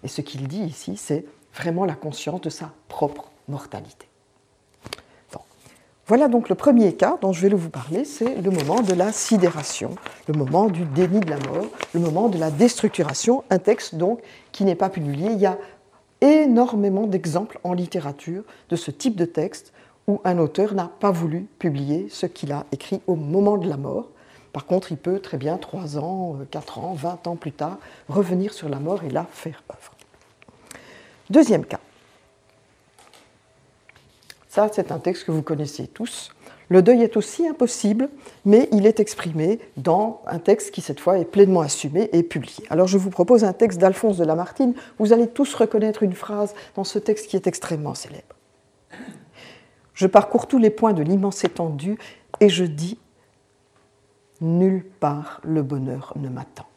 Et 0.04 0.08
ce 0.08 0.22
qu'il 0.22 0.48
dit 0.48 0.64
ici, 0.64 0.98
c'est 0.98 1.26
vraiment 1.54 1.86
la 1.86 1.96
conscience 1.96 2.42
de 2.42 2.50
sa 2.50 2.72
propre 2.88 3.32
mortalité. 3.48 4.08
Voilà 6.08 6.30
donc 6.30 6.48
le 6.48 6.56
premier 6.56 6.94
cas 6.94 7.18
dont 7.20 7.34
je 7.34 7.42
vais 7.42 7.54
vous 7.54 7.70
parler, 7.70 8.06
c'est 8.06 8.42
le 8.42 8.50
moment 8.50 8.80
de 8.80 8.94
la 8.94 9.12
sidération, 9.12 9.94
le 10.30 10.36
moment 10.36 10.68
du 10.68 10.86
déni 10.86 11.20
de 11.20 11.30
la 11.30 11.38
mort, 11.38 11.66
le 11.94 12.00
moment 12.00 12.30
de 12.30 12.38
la 12.38 12.50
déstructuration, 12.50 13.44
un 13.50 13.60
texte 13.60 13.96
donc 13.96 14.22
qui 14.54 14.64
n'est 14.64 14.76
pas 14.76 14.90
publié. 14.90 15.32
Il 15.32 15.40
y 15.40 15.46
a 15.46 15.58
énormément 16.22 17.08
d'exemples 17.08 17.60
en 17.66 17.74
littérature 17.74 18.44
de 18.70 18.78
ce 18.78 18.90
type 18.90 19.18
de 19.18 19.26
texte 19.26 19.74
où 20.08 20.22
un 20.24 20.38
auteur 20.38 20.74
n'a 20.76 20.90
pas 21.02 21.12
voulu 21.12 21.46
publier 21.60 22.08
ce 22.10 22.26
qu'il 22.26 22.54
a 22.54 22.66
écrit 22.72 23.02
au 23.06 23.16
moment 23.16 23.58
de 23.58 23.68
la 23.68 23.76
mort. 23.76 24.08
Par 24.54 24.66
contre, 24.66 24.94
il 24.94 24.98
peut 24.98 25.20
très 25.20 25.38
bien, 25.38 25.58
3 25.58 25.98
ans, 25.98 26.38
4 26.50 26.80
ans, 26.80 26.94
20 26.94 27.28
ans 27.28 27.36
plus 27.36 27.52
tard, 27.52 27.80
revenir 28.08 28.54
sur 28.54 28.70
la 28.70 28.80
mort 28.80 29.04
et 29.04 29.10
la 29.10 29.26
faire 29.30 29.62
œuvre. 29.70 29.92
Deuxième 31.30 31.66
cas, 31.66 31.82
c'est 34.72 34.92
un 34.92 35.00
texte 35.00 35.26
que 35.26 35.32
vous 35.32 35.44
connaissez 35.44 35.88
tous. 35.88 36.32
Le 36.70 36.82
deuil 36.82 37.04
est 37.04 37.16
aussi 37.16 37.48
impossible, 37.48 38.10
mais 38.44 38.68
il 38.72 38.86
est 38.86 39.00
exprimé 39.00 39.60
dans 39.78 40.22
un 40.28 40.40
texte 40.40 40.72
qui, 40.72 40.82
cette 40.82 41.00
fois, 41.00 41.18
est 41.18 41.26
pleinement 41.26 41.62
assumé 41.62 42.10
et 42.12 42.24
publié. 42.24 42.66
Alors, 42.70 42.88
je 42.88 42.98
vous 42.98 43.10
propose 43.10 43.44
un 43.44 43.54
texte 43.54 43.80
d'Alphonse 43.80 44.18
de 44.18 44.26
Lamartine. 44.26 44.74
Vous 45.00 45.14
allez 45.14 45.28
tous 45.28 45.54
reconnaître 45.54 46.04
une 46.04 46.14
phrase 46.14 46.54
dans 46.76 46.84
ce 46.84 47.00
texte 47.00 47.28
qui 47.28 47.36
est 47.36 47.48
extrêmement 47.48 47.94
célèbre. 47.94 48.36
Je 49.94 50.08
parcours 50.08 50.48
tous 50.48 50.58
les 50.58 50.70
points 50.70 50.94
de 50.94 51.04
l'immense 51.04 51.44
étendue 51.44 51.98
et 52.40 52.50
je 52.50 52.66
dis 52.66 53.00
Nulle 54.42 54.86
part 55.00 55.42
le 55.44 55.64
bonheur 55.64 56.14
ne 56.18 56.30
m'attend. 56.30 56.68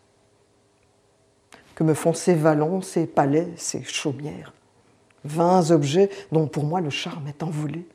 Que 1.74 1.84
me 1.84 1.94
font 1.94 2.14
ces 2.14 2.34
vallons, 2.34 2.80
ces 2.80 3.06
palais, 3.06 3.48
ces 3.56 3.82
chaumières? 3.82 4.52
Vingt 5.24 5.70
objets 5.70 6.10
dont 6.32 6.46
pour 6.46 6.64
moi 6.64 6.80
le 6.80 6.90
charme 6.90 7.28
est 7.28 7.42
envolé. 7.42 7.86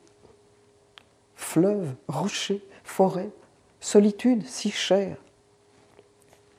Fleuves, 1.35 1.93
rochers, 2.07 2.63
forêts, 2.83 3.29
solitude 3.79 4.45
si 4.45 4.71
chère. 4.71 5.17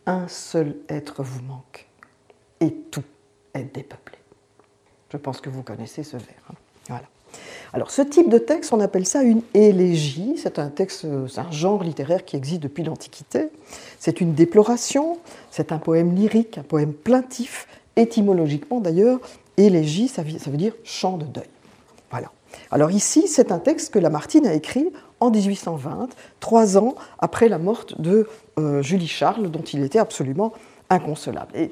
un 0.06 0.28
seul 0.28 0.76
être 0.88 1.22
vous 1.22 1.42
manque, 1.42 1.88
et 2.60 2.72
tout 2.72 3.02
est 3.54 3.64
dépeuplé. 3.64 4.16
Je 5.10 5.16
pense 5.16 5.40
que 5.40 5.50
vous 5.50 5.62
connaissez 5.62 6.04
ce 6.04 6.16
vers. 6.16 6.42
Hein. 6.50 6.54
Voilà. 6.88 7.06
Alors, 7.72 7.90
ce 7.90 8.02
type 8.02 8.30
de 8.30 8.38
texte, 8.38 8.72
on 8.72 8.80
appelle 8.80 9.06
ça 9.06 9.22
une 9.22 9.42
élégie. 9.52 10.34
C'est 10.38 10.58
un 10.58 10.68
texte, 10.68 11.04
un 11.04 11.50
genre 11.50 11.82
littéraire 11.82 12.24
qui 12.24 12.36
existe 12.36 12.62
depuis 12.62 12.84
l'Antiquité. 12.84 13.50
C'est 13.98 14.20
une 14.20 14.32
déploration, 14.32 15.18
c'est 15.50 15.72
un 15.72 15.78
poème 15.78 16.14
lyrique, 16.14 16.58
un 16.58 16.62
poème 16.62 16.94
plaintif, 16.94 17.66
étymologiquement 17.96 18.80
d'ailleurs. 18.80 19.18
Élégie, 19.56 20.08
ça 20.08 20.22
veut 20.22 20.56
dire 20.56 20.74
chant 20.84 21.16
de 21.16 21.24
deuil. 21.24 21.48
Voilà. 22.10 22.30
Alors 22.70 22.90
ici, 22.90 23.28
c'est 23.28 23.52
un 23.52 23.58
texte 23.58 23.92
que 23.92 23.98
Lamartine 23.98 24.46
a 24.46 24.54
écrit 24.54 24.88
en 25.20 25.30
1820, 25.30 26.08
trois 26.40 26.76
ans 26.76 26.94
après 27.18 27.48
la 27.48 27.58
mort 27.58 27.86
de 27.98 28.28
euh, 28.58 28.82
Julie 28.82 29.08
Charles, 29.08 29.50
dont 29.50 29.62
il 29.62 29.82
était 29.82 29.98
absolument 29.98 30.52
inconsolable. 30.90 31.52
Et 31.54 31.70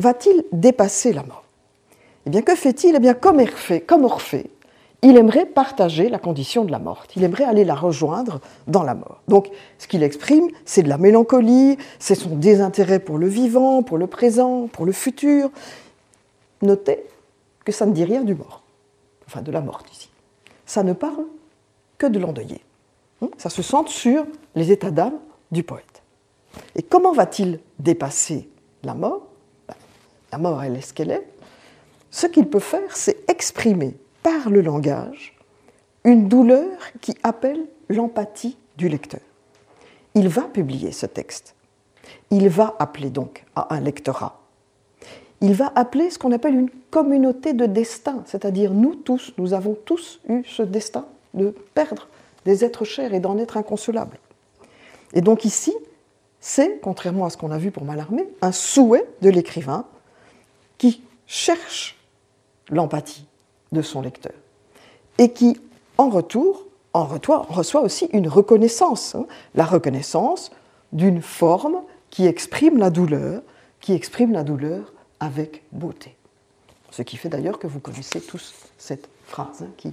va-t-il 0.00 0.44
dépasser 0.52 1.12
la 1.12 1.22
mort? 1.22 1.44
Eh 2.26 2.30
bien, 2.30 2.42
que 2.42 2.54
fait-il? 2.54 2.94
Eh 2.96 3.00
bien, 3.00 3.14
comme 3.14 3.40
Orphée, 3.40 3.80
comme 3.80 4.04
Orphée, 4.04 4.50
il 5.02 5.16
aimerait 5.16 5.46
partager 5.46 6.08
la 6.08 6.18
condition 6.18 6.64
de 6.64 6.70
la 6.70 6.78
mort. 6.78 7.04
Il 7.16 7.24
aimerait 7.24 7.44
aller 7.44 7.64
la 7.64 7.74
rejoindre 7.74 8.40
dans 8.68 8.84
la 8.84 8.94
mort. 8.94 9.20
Donc, 9.26 9.50
ce 9.78 9.88
qu'il 9.88 10.04
exprime, 10.04 10.46
c'est 10.64 10.84
de 10.84 10.88
la 10.88 10.98
mélancolie, 10.98 11.76
c'est 11.98 12.14
son 12.14 12.36
désintérêt 12.36 13.00
pour 13.00 13.18
le 13.18 13.26
vivant, 13.26 13.82
pour 13.82 13.98
le 13.98 14.06
présent, 14.06 14.68
pour 14.68 14.86
le 14.86 14.92
futur. 14.92 15.50
Notez 16.62 17.04
que 17.64 17.72
ça 17.72 17.86
ne 17.86 17.92
dit 17.92 18.04
rien 18.04 18.22
du 18.22 18.34
mort, 18.34 18.62
enfin 19.26 19.42
de 19.42 19.52
la 19.52 19.60
mort 19.60 19.82
ici. 19.92 20.10
Ça 20.66 20.82
ne 20.82 20.92
parle 20.92 21.26
que 21.98 22.06
de 22.06 22.18
l'endeuillé. 22.18 22.60
Hein, 23.20 23.28
ça 23.36 23.50
se 23.50 23.62
centre 23.62 23.90
sur 23.90 24.26
les 24.54 24.72
états 24.72 24.90
d'âme 24.90 25.18
du 25.50 25.62
poète. 25.62 26.02
Et 26.74 26.82
comment 26.82 27.12
va-t-il 27.12 27.60
dépasser 27.78 28.48
la 28.82 28.94
mort? 28.94 29.26
Ben, 29.68 29.74
La 30.30 30.38
mort, 30.38 30.62
elle 30.62 30.76
est 30.76 30.82
ce 30.82 30.92
qu'elle 30.92 31.10
est. 31.10 31.26
Ce 32.10 32.26
qu'il 32.26 32.48
peut 32.48 32.58
faire, 32.58 32.96
c'est 32.96 33.28
exprimer 33.30 33.96
par 34.22 34.50
le 34.50 34.60
langage 34.60 35.36
une 36.04 36.28
douleur 36.28 36.78
qui 37.00 37.16
appelle 37.22 37.64
l'empathie 37.88 38.56
du 38.76 38.88
lecteur. 38.88 39.20
Il 40.14 40.28
va 40.28 40.42
publier 40.42 40.92
ce 40.92 41.06
texte. 41.06 41.54
Il 42.30 42.48
va 42.48 42.76
appeler 42.78 43.10
donc 43.10 43.44
à 43.54 43.74
un 43.74 43.80
lectorat. 43.80 44.41
Il 45.42 45.54
va 45.54 45.72
appeler 45.74 46.08
ce 46.10 46.20
qu'on 46.20 46.30
appelle 46.30 46.54
une 46.54 46.70
communauté 46.90 47.52
de 47.52 47.66
destin, 47.66 48.22
c'est-à-dire 48.26 48.72
nous 48.72 48.94
tous, 48.94 49.32
nous 49.38 49.54
avons 49.54 49.76
tous 49.84 50.20
eu 50.28 50.44
ce 50.44 50.62
destin 50.62 51.04
de 51.34 51.52
perdre 51.74 52.06
des 52.44 52.64
êtres 52.64 52.84
chers 52.84 53.12
et 53.12 53.18
d'en 53.18 53.36
être 53.38 53.56
inconsolables. 53.56 54.18
Et 55.12 55.20
donc 55.20 55.44
ici, 55.44 55.74
c'est, 56.40 56.80
contrairement 56.80 57.26
à 57.26 57.30
ce 57.30 57.36
qu'on 57.36 57.50
a 57.50 57.58
vu 57.58 57.72
pour 57.72 57.84
Mallarmé, 57.84 58.28
un 58.40 58.52
souhait 58.52 59.06
de 59.20 59.30
l'écrivain 59.30 59.84
qui 60.78 61.02
cherche 61.26 61.98
l'empathie, 62.70 63.26
de 63.72 63.82
son 63.82 64.00
lecteur. 64.00 64.32
Et 65.18 65.32
qui, 65.32 65.60
en 65.98 66.08
retour, 66.08 66.66
en 66.92 67.04
reçoit 67.04 67.80
aussi 67.80 68.06
une 68.12 68.28
reconnaissance, 68.28 69.16
hein. 69.16 69.26
la 69.54 69.64
reconnaissance 69.64 70.52
d'une 70.92 71.22
forme 71.22 71.82
qui 72.10 72.26
exprime 72.26 72.78
la 72.78 72.90
douleur, 72.90 73.42
qui 73.80 73.92
exprime 73.92 74.32
la 74.32 74.44
douleur 74.44 74.91
avec 75.22 75.62
beauté. 75.70 76.16
Ce 76.90 77.02
qui 77.02 77.16
fait 77.16 77.28
d'ailleurs 77.28 77.60
que 77.60 77.68
vous 77.68 77.78
connaissez 77.78 78.20
tous 78.20 78.52
cette 78.76 79.08
phrase 79.26 79.62
hein, 79.62 79.90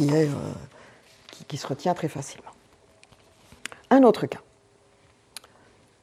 euh, 0.00 0.26
qui 1.46 1.56
se 1.56 1.66
retient 1.66 1.94
très 1.94 2.08
facilement. 2.08 2.50
Un 3.90 4.02
autre 4.02 4.26
cas. 4.26 4.40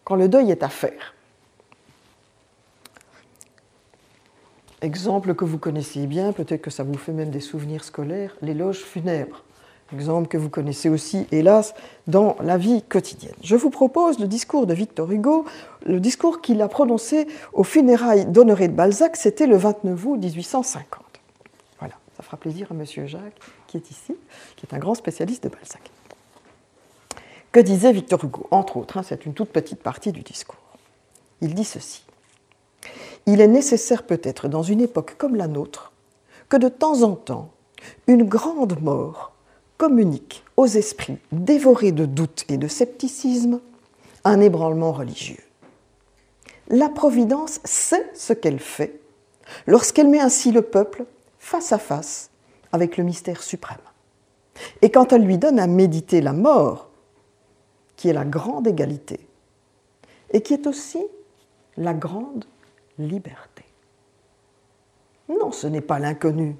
Quand 0.06 0.16
le 0.16 0.30
deuil 0.30 0.52
est 0.52 0.64
à 0.64 0.70
faire, 0.70 1.14
Exemple 4.82 5.36
que 5.36 5.46
vous 5.46 5.60
connaissez 5.60 6.08
bien, 6.08 6.34
peut-être 6.34 6.64
que 6.64 6.72
ça 6.72 6.82
vous 6.82 6.98
fait 6.98 7.12
même 7.12 7.30
des 7.30 7.40
souvenirs 7.40 7.84
scolaires, 7.84 8.36
l'éloge 8.42 8.80
funèbre. 8.80 9.44
Exemple 9.94 10.28
que 10.28 10.38
vous 10.38 10.50
connaissez 10.50 10.90
aussi, 10.90 11.28
hélas, 11.32 11.74
dans 12.08 12.38
la 12.42 12.58
vie 12.58 12.82
quotidienne. 12.84 13.36
Je 13.44 13.56
vous 13.56 13.70
propose 13.70 14.20
le 14.20 14.28
discours 14.28 14.66
de 14.66 14.74
Victor 14.74 15.12
Hugo, 15.12 15.46
le 15.86 16.00
discours 16.00 16.42
qu'il 16.42 16.62
a 16.62 16.68
prononcé 16.68 17.28
aux 17.54 17.64
funérailles 17.64 18.26
d'Honoré 18.26 18.68
de 18.68 18.74
Balzac, 18.74 19.18
c'était 19.18 19.48
le 19.48 19.58
29 19.58 20.06
août 20.06 20.18
1850. 20.18 21.04
Voilà, 21.80 21.96
ça 22.16 22.24
fera 22.24 22.38
plaisir 22.38 22.68
à 22.72 22.74
Monsieur 22.74 23.06
Jacques, 23.06 23.40
qui 23.68 23.78
est 23.78 23.92
ici, 23.92 24.16
qui 24.56 24.66
est 24.66 24.74
un 24.74 24.80
grand 24.80 24.96
spécialiste 24.96 25.44
de 25.44 25.50
Balzac. 25.50 25.82
Que 27.52 27.60
disait 27.60 27.92
Victor 27.92 28.24
Hugo? 28.24 28.48
Entre 28.52 28.78
autres, 28.78 28.98
hein, 28.98 29.04
c'est 29.04 29.26
une 29.26 29.34
toute 29.34 29.50
petite 29.50 29.84
partie 29.84 30.14
du 30.14 30.22
discours. 30.22 30.56
Il 31.42 31.54
dit 31.54 31.66
ceci 31.66 32.04
il 33.26 33.42
est 33.42 33.48
nécessaire 33.48 34.04
peut-être 34.04 34.48
dans 34.48 34.64
une 34.64 34.82
époque 34.82 35.16
comme 35.18 35.36
la 35.36 35.48
nôtre 35.48 35.92
que 36.50 36.58
de 36.58 36.70
temps 36.70 37.04
en 37.04 37.16
temps, 37.16 37.50
une 38.08 38.24
grande 38.24 38.82
mort 38.82 39.32
communique 39.82 40.44
aux 40.58 40.67
esprits 40.67 41.17
dévorés 41.32 41.91
de 41.91 42.06
doutes 42.06 42.46
et 42.50 42.58
de 42.58 42.67
scepticisme 42.67 43.60
un 44.24 44.39
ébranlement 44.39 44.91
religieux. 44.91 45.44
La 46.67 46.88
Providence 46.88 47.60
sait 47.63 48.08
ce 48.13 48.34
qu'elle 48.34 48.60
fait 48.60 49.02
lorsqu'elle 49.65 50.08
met 50.08 50.20
ainsi 50.20 50.52
le 50.52 50.62
peuple 50.62 51.06
face 51.39 51.72
à 51.72 51.80
face 51.80 52.30
avec 52.72 52.96
le 52.96 53.04
mystère 53.04 53.41
suprême. 53.41 53.80
Et 54.84 54.91
quand 54.91 55.13
elle 55.13 55.24
lui 55.24 55.39
donne 55.39 55.58
à 55.58 55.65
méditer 55.65 56.22
la 56.22 56.34
mort, 56.34 56.91
qui 57.96 58.08
est 58.08 58.13
la 58.13 58.24
grande 58.24 58.67
égalité, 58.67 59.20
et 60.30 60.41
qui 60.41 60.54
est 60.54 60.67
aussi 60.67 61.02
la 61.76 61.96
grande 61.96 62.46
liberté. 63.00 63.65
Non, 65.28 65.52
ce 65.52 65.65
n'est 65.65 65.82
pas 65.82 65.98
l'inconnu. 65.98 66.56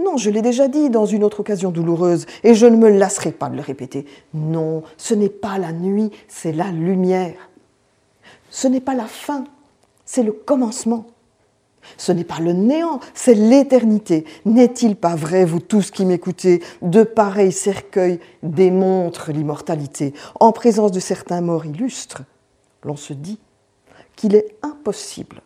Non, 0.00 0.16
je 0.16 0.30
l'ai 0.30 0.42
déjà 0.42 0.68
dit 0.68 0.90
dans 0.90 1.06
une 1.06 1.24
autre 1.24 1.40
occasion 1.40 1.70
douloureuse, 1.70 2.26
et 2.44 2.54
je 2.54 2.66
ne 2.66 2.76
me 2.76 2.88
lasserai 2.88 3.32
pas 3.32 3.48
de 3.48 3.56
le 3.56 3.62
répéter. 3.62 4.06
Non, 4.34 4.82
ce 4.96 5.14
n'est 5.14 5.28
pas 5.28 5.58
la 5.58 5.72
nuit, 5.72 6.10
c'est 6.28 6.52
la 6.52 6.70
lumière. 6.70 7.50
Ce 8.50 8.68
n'est 8.68 8.80
pas 8.80 8.94
la 8.94 9.06
fin, 9.06 9.44
c'est 10.04 10.22
le 10.22 10.32
commencement. 10.32 11.06
Ce 11.96 12.12
n'est 12.12 12.24
pas 12.24 12.40
le 12.40 12.52
néant, 12.52 13.00
c'est 13.14 13.34
l'éternité. 13.34 14.24
N'est-il 14.44 14.96
pas 14.96 15.14
vrai, 15.14 15.44
vous 15.44 15.60
tous 15.60 15.90
qui 15.90 16.04
m'écoutez, 16.04 16.62
de 16.82 17.02
pareils 17.04 17.52
cercueils 17.52 18.18
démontrent 18.42 19.30
l'immortalité. 19.30 20.12
En 20.40 20.52
présence 20.52 20.90
de 20.90 21.00
certains 21.00 21.40
morts 21.40 21.66
illustres, 21.66 22.22
l'on 22.82 22.96
se 22.96 23.12
dit 23.12 23.38
qu'il 24.16 24.34
est 24.34 24.56
impossible 24.62 25.42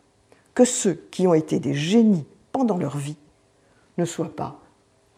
que 0.55 0.65
ceux 0.65 1.07
qui 1.11 1.27
ont 1.27 1.35
été 1.35 1.59
des 1.59 1.75
génies 1.75 2.27
pendant 2.53 2.77
leur 2.77 2.97
vie 2.97 3.17
ne 3.99 4.05
soient 4.05 4.35
pas 4.35 4.59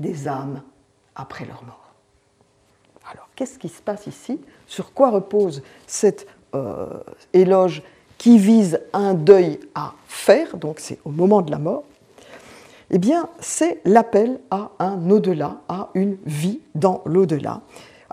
des 0.01 0.29
âmes 0.29 0.63
après 1.15 1.45
leur 1.45 1.63
mort. 1.65 1.93
Alors, 3.11 3.29
qu'est-ce 3.35 3.59
qui 3.59 3.69
se 3.69 3.83
passe 3.83 4.07
ici? 4.07 4.41
Sur 4.67 4.93
quoi 4.93 5.11
repose 5.11 5.63
cet 5.87 6.27
euh, 6.55 7.01
éloge 7.33 7.83
qui 8.19 8.39
vise 8.39 8.81
un 8.93 9.15
deuil 9.15 9.59
à 9.75 9.95
faire, 10.07 10.57
donc 10.57 10.79
c'est 10.79 10.99
au 11.05 11.11
moment 11.11 11.43
de 11.43 11.51
la 11.51 11.59
mort? 11.59 11.85
Eh 12.91 12.99
bien, 12.99 13.29
c'est 13.41 13.81
l'appel 13.85 14.39
à 14.51 14.71
un 14.79 15.11
au-delà, 15.11 15.61
à 15.69 15.89
une 15.95 16.19
vie 16.27 16.61
dans 16.75 17.03
l'au-delà. 17.07 17.63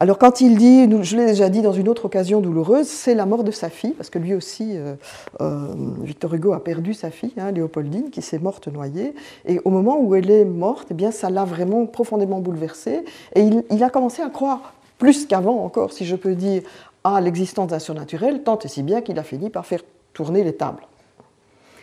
Alors 0.02 0.18
quand 0.18 0.40
il 0.40 0.58
dit, 0.58 0.90
je 1.04 1.18
l'ai 1.18 1.26
déjà 1.26 1.50
dit 1.50 1.62
dans 1.62 1.74
une 1.74 1.90
autre 1.90 2.06
occasion 2.06 2.40
douloureuse, 2.40 2.88
c'est 2.88 3.16
la 3.16 3.26
mort 3.26 3.44
de 3.44 3.52
sa 3.52 3.70
fille, 3.70 3.92
parce 3.92 4.10
que 4.10 4.18
lui 4.18 4.34
aussi, 4.34 4.78
euh, 4.78 4.96
euh, 5.42 5.74
Victor 6.04 6.34
Hugo 6.34 6.54
a 6.54 6.64
perdu 6.64 6.94
sa 6.94 7.12
fille, 7.12 7.34
hein, 7.38 7.52
Léopoldine, 7.52 8.10
qui 8.10 8.22
s'est 8.22 8.40
morte 8.40 8.70
noyée. 8.70 9.14
Et 9.46 9.60
au 9.66 9.70
moment 9.70 10.00
où 10.00 10.16
elle 10.16 10.32
est 10.32 10.46
morte, 10.46 10.88
eh 10.92 10.94
bien, 10.94 11.12
ça 11.12 11.30
l'a 11.30 11.44
vraiment 11.44 11.86
profondément 11.86 12.40
bouleversé. 12.40 13.04
Et 13.36 13.50
il, 13.70 13.84
a 13.84 13.90
commencé 13.90 14.22
à 14.22 14.30
croire, 14.30 14.74
plus 15.00 15.26
qu'avant 15.26 15.66
encore, 15.66 15.92
si 15.92 16.06
je 16.06 16.16
peux 16.16 16.34
dire, 16.34 16.62
à 17.04 17.20
l'existence 17.20 17.68
d'un 17.68 17.80
surnaturel, 17.80 18.44
tant 18.44 18.58
et 18.60 18.70
si 18.70 18.84
bien 18.84 19.02
qu'il 19.02 19.20
a 19.20 19.24
fini 19.24 19.50
par 19.50 19.66
faire 19.66 19.82
tourner 20.14 20.46
les 20.46 20.54
tables. 20.54 20.88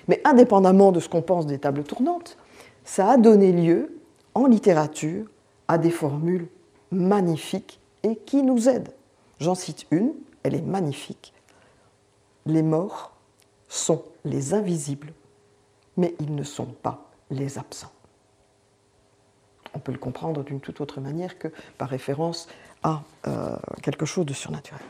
Mais 0.08 0.22
indépendamment 0.24 0.90
de 0.90 1.00
ce 1.00 1.10
qu'on 1.10 1.20
pense 1.20 1.44
des 1.44 1.58
tables 1.58 1.84
tournantes, 1.84 2.38
ça 2.82 3.10
a 3.10 3.16
donné 3.18 3.52
lieu, 3.52 3.98
en 4.32 4.46
littérature, 4.46 5.26
à 5.68 5.76
des 5.76 5.90
formules 5.90 6.46
magnifiques 6.90 7.78
qui 8.14 8.42
nous 8.42 8.68
aide. 8.68 8.90
J'en 9.40 9.54
cite 9.54 9.86
une, 9.90 10.12
elle 10.42 10.54
est 10.54 10.62
magnifique. 10.62 11.32
Les 12.46 12.62
morts 12.62 13.12
sont 13.68 14.04
les 14.24 14.54
invisibles, 14.54 15.12
mais 15.96 16.14
ils 16.20 16.34
ne 16.34 16.44
sont 16.44 16.66
pas 16.66 17.10
les 17.30 17.58
absents. 17.58 17.92
On 19.74 19.78
peut 19.78 19.92
le 19.92 19.98
comprendre 19.98 20.42
d'une 20.42 20.60
toute 20.60 20.80
autre 20.80 21.00
manière 21.00 21.38
que 21.38 21.48
par 21.76 21.88
référence 21.88 22.48
à 22.82 23.02
euh, 23.26 23.56
quelque 23.82 24.06
chose 24.06 24.24
de 24.24 24.32
surnaturel. 24.32 24.80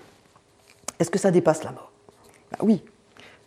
Est-ce 0.98 1.10
que 1.10 1.18
ça 1.18 1.30
dépasse 1.30 1.64
la 1.64 1.72
mort? 1.72 1.90
Ben 2.52 2.58
Oui. 2.62 2.84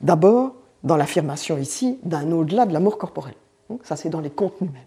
D'abord, 0.01 0.55
dans 0.83 0.97
l'affirmation 0.97 1.57
ici 1.57 1.99
d'un 2.03 2.31
au-delà 2.31 2.65
de 2.65 2.73
la 2.73 2.79
mort 2.79 2.97
corporelle. 2.97 3.35
Ça, 3.83 3.95
c'est 3.95 4.09
dans 4.09 4.21
les 4.21 4.29
contenus 4.29 4.71
même. 4.71 4.83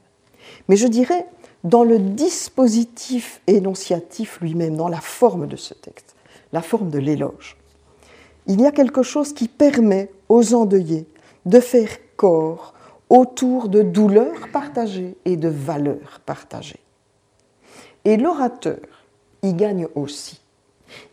Mais 0.68 0.76
je 0.76 0.86
dirais 0.86 1.26
dans 1.64 1.84
le 1.84 1.98
dispositif 1.98 3.40
énonciatif 3.46 4.40
lui-même, 4.40 4.76
dans 4.76 4.88
la 4.88 5.00
forme 5.00 5.46
de 5.46 5.56
ce 5.56 5.74
texte, 5.74 6.14
la 6.52 6.62
forme 6.62 6.90
de 6.90 6.98
l'éloge. 6.98 7.56
il 8.46 8.60
y 8.60 8.66
a 8.66 8.72
quelque 8.72 9.02
chose 9.02 9.32
qui 9.32 9.48
permet 9.48 10.10
aux 10.28 10.54
endeuillés 10.54 11.06
de 11.46 11.60
faire 11.60 11.88
corps 12.16 12.74
autour 13.08 13.68
de 13.68 13.82
douleurs 13.82 14.48
partagées 14.52 15.16
et 15.24 15.36
de 15.36 15.48
valeurs 15.48 16.20
partagées. 16.24 16.80
Et 18.04 18.16
l'orateur 18.16 18.80
y 19.42 19.52
gagne 19.52 19.86
aussi. 19.94 20.40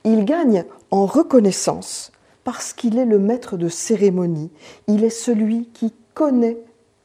Il 0.03 0.25
gagne 0.25 0.65
en 0.91 1.05
reconnaissance 1.05 2.11
parce 2.43 2.73
qu'il 2.73 2.97
est 2.97 3.05
le 3.05 3.19
maître 3.19 3.57
de 3.57 3.69
cérémonie, 3.69 4.49
il 4.87 5.03
est 5.03 5.09
celui 5.09 5.67
qui 5.67 5.93
connaît 6.13 6.57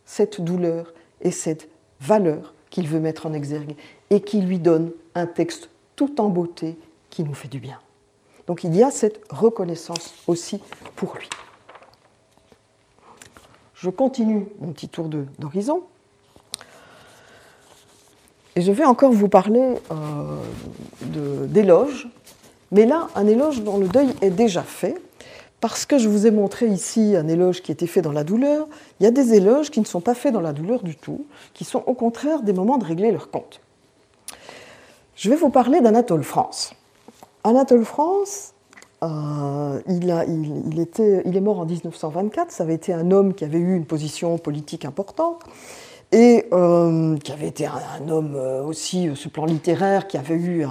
cette 0.07 0.41
douleur 0.41 0.95
et 1.21 1.31
cette 1.31 1.69
valeur 2.01 2.54
qu'il 2.75 2.89
veut 2.89 2.99
mettre 2.99 3.27
en 3.27 3.33
exergue 3.33 3.77
et 4.11 4.21
qui 4.21 4.41
lui 4.41 4.59
donne 4.59 4.91
un 5.15 5.27
texte 5.27 5.69
tout 5.95 6.21
en 6.21 6.29
beauté 6.29 6.77
qui 7.09 7.23
nous 7.23 7.33
fait 7.33 7.47
du 7.47 7.61
bien. 7.61 7.79
Donc 8.49 8.65
il 8.65 8.75
y 8.75 8.83
a 8.83 8.91
cette 8.91 9.21
reconnaissance 9.31 10.13
aussi 10.27 10.61
pour 10.97 11.15
lui. 11.15 11.29
Je 13.75 13.91
continue 13.91 14.49
mon 14.59 14.73
petit 14.73 14.89
tour 14.89 15.09
d'horizon. 15.39 15.85
Et 18.57 18.61
je 18.61 18.73
vais 18.73 18.85
encore 18.85 19.13
vous 19.13 19.29
parler 19.29 19.77
euh, 19.93 21.47
d'éloges, 21.47 22.09
mais 22.73 22.87
là, 22.87 23.07
un 23.15 23.29
éloge 23.29 23.63
dont 23.63 23.79
le 23.79 23.87
deuil 23.87 24.09
est 24.21 24.31
déjà 24.31 24.65
fait, 24.65 25.01
parce 25.65 25.87
que 25.87 25.97
je 25.97 26.11
vous 26.11 26.27
ai 26.27 26.31
montré 26.31 26.67
ici 26.67 27.17
un 27.17 27.27
éloge 27.27 27.63
qui 27.63 27.73
était 27.73 27.87
fait 27.87 28.03
dans 28.03 28.13
la 28.13 28.23
douleur. 28.23 28.69
Il 29.01 29.05
y 29.05 29.07
a 29.07 29.11
des 29.11 29.33
éloges 29.33 29.71
qui 29.71 29.81
ne 29.81 29.87
sont 29.87 30.03
pas 30.03 30.13
faits 30.13 30.35
dans 30.35 30.43
la 30.43 30.53
douleur 30.53 30.83
du 30.83 30.95
tout, 30.95 31.25
qui 31.55 31.65
sont 31.65 31.83
au 31.87 31.95
contraire 31.95 32.43
des 32.43 32.53
moments 32.53 32.77
de 32.77 32.85
régler 32.85 33.11
leur 33.11 33.31
compte. 33.31 33.63
Je 35.17 35.31
vais 35.31 35.37
vous 35.37 35.49
parler 35.49 35.81
d'Anatole 35.81 36.23
France. 36.23 36.75
Anatole 37.45 37.87
France, 37.87 38.53
euh, 39.05 39.81
il, 39.89 40.11
est 40.11 41.41
mort 41.41 41.61
en 41.61 41.65
1924, 41.65 42.53
ça 42.53 42.65
avait 42.65 42.75
été 42.75 42.93
un 42.93 43.11
homme 43.11 43.33
qui 43.33 43.45
avait 43.47 43.57
eu 43.57 43.75
une 43.75 43.87
position 43.87 44.37
politique 44.37 44.85
importante 44.85 45.41
et 46.13 46.47
euh, 46.53 47.17
qui 47.19 47.33
avait 47.33 47.49
été 47.49 47.67
un, 47.67 48.09
homme 48.09 48.35
euh, 48.37 48.63
aussi 48.63 49.11
sur 49.15 49.29
le 49.29 49.33
plan 49.33 49.45
littéraire, 49.45 50.07
qui 50.07 50.17
avait 50.17 50.35
eu 50.35 50.67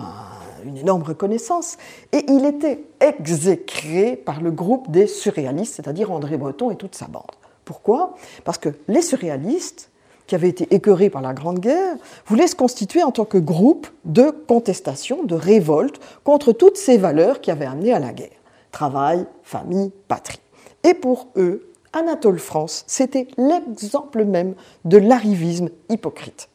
une 0.65 0.77
énorme 0.77 1.03
reconnaissance. 1.03 1.77
Et 2.11 2.25
il 2.29 2.45
était 2.45 2.83
exécré 2.99 4.15
par 4.15 4.41
le 4.41 4.51
groupe 4.51 4.89
des 4.91 5.07
surréalistes, 5.07 5.75
c'est-à-dire 5.75 6.11
André 6.11 6.37
Breton 6.37 6.71
et 6.71 6.75
toute 6.75 6.95
sa 6.95 7.07
bande. 7.07 7.23
Pourquoi? 7.65 8.15
Parce 8.43 8.57
que 8.57 8.69
les 8.87 9.01
surréalistes, 9.01 9.89
qui 10.27 10.35
avaient 10.35 10.49
été 10.49 10.73
écœurés 10.73 11.09
par 11.09 11.21
la 11.21 11.33
Grande 11.33 11.59
Guerre, 11.59 11.95
voulaient 12.27 12.47
se 12.47 12.55
constituer 12.55 13.03
en 13.03 13.11
tant 13.11 13.25
que 13.25 13.37
groupe 13.37 13.87
de 14.05 14.31
contestation, 14.31 15.23
de 15.23 15.35
révolte 15.35 15.99
contre 16.23 16.53
toutes 16.53 16.77
ces 16.77 16.97
valeurs 16.97 17.41
qui 17.41 17.51
avaient 17.51 17.65
amené 17.65 17.93
à 17.93 17.99
la 17.99 18.13
guerre. 18.13 18.29
Travail, 18.71 19.25
famille, 19.43 19.91
patrie. 20.07 20.39
Et 20.83 20.93
pour 20.93 21.27
eux, 21.35 21.72
Anatole 21.93 22.39
France, 22.39 22.83
c'était 22.87 23.27
l'exemple 23.37 24.25
même 24.25 24.55
de 24.83 24.97
l'arrivisme 24.97 25.69
hypocrite, 25.89 26.49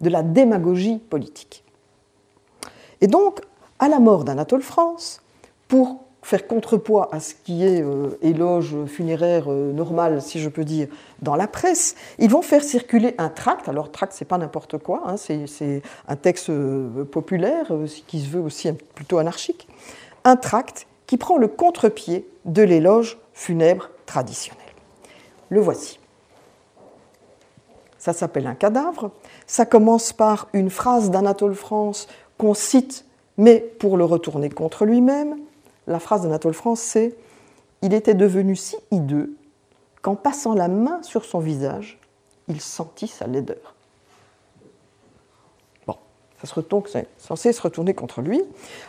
de 0.00 0.10
la 0.10 0.22
démagogie 0.22 0.98
politique. 0.98 1.64
Et 3.00 3.06
donc, 3.06 3.40
à 3.78 3.88
la 3.88 4.00
mort 4.00 4.24
d'Anatole 4.24 4.62
France, 4.62 5.22
pour 5.68 6.00
faire 6.22 6.48
contrepoids 6.48 7.08
à 7.12 7.20
ce 7.20 7.34
qui 7.34 7.64
est 7.64 7.82
euh, 7.82 8.18
éloge 8.20 8.74
funéraire 8.86 9.44
euh, 9.48 9.72
normal, 9.72 10.20
si 10.20 10.40
je 10.40 10.48
peux 10.48 10.64
dire, 10.64 10.88
dans 11.22 11.36
la 11.36 11.46
presse, 11.46 11.94
ils 12.18 12.28
vont 12.28 12.42
faire 12.42 12.64
circuler 12.64 13.14
un 13.18 13.28
tract. 13.28 13.68
Alors, 13.68 13.92
tract, 13.92 14.12
c'est 14.12 14.24
pas 14.24 14.38
n'importe 14.38 14.78
quoi, 14.78 15.04
hein, 15.06 15.16
c'est 15.16 15.82
un 16.08 16.16
texte 16.16 16.50
euh, 16.50 17.04
populaire 17.04 17.70
qui 18.08 18.20
se 18.20 18.28
veut 18.28 18.40
aussi 18.40 18.72
plutôt 18.96 19.18
anarchique. 19.18 19.68
Un 20.24 20.34
tract 20.34 20.88
qui 21.06 21.16
prend 21.16 21.38
le 21.38 21.46
contre-pied 21.46 22.28
de 22.44 22.62
l'éloge 22.62 23.18
funèbre 23.32 23.90
traditionnel. 24.06 24.64
Le 25.50 25.60
voici. 25.60 25.98
Ça 27.98 28.12
s'appelle 28.12 28.46
un 28.46 28.54
cadavre. 28.54 29.10
Ça 29.46 29.66
commence 29.66 30.12
par 30.12 30.48
une 30.52 30.70
phrase 30.70 31.10
d'Anatole 31.10 31.54
France 31.54 32.08
qu'on 32.38 32.54
cite, 32.54 33.04
mais 33.36 33.60
pour 33.60 33.96
le 33.96 34.04
retourner 34.04 34.48
contre 34.48 34.84
lui-même 34.84 35.36
la 35.86 36.00
phrase 36.00 36.22
d'Anatole 36.22 36.54
France, 36.54 36.80
c'est 36.80 37.16
Il 37.82 37.94
était 37.94 38.14
devenu 38.14 38.56
si 38.56 38.76
hideux 38.90 39.36
qu'en 40.02 40.16
passant 40.16 40.54
la 40.54 40.68
main 40.68 41.02
sur 41.02 41.24
son 41.24 41.38
visage, 41.38 41.98
il 42.48 42.60
sentit 42.60 43.08
sa 43.08 43.26
laideur. 43.26 43.75
Ça 46.40 46.46
se 46.46 46.54
retourne, 46.54 46.82
c'est 46.86 47.08
censé 47.16 47.52
se 47.52 47.62
retourner 47.62 47.94
contre 47.94 48.20
lui. 48.20 48.42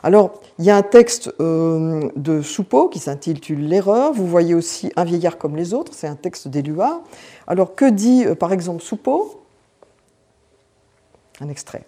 Alors, 0.04 0.42
il 0.60 0.66
y 0.66 0.70
a 0.70 0.76
un 0.76 0.82
texte 0.82 1.34
euh, 1.40 2.10
de 2.18 2.42
Soupeau 2.42 2.90
qui 2.90 3.00
s'intitule 3.00 3.68
L'erreur. 3.68 4.12
Vous 4.12 4.28
voyez 4.28 4.54
aussi 4.54 4.92
Un 4.98 5.06
vieillard 5.06 5.38
comme 5.38 5.56
les 5.56 5.74
autres, 5.74 5.94
c'est 5.94 6.08
un 6.08 6.16
texte 6.16 6.50
d'Éluard. 6.50 7.02
Alors, 7.48 7.76
que 7.76 7.90
dit 7.90 8.26
euh, 8.26 8.36
par 8.36 8.52
exemple 8.52 8.84
Soupeau 8.84 9.42
Un 11.40 11.48
extrait. 11.48 11.86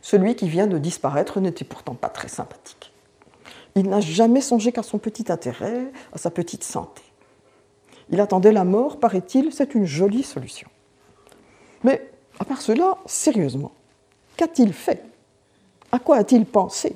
Celui 0.00 0.36
qui 0.36 0.48
vient 0.48 0.68
de 0.68 0.78
disparaître 0.78 1.40
n'était 1.40 1.64
pourtant 1.64 1.94
pas 1.94 2.08
très 2.08 2.28
sympathique. 2.28 2.92
Il 3.74 3.88
n'a 3.88 4.00
jamais 4.00 4.40
songé 4.40 4.70
qu'à 4.70 4.84
son 4.84 4.98
petit 4.98 5.32
intérêt, 5.32 5.90
à 6.12 6.18
sa 6.18 6.30
petite 6.30 6.62
santé. 6.62 7.02
Il 8.10 8.20
attendait 8.20 8.52
la 8.52 8.64
mort, 8.64 9.00
paraît-il, 9.00 9.52
c'est 9.52 9.74
une 9.74 9.86
jolie 9.86 10.22
solution. 10.22 10.68
Mais 11.82 12.10
à 12.38 12.44
part 12.44 12.60
cela, 12.60 12.98
sérieusement, 13.06 13.72
qu'a-t-il 14.36 14.72
fait? 14.72 15.04
À 15.92 15.98
quoi 15.98 16.16
a-t-il 16.16 16.46
pensé? 16.46 16.94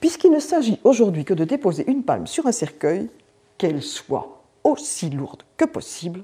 Puisqu'il 0.00 0.30
ne 0.30 0.40
s'agit 0.40 0.80
aujourd'hui 0.84 1.24
que 1.24 1.34
de 1.34 1.44
déposer 1.44 1.88
une 1.88 2.02
palme 2.02 2.26
sur 2.26 2.46
un 2.46 2.52
cercueil, 2.52 3.08
qu'elle 3.56 3.82
soit 3.82 4.42
aussi 4.64 5.10
lourde 5.10 5.42
que 5.56 5.64
possible 5.64 6.22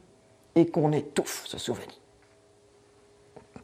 et 0.54 0.66
qu'on 0.66 0.92
étouffe 0.92 1.44
ce 1.46 1.58
souvenir. 1.58 1.88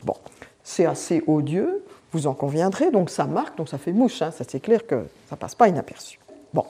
Bon, 0.03 0.17
c'est 0.63 0.87
assez 0.87 1.23
odieux, 1.27 1.85
vous 2.13 2.27
en 2.27 2.35
conviendrez, 2.35 2.91
donc 2.91 3.11
ça 3.11 3.27
marque, 3.27 3.57
donc 3.57 3.69
ça 3.69 3.79
fait 3.79 3.93
mouche, 3.93 4.23
hein, 4.23 4.31
ça 4.31 4.45
c'est 4.47 4.61
clair 4.61 4.87
que 4.87 5.05
ça 5.29 5.37
passe 5.37 5.55
pas 5.55 5.69
inaperçu. 5.69 6.19
Bon. 6.53 6.65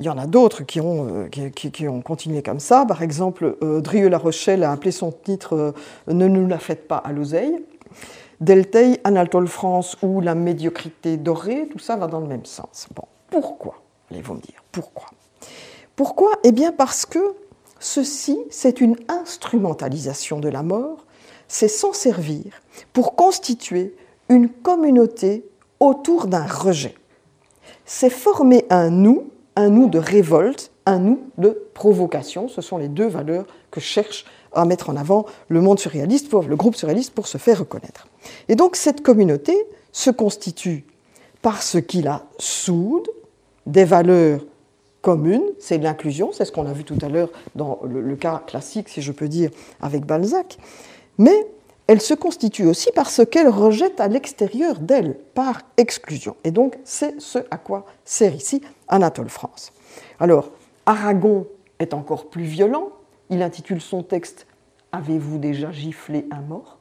Il 0.00 0.06
y 0.06 0.08
en 0.08 0.16
a 0.16 0.26
d'autres 0.26 0.62
qui 0.62 0.80
ont, 0.80 1.26
euh, 1.26 1.28
qui, 1.28 1.86
ont 1.86 2.00
continué 2.00 2.42
comme 2.42 2.58
ça. 2.58 2.86
Par 2.86 3.02
exemple, 3.02 3.58
euh, 3.62 3.82
Drieux-La 3.82 4.16
Rochelle 4.16 4.64
a 4.64 4.72
appelé 4.72 4.92
son 4.92 5.12
titre 5.12 5.54
euh, 5.54 5.72
Ne 6.06 6.26
nous 6.26 6.46
la 6.46 6.58
faites 6.58 6.88
pas 6.88 6.96
à 6.96 7.12
l'oseille. 7.12 7.62
Delteil, 8.40 8.98
Anatole 9.04 9.48
France 9.48 9.96
ou 10.02 10.20
La 10.20 10.34
médiocrité 10.34 11.16
dorée, 11.16 11.68
tout 11.70 11.78
ça 11.78 11.96
va 11.96 12.06
dans 12.06 12.20
le 12.20 12.26
même 12.26 12.46
sens. 12.46 12.88
Bon, 12.94 13.04
pourquoi 13.30 13.82
Allez-vous 14.10 14.34
me 14.34 14.40
dire, 14.40 14.64
pourquoi? 14.72 15.08
Pourquoi? 15.94 16.32
Eh 16.44 16.52
bien 16.52 16.72
parce 16.72 17.06
que 17.06 17.34
ceci, 17.78 18.38
c'est 18.50 18.80
une 18.80 18.96
instrumentalisation 19.08 20.40
de 20.40 20.48
la 20.48 20.62
mort 20.62 21.04
c'est 21.50 21.68
s'en 21.68 21.92
servir 21.92 22.44
pour 22.92 23.16
constituer 23.16 23.94
une 24.28 24.48
communauté 24.48 25.44
autour 25.80 26.28
d'un 26.28 26.46
rejet. 26.46 26.94
C'est 27.84 28.08
former 28.08 28.64
un 28.70 28.88
nous, 28.88 29.30
un 29.56 29.68
nous 29.68 29.88
de 29.88 29.98
révolte, 29.98 30.70
un 30.86 31.00
nous 31.00 31.20
de 31.38 31.60
provocation. 31.74 32.46
Ce 32.48 32.62
sont 32.62 32.78
les 32.78 32.88
deux 32.88 33.08
valeurs 33.08 33.46
que 33.72 33.80
cherche 33.80 34.24
à 34.52 34.64
mettre 34.64 34.90
en 34.90 34.96
avant 34.96 35.26
le 35.48 35.60
monde 35.60 35.78
surréaliste, 35.78 36.28
pour, 36.28 36.42
le 36.42 36.56
groupe 36.56 36.76
surréaliste, 36.76 37.12
pour 37.12 37.26
se 37.26 37.38
faire 37.38 37.60
reconnaître. 37.60 38.06
Et 38.48 38.56
donc 38.56 38.76
cette 38.76 39.02
communauté 39.02 39.56
se 39.92 40.10
constitue 40.10 40.84
par 41.42 41.62
ce 41.62 41.78
qui 41.78 42.02
la 42.02 42.22
soude, 42.38 43.08
des 43.66 43.84
valeurs 43.84 44.40
communes, 45.02 45.44
c'est 45.58 45.78
l'inclusion, 45.78 46.30
c'est 46.32 46.44
ce 46.44 46.52
qu'on 46.52 46.66
a 46.66 46.72
vu 46.72 46.84
tout 46.84 46.98
à 47.02 47.08
l'heure 47.08 47.30
dans 47.54 47.80
le, 47.84 48.16
cas 48.16 48.42
classique, 48.46 48.88
si 48.88 49.02
je 49.02 49.12
peux 49.12 49.28
dire, 49.28 49.50
avec 49.80 50.04
Balzac, 50.04 50.58
mais 51.18 51.46
elle 51.86 52.00
se 52.00 52.14
constitue 52.14 52.66
aussi 52.66 52.90
parce 52.94 53.22
qu'elle 53.26 53.48
rejette 53.48 54.00
à 54.00 54.08
l'extérieur 54.08 54.78
d'elle, 54.78 55.16
par 55.34 55.62
exclusion. 55.76 56.36
Et 56.44 56.50
donc, 56.50 56.78
c'est 56.84 57.20
ce 57.20 57.38
à 57.50 57.58
quoi 57.58 57.84
sert 58.04 58.34
ici 58.34 58.62
Anatole 58.86 59.28
France. 59.28 59.72
Alors, 60.20 60.50
Aragon 60.86 61.46
est 61.80 61.94
encore 61.94 62.30
plus 62.30 62.44
violent. 62.44 62.90
Il 63.30 63.42
intitule 63.42 63.80
son 63.80 64.02
texte 64.02 64.46
Avez-vous 64.92 65.38
déjà 65.38 65.70
giflé 65.70 66.26
un 66.32 66.40
mort? 66.40 66.78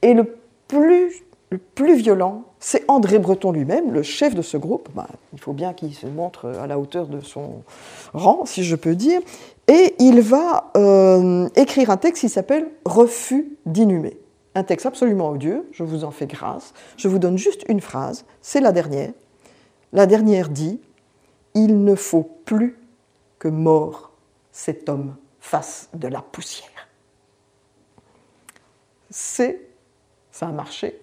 Et 0.00 0.14
le 0.14 0.36
plus, 0.66 1.24
le 1.50 1.58
plus 1.58 1.96
violent, 1.96 2.44
c'est 2.58 2.84
André 2.88 3.18
Breton 3.18 3.52
lui-même, 3.52 3.92
le 3.92 4.02
chef 4.02 4.34
de 4.34 4.42
ce 4.42 4.56
groupe. 4.56 4.88
Ben, 4.94 5.06
il 5.32 5.38
faut 5.38 5.52
bien 5.52 5.74
qu'il 5.74 5.94
se 5.94 6.06
montre 6.06 6.46
à 6.46 6.66
la 6.66 6.78
hauteur 6.78 7.06
de 7.06 7.20
son 7.20 7.62
rang, 8.14 8.46
si 8.46 8.64
je 8.64 8.76
peux 8.76 8.94
dire. 8.94 9.20
Et 9.68 9.94
il 9.98 10.20
va 10.22 10.70
euh, 10.76 11.48
écrire 11.54 11.90
un 11.90 11.96
texte 11.96 12.22
qui 12.22 12.28
s'appelle 12.28 12.68
Refus 12.84 13.58
d'inhumer. 13.66 14.18
Un 14.54 14.62
texte 14.62 14.86
absolument 14.86 15.30
odieux, 15.30 15.68
je 15.72 15.82
vous 15.82 16.04
en 16.04 16.10
fais 16.10 16.26
grâce. 16.26 16.72
Je 16.96 17.08
vous 17.08 17.18
donne 17.18 17.36
juste 17.36 17.64
une 17.68 17.80
phrase, 17.82 18.24
c'est 18.40 18.60
la 18.60 18.72
dernière. 18.72 19.10
La 19.92 20.06
dernière 20.06 20.48
dit 20.48 20.80
Il 21.54 21.84
ne 21.84 21.94
faut 21.94 22.26
plus 22.44 22.78
que 23.38 23.48
mort 23.48 24.12
cet 24.52 24.88
homme 24.88 25.16
fasse 25.40 25.88
de 25.94 26.08
la 26.08 26.22
poussière. 26.22 26.88
C'est, 29.10 29.68
ça 30.30 30.48
a 30.48 30.52
marché, 30.52 31.00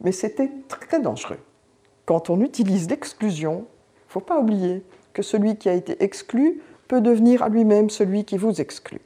mais 0.00 0.12
c'était 0.12 0.50
très 0.68 1.00
dangereux. 1.00 1.38
quand 2.06 2.28
on 2.28 2.40
utilise 2.42 2.90
l'exclusion, 2.90 3.66
il 3.66 4.08
ne 4.08 4.12
faut 4.12 4.20
pas 4.20 4.38
oublier 4.38 4.84
que 5.14 5.22
celui 5.22 5.56
qui 5.56 5.68
a 5.68 5.72
été 5.72 6.02
exclu 6.02 6.60
peut 6.88 7.00
devenir 7.00 7.42
à 7.42 7.48
lui-même 7.48 7.88
celui 7.88 8.24
qui 8.24 8.36
vous 8.36 8.60
exclut. 8.60 9.00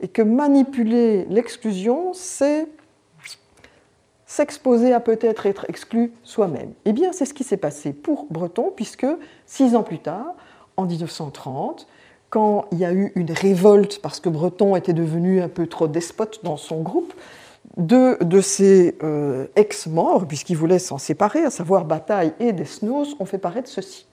Et 0.00 0.08
que 0.08 0.22
manipuler 0.22 1.24
l'exclusion, 1.26 2.12
c'est 2.12 2.68
s'exposer 4.26 4.92
à 4.92 5.00
peut-être 5.00 5.46
être 5.46 5.68
exclu 5.68 6.12
soi-même. 6.22 6.72
Eh 6.84 6.92
bien, 6.92 7.12
c'est 7.12 7.26
ce 7.26 7.34
qui 7.34 7.44
s'est 7.44 7.58
passé 7.58 7.92
pour 7.92 8.26
Breton, 8.30 8.72
puisque 8.74 9.06
six 9.46 9.76
ans 9.76 9.82
plus 9.82 9.98
tard, 9.98 10.34
en 10.76 10.86
1930, 10.86 11.86
quand 12.30 12.66
il 12.72 12.78
y 12.78 12.84
a 12.84 12.92
eu 12.92 13.12
une 13.14 13.30
révolte 13.30 14.00
parce 14.00 14.20
que 14.20 14.28
Breton 14.28 14.74
était 14.74 14.94
devenu 14.94 15.42
un 15.42 15.48
peu 15.48 15.66
trop 15.66 15.86
despote 15.86 16.40
dans 16.42 16.56
son 16.56 16.80
groupe, 16.80 17.12
deux 17.76 18.16
de 18.18 18.40
ses 18.40 18.96
euh, 19.02 19.46
ex-morts, 19.56 20.26
puisqu'il 20.26 20.56
voulait 20.56 20.78
s'en 20.78 20.98
séparer, 20.98 21.44
à 21.44 21.50
savoir 21.50 21.84
Bataille 21.84 22.32
et 22.40 22.52
Desnos, 22.52 23.16
ont 23.18 23.24
fait 23.24 23.38
paraître 23.38 23.68
ceci. 23.68 24.06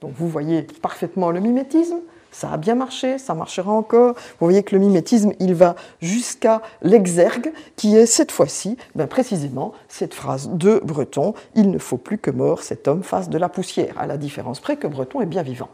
Donc 0.00 0.12
vous 0.14 0.28
voyez 0.28 0.62
parfaitement 0.62 1.30
le 1.30 1.40
mimétisme, 1.40 1.98
ça 2.30 2.52
a 2.52 2.56
bien 2.56 2.74
marché, 2.74 3.18
ça 3.18 3.34
marchera 3.34 3.72
encore. 3.72 4.14
Vous 4.14 4.46
voyez 4.46 4.62
que 4.62 4.74
le 4.74 4.80
mimétisme, 4.80 5.32
il 5.40 5.54
va 5.54 5.76
jusqu'à 6.00 6.62
l'exergue, 6.82 7.52
qui 7.76 7.96
est 7.96 8.06
cette 8.06 8.32
fois-ci, 8.32 8.76
ben 8.94 9.06
précisément, 9.06 9.72
cette 9.88 10.14
phrase 10.14 10.50
de 10.50 10.80
Breton 10.84 11.34
Il 11.54 11.70
ne 11.70 11.78
faut 11.78 11.98
plus 11.98 12.18
que 12.18 12.30
mort 12.30 12.62
cet 12.62 12.88
homme 12.88 13.02
fasse 13.02 13.28
de 13.28 13.38
la 13.38 13.48
poussière, 13.48 13.98
à 13.98 14.06
la 14.06 14.16
différence 14.16 14.60
près 14.60 14.76
que 14.76 14.86
Breton 14.86 15.20
est 15.20 15.26
bien 15.26 15.42
vivant. 15.42 15.70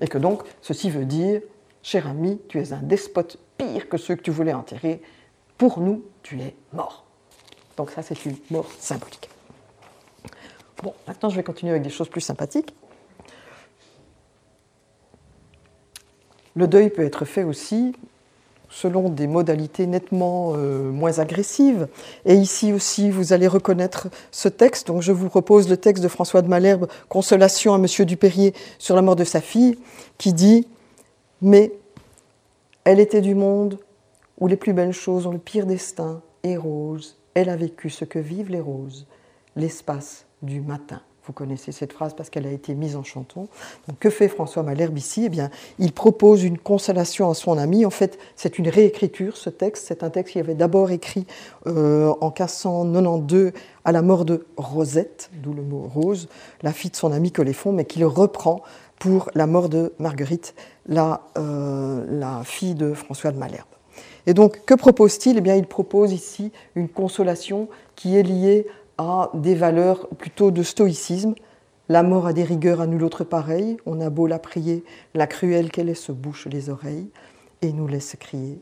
Et 0.00 0.06
que 0.06 0.18
donc, 0.18 0.42
ceci 0.62 0.90
veut 0.90 1.04
dire 1.04 1.40
Cher 1.82 2.06
ami, 2.06 2.40
tu 2.48 2.60
es 2.60 2.72
un 2.72 2.82
despote 2.82 3.38
pire 3.56 3.88
que 3.88 3.96
ceux 3.96 4.14
que 4.16 4.22
tu 4.22 4.30
voulais 4.30 4.52
enterrer. 4.52 5.00
Pour 5.56 5.80
nous, 5.80 6.02
tu 6.22 6.40
es 6.40 6.54
mort. 6.72 7.04
Donc, 7.76 7.90
ça, 7.90 8.02
c'est 8.02 8.26
une 8.26 8.36
mort 8.50 8.68
symbolique. 8.78 9.30
Bon, 10.82 10.92
maintenant, 11.06 11.30
je 11.30 11.36
vais 11.36 11.42
continuer 11.42 11.70
avec 11.72 11.82
des 11.82 11.90
choses 11.90 12.08
plus 12.08 12.20
sympathiques. 12.20 12.74
Le 16.58 16.66
deuil 16.66 16.90
peut 16.90 17.04
être 17.04 17.24
fait 17.24 17.44
aussi 17.44 17.94
selon 18.68 19.10
des 19.10 19.28
modalités 19.28 19.86
nettement 19.86 20.54
euh, 20.56 20.90
moins 20.90 21.20
agressives. 21.20 21.86
Et 22.24 22.34
ici 22.34 22.72
aussi, 22.72 23.10
vous 23.10 23.32
allez 23.32 23.46
reconnaître 23.46 24.08
ce 24.32 24.48
texte. 24.48 24.88
Donc 24.88 25.00
je 25.00 25.12
vous 25.12 25.28
propose 25.28 25.68
le 25.68 25.76
texte 25.76 26.02
de 26.02 26.08
François 26.08 26.42
de 26.42 26.48
Malherbe, 26.48 26.88
Consolation 27.08 27.74
à 27.74 27.78
Monsieur 27.78 28.04
Dupérier 28.04 28.54
sur 28.80 28.96
la 28.96 29.02
mort 29.02 29.14
de 29.14 29.22
sa 29.22 29.40
fille, 29.40 29.78
qui 30.18 30.32
dit 30.32 30.66
Mais 31.42 31.72
elle 32.82 32.98
était 32.98 33.20
du 33.20 33.36
monde 33.36 33.78
où 34.40 34.48
les 34.48 34.56
plus 34.56 34.72
belles 34.72 34.92
choses 34.92 35.28
ont 35.28 35.32
le 35.32 35.38
pire 35.38 35.64
destin, 35.64 36.22
et 36.42 36.56
rose, 36.56 37.18
elle 37.34 37.50
a 37.50 37.56
vécu 37.56 37.88
ce 37.88 38.04
que 38.04 38.18
vivent 38.18 38.50
les 38.50 38.60
roses, 38.60 39.06
l'espace 39.54 40.26
du 40.42 40.60
matin. 40.60 41.02
Vous 41.28 41.34
connaissez 41.34 41.72
cette 41.72 41.92
phrase 41.92 42.14
parce 42.14 42.30
qu'elle 42.30 42.46
a 42.46 42.50
été 42.50 42.74
mise 42.74 42.96
en 42.96 43.04
chanton. 43.04 43.48
que 44.00 44.08
fait 44.08 44.28
François 44.28 44.62
Malherbe 44.62 44.96
ici? 44.96 45.24
Eh 45.26 45.28
bien, 45.28 45.50
il 45.78 45.92
propose 45.92 46.42
une 46.42 46.56
consolation 46.56 47.28
à 47.28 47.34
son 47.34 47.58
ami. 47.58 47.84
En 47.84 47.90
fait, 47.90 48.18
c'est 48.34 48.58
une 48.58 48.66
réécriture, 48.66 49.36
ce 49.36 49.50
texte. 49.50 49.84
C'est 49.86 50.02
un 50.02 50.08
texte 50.08 50.32
qu'il 50.32 50.40
avait 50.40 50.54
d'abord 50.54 50.90
écrit 50.90 51.26
euh, 51.66 52.14
en 52.22 52.28
1592 52.28 53.52
à 53.84 53.92
la 53.92 54.00
mort 54.00 54.24
de 54.24 54.46
Rosette, 54.56 55.28
d'où 55.42 55.52
le 55.52 55.62
mot 55.62 55.90
rose, 55.94 56.28
la 56.62 56.72
fille 56.72 56.90
de 56.90 56.96
son 56.96 57.12
ami 57.12 57.30
Coléphon, 57.30 57.72
mais 57.72 57.84
qu'il 57.84 58.06
reprend 58.06 58.62
pour 58.98 59.30
la 59.34 59.46
mort 59.46 59.68
de 59.68 59.92
Marguerite, 59.98 60.54
la, 60.86 61.26
euh, 61.36 62.06
la 62.08 62.42
fille 62.42 62.74
de 62.74 62.94
François 62.94 63.32
de 63.32 63.38
Malherbe. 63.38 63.68
Et 64.26 64.32
donc, 64.32 64.64
que 64.64 64.72
propose-t-il? 64.72 65.36
Eh 65.36 65.40
bien, 65.42 65.56
il 65.56 65.66
propose 65.66 66.10
ici 66.10 66.52
une 66.74 66.88
consolation 66.88 67.68
qui 67.96 68.16
est 68.16 68.22
liée 68.22 68.66
à 68.98 69.30
des 69.34 69.54
valeurs 69.54 70.08
plutôt 70.18 70.50
de 70.50 70.62
stoïcisme. 70.62 71.34
La 71.88 72.02
mort 72.02 72.26
a 72.26 72.32
des 72.32 72.44
rigueurs 72.44 72.82
à 72.82 72.86
nul 72.86 73.02
autre 73.02 73.24
pareil, 73.24 73.78
on 73.86 74.00
a 74.00 74.10
beau 74.10 74.26
la 74.26 74.38
prier, 74.38 74.84
la 75.14 75.26
cruelle 75.26 75.70
qu'elle 75.70 75.88
est 75.88 75.94
se 75.94 76.12
bouche 76.12 76.46
les 76.46 76.68
oreilles 76.68 77.08
et 77.62 77.72
nous 77.72 77.86
laisse 77.86 78.14
crier. 78.20 78.60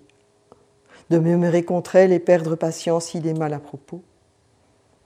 De 1.11 1.19
murmurer 1.19 1.65
contre 1.65 1.97
elle 1.97 2.13
et 2.13 2.21
perdre 2.21 2.55
patience, 2.55 3.15
il 3.15 3.27
est 3.27 3.37
mal 3.37 3.53
à 3.53 3.59
propos. 3.59 4.03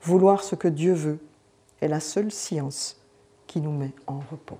Vouloir 0.03 0.43
ce 0.43 0.55
que 0.55 0.69
Dieu 0.69 0.93
veut 0.93 1.19
est 1.81 1.89
la 1.89 2.01
seule 2.01 2.31
science 2.31 3.01
qui 3.47 3.61
nous 3.61 3.73
met 3.73 3.93
en 4.07 4.21
repos. 4.31 4.59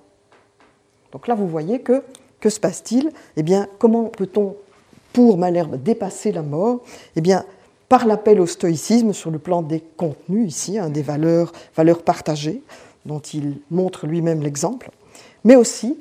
Donc 1.11 1.27
là, 1.27 1.35
vous 1.35 1.47
voyez 1.47 1.81
que 1.81 2.03
que 2.39 2.49
se 2.49 2.59
passe-t-il? 2.59 3.11
Eh 3.37 3.43
bien, 3.43 3.67
comment 3.77 4.05
peut-on, 4.05 4.55
pour 5.13 5.37
Malherbe, 5.37 5.81
dépasser 5.81 6.31
la 6.31 6.41
mort? 6.41 6.81
Eh 7.15 7.21
bien, 7.21 7.45
par 7.91 8.05
l'appel 8.05 8.39
au 8.39 8.45
stoïcisme 8.45 9.11
sur 9.11 9.31
le 9.31 9.37
plan 9.37 9.61
des 9.61 9.81
contenus 9.81 10.47
ici, 10.47 10.79
hein, 10.79 10.89
des 10.89 11.01
valeurs, 11.01 11.51
valeurs 11.75 12.03
partagées, 12.03 12.63
dont 13.05 13.19
il 13.19 13.59
montre 13.69 14.07
lui-même 14.07 14.41
l'exemple, 14.41 14.91
mais 15.43 15.57
aussi, 15.57 15.97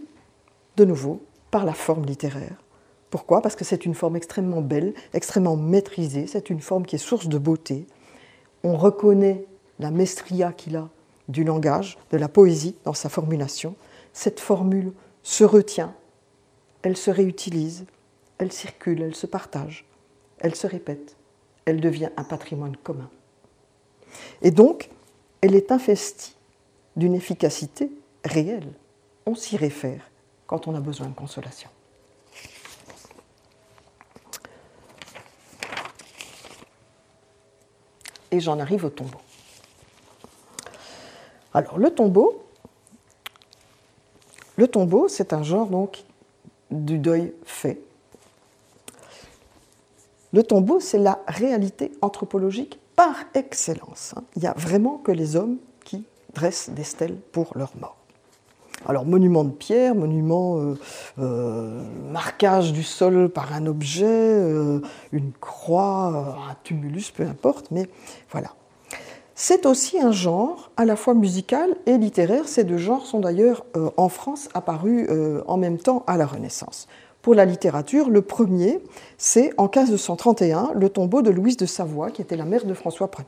de 0.76 0.84
nouveau, 0.84 1.20
par 1.50 1.64
la 1.64 1.72
forme 1.72 2.04
littéraire. 2.04 2.62
Pourquoi? 3.10 3.42
Parce 3.42 3.56
que 3.56 3.64
c'est 3.64 3.86
une 3.86 3.96
forme 3.96 4.14
extrêmement 4.14 4.60
belle, 4.60 4.94
extrêmement 5.14 5.56
maîtrisée, 5.56 6.28
c'est 6.28 6.48
une 6.48 6.60
forme 6.60 6.86
qui 6.86 6.94
est 6.94 7.00
source 7.00 7.26
de 7.26 7.38
beauté. 7.38 7.88
On 8.62 8.76
reconnaît 8.76 9.44
la 9.80 9.90
maestria 9.90 10.52
qu'il 10.52 10.76
a 10.76 10.88
du 11.28 11.42
langage, 11.42 11.98
de 12.12 12.18
la 12.18 12.28
poésie 12.28 12.76
dans 12.84 12.94
sa 12.94 13.08
formulation. 13.08 13.74
Cette 14.12 14.38
formule 14.38 14.92
se 15.24 15.42
retient, 15.42 15.92
elle 16.82 16.96
se 16.96 17.10
réutilise, 17.10 17.84
elle 18.38 18.52
circule, 18.52 19.02
elle 19.02 19.16
se 19.16 19.26
partage, 19.26 19.86
elle 20.38 20.54
se 20.54 20.68
répète 20.68 21.16
elle 21.70 21.80
devient 21.80 22.10
un 22.16 22.24
patrimoine 22.24 22.76
commun. 22.76 23.08
Et 24.42 24.50
donc, 24.50 24.90
elle 25.40 25.54
est 25.54 25.70
investie 25.70 26.34
d'une 26.96 27.14
efficacité 27.14 27.90
réelle. 28.24 28.72
On 29.24 29.36
s'y 29.36 29.56
réfère 29.56 30.10
quand 30.48 30.66
on 30.66 30.74
a 30.74 30.80
besoin 30.80 31.06
de 31.06 31.14
consolation. 31.14 31.70
Et 38.32 38.40
j'en 38.40 38.58
arrive 38.58 38.84
au 38.84 38.90
tombeau. 38.90 39.20
Alors, 41.54 41.78
le 41.78 41.94
tombeau, 41.94 42.44
le 44.56 44.66
tombeau, 44.66 45.08
c'est 45.08 45.32
un 45.32 45.42
genre 45.44 45.68
donc 45.68 46.02
du 46.70 46.98
deuil 46.98 47.32
fait, 47.44 47.80
le 50.32 50.42
tombeau, 50.42 50.80
c'est 50.80 50.98
la 50.98 51.20
réalité 51.26 51.92
anthropologique 52.02 52.78
par 52.96 53.14
excellence. 53.34 54.14
Hein. 54.16 54.22
Il 54.36 54.42
n'y 54.42 54.48
a 54.48 54.54
vraiment 54.56 54.98
que 54.98 55.12
les 55.12 55.36
hommes 55.36 55.56
qui 55.84 56.04
dressent 56.34 56.70
des 56.70 56.84
stèles 56.84 57.16
pour 57.32 57.52
leur 57.56 57.72
mort. 57.80 57.96
Alors, 58.86 59.04
monument 59.04 59.44
de 59.44 59.50
pierre, 59.50 59.94
monument, 59.94 60.58
euh, 60.58 60.78
euh, 61.18 61.82
marquage 62.10 62.72
du 62.72 62.82
sol 62.82 63.28
par 63.28 63.52
un 63.52 63.66
objet, 63.66 64.06
euh, 64.06 64.80
une 65.12 65.32
croix, 65.32 66.38
un 66.48 66.56
tumulus, 66.64 67.10
peu 67.10 67.24
importe, 67.24 67.70
mais 67.70 67.88
voilà. 68.30 68.54
C'est 69.34 69.66
aussi 69.66 69.98
un 69.98 70.12
genre 70.12 70.70
à 70.76 70.84
la 70.84 70.96
fois 70.96 71.14
musical 71.14 71.74
et 71.86 71.98
littéraire. 71.98 72.46
Ces 72.46 72.64
deux 72.64 72.78
genres 72.78 73.06
sont 73.06 73.20
d'ailleurs 73.20 73.64
en 73.96 74.10
France 74.10 74.50
apparus 74.52 75.08
en 75.46 75.56
même 75.56 75.78
temps 75.78 76.04
à 76.06 76.18
la 76.18 76.26
Renaissance. 76.26 76.86
Pour 77.22 77.34
la 77.34 77.44
littérature, 77.44 78.08
le 78.08 78.22
premier, 78.22 78.80
c'est 79.18 79.52
en 79.58 79.64
1531 79.64 80.72
le 80.74 80.88
tombeau 80.88 81.20
de 81.20 81.30
Louise 81.30 81.56
de 81.56 81.66
Savoie, 81.66 82.10
qui 82.10 82.22
était 82.22 82.36
la 82.36 82.46
mère 82.46 82.64
de 82.64 82.72
François 82.72 83.10
Ier. 83.18 83.24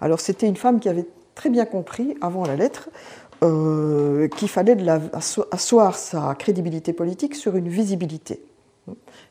Alors 0.00 0.20
c'était 0.20 0.46
une 0.46 0.56
femme 0.56 0.80
qui 0.80 0.88
avait 0.88 1.06
très 1.34 1.48
bien 1.48 1.64
compris, 1.64 2.16
avant 2.20 2.44
la 2.44 2.56
lettre, 2.56 2.90
euh, 3.42 4.28
qu'il 4.28 4.48
fallait 4.48 4.76
asseoir 5.50 5.96
sa 5.96 6.34
crédibilité 6.34 6.92
politique 6.92 7.34
sur 7.34 7.56
une 7.56 7.68
visibilité. 7.68 8.42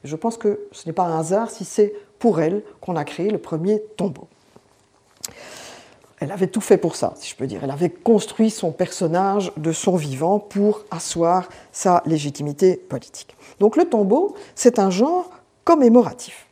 Je 0.04 0.16
pense 0.16 0.38
que 0.38 0.68
ce 0.72 0.88
n'est 0.88 0.94
pas 0.94 1.06
un 1.06 1.20
hasard 1.20 1.50
si 1.50 1.64
c'est 1.66 1.94
pour 2.20 2.40
elle 2.40 2.64
qu'on 2.82 2.96
a 2.96 3.04
créé 3.04 3.30
le 3.30 3.38
premier 3.38 3.82
tombeau 3.98 4.28
elle 6.20 6.32
avait 6.32 6.48
tout 6.48 6.62
fait 6.62 6.78
pour 6.78 6.96
ça, 6.96 7.14
si 7.18 7.30
je 7.30 7.36
peux 7.36 7.48
dire. 7.48 7.62
Elle 7.64 7.72
avait 7.72 7.90
construit 7.90 8.50
son 8.50 8.72
personnage 8.72 9.52
de 9.58 9.72
son 9.72 9.96
vivant 9.96 10.40
pour 10.40 10.86
asseoir 10.92 11.50
sa 11.72 12.02
légitimité 12.06 12.78
politique. 12.78 13.36
Donc 13.60 13.76
le 13.76 13.86
tombeau, 13.86 14.36
c'est 14.56 14.80
un 14.80 14.90
genre 14.90 15.30
commémoratif. 15.64 16.48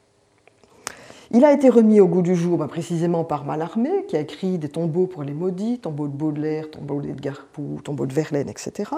Il 1.31 1.45
a 1.45 1.51
été 1.51 1.69
remis 1.69 1.99
au 1.99 2.07
goût 2.07 2.21
du 2.21 2.35
jour 2.35 2.59
ben, 2.59 2.67
précisément 2.67 3.23
par 3.23 3.43
Mallarmé, 3.43 4.05
qui 4.07 4.15
a 4.15 4.19
écrit 4.19 4.59
des 4.59 4.69
tombeaux 4.69 5.07
pour 5.07 5.23
les 5.23 5.33
maudits, 5.33 5.79
tombeaux 5.79 6.07
de 6.07 6.13
Baudelaire, 6.13 6.69
tombeaux 6.69 7.01
d'Edgar 7.01 7.47
Poe, 7.53 7.81
tombeaux 7.83 8.05
de 8.05 8.13
Verlaine, 8.13 8.49
etc. 8.49 8.91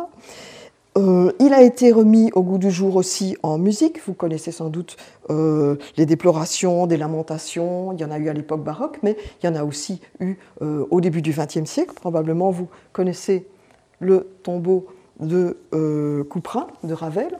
Euh, 0.98 1.32
il 1.40 1.54
a 1.54 1.62
été 1.62 1.92
remis 1.92 2.32
au 2.36 2.42
goût 2.42 2.58
du 2.58 2.72
jour 2.72 2.96
aussi 2.96 3.36
en 3.44 3.58
musique. 3.58 4.00
Vous 4.06 4.14
connaissez 4.14 4.52
sans 4.52 4.70
doute 4.70 4.96
euh, 5.30 5.76
les 5.98 6.06
déplorations, 6.06 6.88
des 6.88 6.96
lamentations. 6.96 7.92
Il 7.92 8.00
y 8.00 8.06
en 8.06 8.12
a 8.12 8.18
eu 8.18 8.30
à 8.30 8.34
l'époque 8.34 8.64
baroque, 8.64 9.00
mais 9.04 9.18
il 9.42 9.46
y 9.46 9.50
en 9.50 9.56
a 9.56 9.64
aussi 9.64 10.00
eu 10.22 10.36
euh, 10.62 10.86
au 10.92 11.02
début 11.02 11.22
du 11.22 11.32
XXe 11.32 11.70
siècle. 11.70 11.94
Probablement 11.96 12.50
vous 12.50 12.70
connaissez 12.94 13.46
le 14.00 14.28
tombeau 14.44 14.88
de 15.20 15.58
Couperin, 16.30 16.68
de 16.84 16.94
Ravel. 16.94 17.40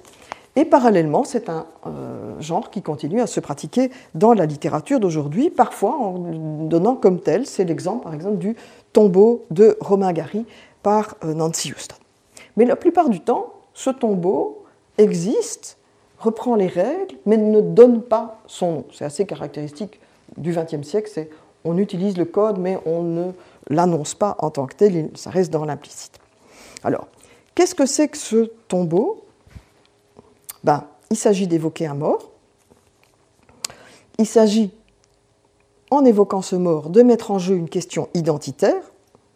Et 0.56 0.64
parallèlement, 0.64 1.26
c'est 1.26 1.50
un 1.50 1.66
genre 2.40 2.72
qui 2.72 2.82
continue 2.82 3.20
à 3.20 3.28
se 3.28 3.42
pratiquer 3.42 3.92
dans 4.14 4.34
la 4.34 4.46
littérature 4.46 5.02
d'aujourd'hui, 5.02 5.50
parfois 5.50 5.98
en 5.98 6.68
donnant 6.68 6.96
comme 6.96 7.20
tel, 7.20 7.46
c'est 7.46 7.66
l'exemple 7.66 8.06
par 8.06 8.14
exemple 8.14 8.38
du 8.38 8.56
tombeau 8.94 9.44
de 9.52 9.78
Romain 9.82 10.14
Gary 10.14 10.46
par 10.82 11.18
Nancy 11.26 11.74
Houston. 11.74 11.98
Mais 12.58 12.66
la 12.66 12.76
plupart 12.76 13.10
du 13.10 13.20
temps, 13.20 13.54
ce 13.74 13.90
tombeau 13.90 14.64
existe, 14.98 15.78
reprend 16.20 16.56
les 16.56 16.68
règles, 16.68 17.16
mais 17.26 17.38
ne 17.38 17.62
donne 17.62 18.02
pas 18.02 18.42
son 18.48 18.72
nom. 18.72 18.86
C'est 18.94 19.06
assez 19.06 19.26
caractéristique 19.26 20.00
du 20.38 20.52
XXe 20.52 20.88
siècle, 20.88 21.10
c'est 21.14 21.30
on 21.64 21.78
utilise 21.78 22.18
le 22.18 22.26
code, 22.26 22.60
mais 22.60 22.80
on 22.86 23.02
ne 23.02 23.32
l'annonce 23.70 24.14
pas 24.14 24.36
en 24.40 24.52
tant 24.52 24.68
que 24.68 24.76
tel, 24.76 25.10
ça 25.16 25.32
reste 25.32 25.52
dans 25.52 25.66
l'implicite. 25.66 26.20
Alors, 26.84 27.08
qu'est-ce 27.56 27.76
que 27.76 27.86
c'est 27.86 28.08
que 28.08 28.18
ce 28.18 28.52
tombeau? 28.68 29.24
Ben, 30.64 30.86
Il 31.10 31.18
s'agit 31.18 31.48
d'évoquer 31.48 31.88
un 31.88 31.96
mort. 31.96 32.32
Il 34.20 34.28
s'agit, 34.28 34.72
en 35.90 36.06
évoquant 36.06 36.42
ce 36.42 36.56
mort, 36.56 36.90
de 36.90 37.02
mettre 37.02 37.32
en 37.32 37.40
jeu 37.40 37.56
une 37.56 37.70
question 37.70 38.08
identitaire, 38.14 38.82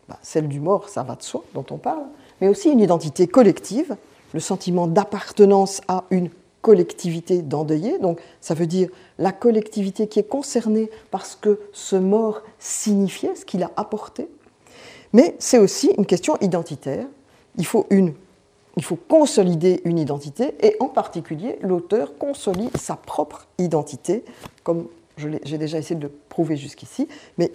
ben, 0.07 0.17
celle 0.21 0.47
du 0.47 0.59
mort, 0.59 0.87
ça 0.89 1.03
va 1.03 1.15
de 1.15 1.23
soi, 1.23 1.43
dont 1.53 1.65
on 1.71 1.77
parle, 1.77 2.05
mais 2.41 2.47
aussi 2.47 2.69
une 2.69 2.79
identité 2.79 3.27
collective, 3.27 3.95
le 4.33 4.39
sentiment 4.39 4.87
d'appartenance 4.87 5.81
à 5.87 6.05
une 6.11 6.29
collectivité 6.61 7.41
d'endeuillés. 7.41 7.99
Donc 7.99 8.19
ça 8.41 8.53
veut 8.53 8.67
dire 8.67 8.89
la 9.17 9.31
collectivité 9.31 10.07
qui 10.07 10.19
est 10.19 10.27
concernée 10.27 10.89
par 11.11 11.25
ce 11.25 11.37
que 11.37 11.59
ce 11.71 11.95
mort 11.95 12.41
signifiait, 12.59 13.35
ce 13.35 13.45
qu'il 13.45 13.63
a 13.63 13.71
apporté. 13.75 14.27
Mais 15.13 15.35
c'est 15.39 15.57
aussi 15.57 15.91
une 15.97 16.05
question 16.05 16.37
identitaire. 16.41 17.05
Il 17.57 17.65
faut, 17.65 17.87
une, 17.89 18.13
il 18.77 18.83
faut 18.83 18.95
consolider 18.95 19.81
une 19.85 19.97
identité 19.97 20.53
et 20.61 20.75
en 20.79 20.87
particulier 20.87 21.57
l'auteur 21.61 22.17
consolide 22.17 22.75
sa 22.77 22.95
propre 22.95 23.47
identité, 23.57 24.23
comme 24.63 24.87
j'ai 25.17 25.57
déjà 25.57 25.77
essayé 25.79 25.95
de 25.95 26.03
le 26.03 26.13
prouver 26.29 26.55
jusqu'ici. 26.55 27.07
Mais 27.37 27.51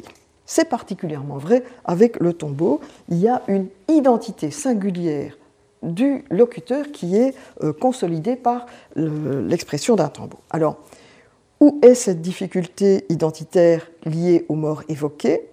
c'est 0.47 0.69
particulièrement 0.69 1.39
vrai 1.39 1.65
avec 1.85 2.21
le 2.21 2.33
tombeau. 2.33 2.81
Il 3.09 3.19
y 3.19 3.29
a 3.29 3.43
une 3.49 3.69
identité 3.89 4.51
singulière 4.51 5.37
du 5.83 6.25
locuteur 6.31 6.87
qui 6.93 7.17
est 7.17 7.35
euh, 7.63 7.73
consolidé 7.73 8.37
par 8.37 8.67
l'expression 8.97 9.97
d'un 9.97 10.09
tombeau. 10.09 10.39
Alors, 10.51 10.79
où 11.61 11.79
est 11.83 11.95
cette 11.95 12.21
difficulté 12.21 13.05
identitaire 13.09 13.91
liée 14.05 14.45
aux 14.49 14.55
morts 14.55 14.83
évoquées 14.89 15.49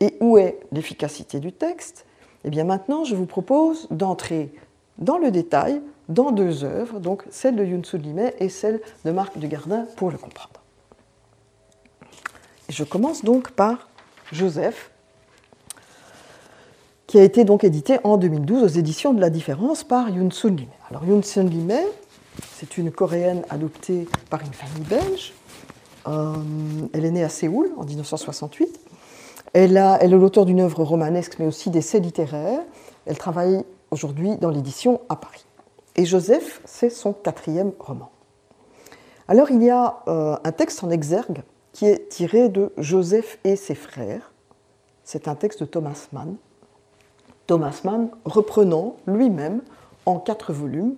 et 0.00 0.16
où 0.20 0.38
est 0.38 0.58
l'efficacité 0.72 1.40
du 1.40 1.52
texte? 1.52 2.06
Eh 2.44 2.50
bien 2.50 2.64
maintenant, 2.64 3.04
je 3.04 3.14
vous 3.14 3.26
propose 3.26 3.86
d'entrer 3.90 4.52
dans 4.98 5.18
le 5.18 5.30
détail 5.30 5.82
dans 6.08 6.32
deux 6.32 6.64
œuvres, 6.64 6.98
donc 6.98 7.24
celle 7.30 7.54
de 7.54 7.64
Yun 7.64 7.82
Limet 7.94 8.34
et 8.40 8.48
celle 8.48 8.80
de 9.04 9.10
Marc 9.10 9.38
Dugardin 9.38 9.86
pour 9.96 10.10
le 10.10 10.18
comprendre. 10.18 10.60
je 12.68 12.82
commence 12.84 13.24
donc 13.24 13.50
par 13.52 13.89
Joseph, 14.32 14.90
qui 17.06 17.18
a 17.18 17.22
été 17.22 17.44
donc 17.44 17.64
édité 17.64 17.98
en 18.04 18.16
2012 18.16 18.62
aux 18.62 18.78
éditions 18.78 19.12
de 19.12 19.20
la 19.20 19.30
différence 19.30 19.82
par 19.82 20.08
Yoon 20.10 20.30
Sun 20.30 20.56
Lim. 20.56 20.68
Alors 20.88 21.04
Yoon 21.04 21.22
Sun 21.22 21.48
Lim, 21.48 21.72
c'est 22.54 22.78
une 22.78 22.92
coréenne 22.92 23.42
adoptée 23.50 24.06
par 24.30 24.40
une 24.42 24.52
famille 24.52 24.86
belge. 24.88 25.32
Euh, 26.06 26.34
elle 26.92 27.04
est 27.04 27.10
née 27.10 27.24
à 27.24 27.28
Séoul 27.28 27.70
en 27.76 27.84
1968. 27.84 28.80
Elle, 29.52 29.76
a, 29.76 29.98
elle 30.00 30.12
est 30.12 30.16
l'auteur 30.16 30.46
d'une 30.46 30.60
œuvre 30.60 30.84
romanesque, 30.84 31.36
mais 31.40 31.46
aussi 31.46 31.70
d'essais 31.70 31.98
littéraires. 31.98 32.60
Elle 33.06 33.18
travaille 33.18 33.64
aujourd'hui 33.90 34.36
dans 34.36 34.50
l'édition 34.50 35.00
à 35.08 35.16
Paris. 35.16 35.44
Et 35.96 36.04
Joseph, 36.04 36.60
c'est 36.64 36.90
son 36.90 37.12
quatrième 37.12 37.72
roman. 37.80 38.10
Alors 39.26 39.50
il 39.50 39.62
y 39.62 39.70
a 39.70 40.02
euh, 40.08 40.36
un 40.42 40.52
texte 40.52 40.82
en 40.84 40.90
exergue 40.90 41.42
qui 41.72 41.86
est 41.86 42.08
tiré 42.08 42.48
de 42.48 42.72
Joseph 42.78 43.38
et 43.44 43.56
ses 43.56 43.74
frères. 43.74 44.32
C'est 45.04 45.28
un 45.28 45.34
texte 45.34 45.60
de 45.60 45.66
Thomas 45.66 46.08
Mann, 46.12 46.36
Thomas 47.50 47.80
Mann 47.82 48.10
reprenant 48.24 48.96
lui-même 49.08 49.62
en 50.06 50.20
quatre 50.20 50.52
volumes 50.52 50.94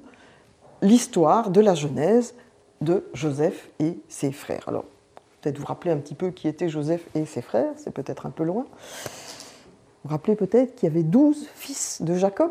l'histoire 0.82 1.50
de 1.50 1.62
la 1.62 1.74
Genèse 1.74 2.34
de 2.82 3.04
Joseph 3.14 3.70
et 3.78 3.98
ses 4.08 4.32
frères. 4.32 4.68
Alors, 4.68 4.84
peut-être 5.40 5.58
vous 5.58 5.64
rappeler 5.64 5.92
un 5.92 5.96
petit 5.96 6.14
peu 6.14 6.30
qui 6.30 6.48
étaient 6.48 6.68
Joseph 6.68 7.06
et 7.14 7.24
ses 7.24 7.40
frères, 7.40 7.72
c'est 7.76 7.92
peut-être 7.92 8.26
un 8.26 8.30
peu 8.30 8.44
loin. 8.44 8.66
Vous 10.04 10.10
rappelez 10.10 10.36
peut-être 10.36 10.74
qu'il 10.74 10.88
y 10.88 10.92
avait 10.92 11.04
douze 11.04 11.46
fils 11.54 12.02
de 12.02 12.14
Jacob, 12.16 12.50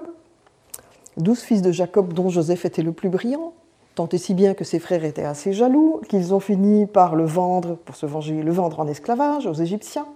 douze 1.17 1.41
fils 1.41 1.61
de 1.61 1.71
Jacob 1.71 2.13
dont 2.13 2.29
Joseph 2.29 2.65
était 2.65 2.81
le 2.81 2.93
plus 2.93 3.09
brillant, 3.09 3.53
tant 3.95 4.07
et 4.09 4.17
si 4.17 4.33
bien 4.33 4.53
que 4.53 4.63
ses 4.63 4.79
frères 4.79 5.03
étaient 5.03 5.23
assez 5.23 5.53
jaloux 5.53 6.01
qu'ils 6.07 6.33
ont 6.33 6.39
fini 6.39 6.85
par 6.85 7.15
le 7.15 7.25
vendre, 7.25 7.75
pour 7.85 7.95
se 7.95 8.05
venger, 8.05 8.41
le 8.41 8.51
vendre 8.51 8.79
en 8.79 8.87
esclavage 8.87 9.45
aux 9.45 9.53
Égyptiens 9.53 10.07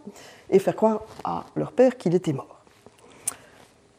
et 0.49 0.59
faire 0.59 0.75
croire 0.75 1.01
à 1.23 1.45
leur 1.55 1.71
père 1.71 1.97
qu'il 1.97 2.15
était 2.15 2.33
mort. 2.33 2.55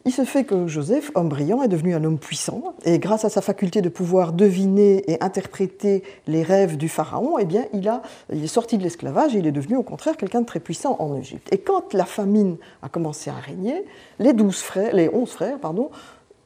Il 0.07 0.12
se 0.12 0.24
fait 0.24 0.45
que 0.45 0.68
Joseph, 0.68 1.11
homme 1.16 1.29
brillant, 1.29 1.64
est 1.64 1.68
devenu 1.68 1.93
un 1.93 2.05
homme 2.05 2.20
puissant, 2.20 2.74
et 2.85 3.01
grâce 3.01 3.24
à 3.24 3.29
sa 3.29 3.41
faculté 3.41 3.83
de 3.83 3.89
pouvoir 3.89 4.33
deviner 4.33 5.03
et 5.11 5.20
interpréter 5.20 6.05
les 6.29 6.45
rêves 6.45 6.77
du 6.77 6.89
pharaon, 6.89 7.39
eh 7.41 7.45
bien, 7.45 7.64
il, 7.72 7.89
a, 7.89 8.03
est 8.31 8.47
sorti 8.47 8.79
de 8.79 8.85
l'esclavage 8.85 9.35
et 9.35 9.41
il 9.41 9.49
est 9.49 9.53
devenu 9.53 9.74
au 9.77 9.83
contraire 9.83 10.16
quelqu'un 10.16 10.43
de 10.43 10.47
très 10.47 10.61
puissant 10.61 10.95
en 11.01 11.16
Égypte. 11.16 11.49
Et 11.53 11.59
quand 11.59 11.93
la 11.93 12.05
famine 12.05 12.57
a 12.83 12.89
commencé 12.89 13.31
à 13.31 13.35
régner, 13.35 13.85
les, 14.20 14.33
douze 14.33 14.61
frères, 14.61 14.95
les 14.95 15.11
onze 15.12 15.31
frères 15.31 15.59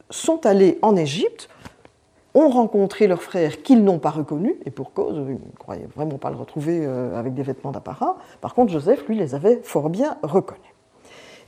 sont 0.08 0.46
allés 0.46 0.78
en 0.80 0.96
Égypte, 0.96 1.50
ont 2.34 2.48
rencontré 2.48 3.06
leurs 3.06 3.22
frères 3.22 3.62
qu'ils 3.62 3.82
n'ont 3.82 3.98
pas 3.98 4.10
reconnus, 4.10 4.54
et 4.64 4.70
pour 4.70 4.92
cause, 4.92 5.16
ils 5.16 5.34
ne 5.34 5.56
croyaient 5.58 5.88
vraiment 5.94 6.18
pas 6.18 6.30
le 6.30 6.36
retrouver 6.36 6.80
euh, 6.82 7.18
avec 7.18 7.34
des 7.34 7.42
vêtements 7.42 7.72
d'apparat. 7.72 8.16
Par 8.40 8.54
contre, 8.54 8.72
Joseph, 8.72 9.06
lui, 9.08 9.16
les 9.16 9.34
avait 9.34 9.60
fort 9.62 9.90
bien 9.90 10.16
reconnus. 10.22 10.62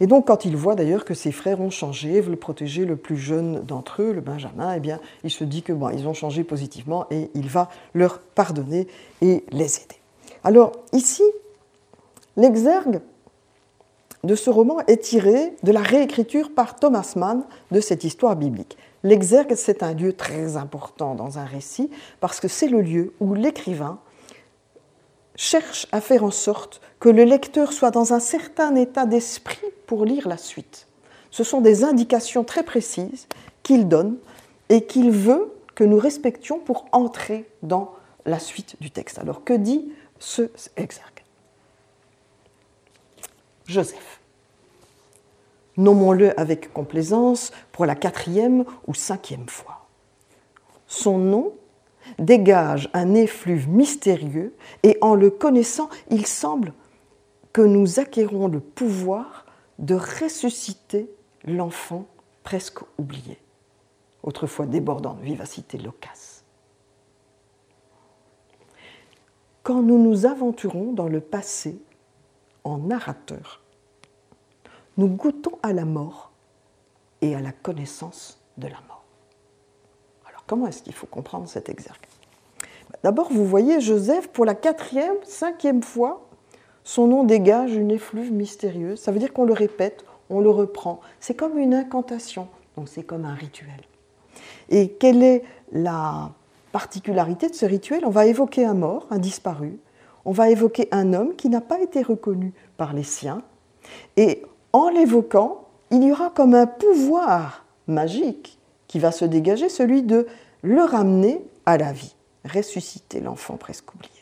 Et 0.01 0.07
donc, 0.07 0.27
quand 0.27 0.45
il 0.45 0.57
voit 0.57 0.75
d'ailleurs 0.75 1.05
que 1.05 1.15
ses 1.15 1.31
frères 1.31 1.61
ont 1.61 1.71
changé, 1.71 2.21
veut 2.21 2.35
protéger 2.35 2.85
le 2.85 2.97
plus 2.97 3.17
jeune 3.17 3.61
d'entre 3.61 4.03
eux, 4.03 4.13
le 4.13 4.21
Benjamin, 4.21 4.75
eh 4.75 4.81
bien, 4.81 4.99
il 5.23 5.31
se 5.31 5.45
dit 5.45 5.63
que 5.63 5.73
bon, 5.73 5.91
ils 5.91 6.09
ont 6.09 6.15
changé 6.15 6.43
positivement 6.43 7.07
et 7.11 7.31
il 7.35 7.49
va 7.49 7.69
leur 7.95 8.19
pardonner 8.19 8.89
et 9.21 9.45
les 9.53 9.77
aider. 9.77 10.01
Alors, 10.43 10.73
ici, 10.93 11.23
l'exergue 12.37 13.01
de 14.25 14.35
ce 14.35 14.51
roman 14.51 14.79
est 14.89 15.03
tiré 15.03 15.55
de 15.63 15.71
la 15.73 15.83
réécriture 15.83 16.53
par 16.53 16.77
Thomas 16.77 17.13
Mann 17.17 17.45
de 17.71 17.81
cette 17.81 18.03
histoire 18.03 18.35
biblique. 18.35 18.77
L'exergue, 19.05 19.55
c'est 19.57 19.83
un 19.83 19.95
lieu 19.95 20.13
très 20.13 20.57
important 20.57 21.15
dans 21.15 21.39
un 21.39 21.45
récit 21.45 21.91
parce 22.21 22.41
que 22.41 22.49
c'est 22.49 22.69
le 22.69 22.81
lieu 22.81 23.13
où 23.21 23.35
l'écrivain 23.35 23.99
cherche 25.35 25.87
à 25.93 26.01
faire 26.01 26.25
en 26.25 26.31
sorte 26.31 26.81
que 27.01 27.09
le 27.09 27.25
lecteur 27.25 27.73
soit 27.73 27.91
dans 27.91 28.13
un 28.13 28.21
certain 28.21 28.77
état 28.77 29.07
d'esprit 29.07 29.59
pour 29.87 30.05
lire 30.05 30.29
la 30.29 30.37
suite. 30.37 30.87
Ce 31.31 31.43
sont 31.43 31.61
des 31.61 31.83
indications 31.83 32.45
très 32.45 32.63
précises 32.63 33.27
qu'il 33.63 33.89
donne 33.89 34.19
et 34.69 34.85
qu'il 34.87 35.11
veut 35.11 35.53
que 35.75 35.85
nous 35.85 35.99
respections 35.99 36.59
pour 36.59 36.87
entrer 36.93 37.49
dans 37.63 37.95
la 38.25 38.39
suite 38.39 38.77
du 38.81 38.91
texte. 38.91 39.19
Alors 39.19 39.43
que 39.43 39.55
dit 39.55 39.93
ce 40.19 40.51
exergue? 40.77 41.25
Joseph. 43.67 44.22
Nommons-le 45.77 46.39
avec 46.39 46.73
complaisance 46.73 47.53
pour 47.73 47.87
la 47.87 47.95
quatrième 47.95 48.65
ou 48.87 48.95
cinquième 48.95 49.49
fois. 49.49 49.87
Son 50.87 51.19
nom 51.19 51.53
dégage 52.19 52.91
un 52.93 53.15
effluve 53.15 53.69
mystérieux 53.69 54.55
et 54.83 54.99
en 55.01 55.15
le 55.15 55.31
connaissant, 55.31 55.89
il 56.11 56.27
semble 56.27 56.75
que 57.53 57.63
nous 57.63 57.99
acquérons 58.01 58.49
le 58.49 58.61
pouvoir 58.61 59.47
de 59.79 59.95
ressusciter 59.95 61.11
l'enfant 61.45 62.07
presque 62.43 62.81
oublié, 62.99 63.39
autrefois 64.23 64.67
débordant 64.67 65.15
de 65.15 65.23
vivacité 65.23 65.79
loquace. 65.79 66.45
Quand 69.63 69.83
nous 69.83 69.99
nous 69.99 70.27
aventurons 70.27 70.93
dans 70.93 71.09
le 71.09 71.21
passé 71.21 71.81
en 72.65 72.79
narrateur, 72.79 73.62
nous 75.03 75.09
goûtons 75.09 75.59
à 75.65 75.73
la 75.73 75.85
mort 75.85 76.31
et 77.23 77.35
à 77.35 77.41
la 77.41 77.51
connaissance 77.51 78.39
de 78.57 78.69
la 78.69 78.77
mort. 78.87 79.03
Comment 80.47 80.69
est-ce 80.69 80.83
qu'il 80.83 80.93
faut 80.93 81.07
comprendre 81.07 81.49
cet 81.49 81.69
exergue? 81.69 82.07
D'abord, 83.03 83.33
vous 83.33 83.45
voyez 83.45 83.81
Joseph, 83.81 84.29
pour 84.29 84.45
la 84.45 84.55
quatrième, 84.55 85.17
cinquième 85.25 85.83
fois, 85.83 86.29
son 86.85 87.09
nom 87.09 87.25
dégage 87.25 87.75
une 87.75 87.91
effluve 87.91 88.31
mystérieuse. 88.33 89.01
Ça 89.01 89.11
veut 89.11 89.19
dire 89.19 89.33
qu'on 89.33 89.45
le 89.45 89.55
répète, 89.55 90.05
on 90.31 90.41
le 90.41 90.51
reprend. 90.51 91.01
C'est 91.19 91.35
comme 91.35 91.59
une 91.59 91.75
incantation, 91.75 92.47
donc 92.77 92.89
c'est 92.89 93.03
comme 93.03 93.25
un 93.25 93.35
rituel. 93.35 93.81
Et 94.69 94.91
quelle 94.91 95.23
est 95.23 95.43
la 95.73 96.31
particularité 96.71 97.49
de 97.49 97.55
ce 97.55 97.67
rituel? 97.67 98.05
On 98.05 98.11
va 98.11 98.27
évoquer 98.27 98.65
un 98.65 98.75
mort, 98.75 99.07
un 99.11 99.19
disparu. 99.19 99.81
On 100.25 100.33
va 100.33 100.51
évoquer 100.51 100.87
un 100.93 101.13
homme 101.13 101.35
qui 101.35 101.49
n'a 101.49 101.61
pas 101.61 101.81
été 101.81 102.03
reconnu 102.03 102.53
par 102.77 102.93
les 102.93 103.05
siens. 103.05 103.43
Et 104.17 104.45
en 104.73 104.89
l'évoquant, 104.89 105.69
il 105.91 106.03
y 106.03 106.13
aura 106.13 106.31
comme 106.31 106.55
un 106.55 106.67
pouvoir 106.67 107.65
magique 107.87 108.59
qui 108.89 108.99
va 108.99 109.13
se 109.13 109.25
dégager, 109.25 109.69
celui 109.69 110.03
de 110.03 110.27
le 110.63 110.83
ramener 110.83 111.45
à 111.67 111.77
la 111.79 111.93
vie, 111.93 112.15
ressusciter 112.45 113.21
l'enfant 113.21 113.57
presque 113.57 113.95
oublié. 113.95 114.13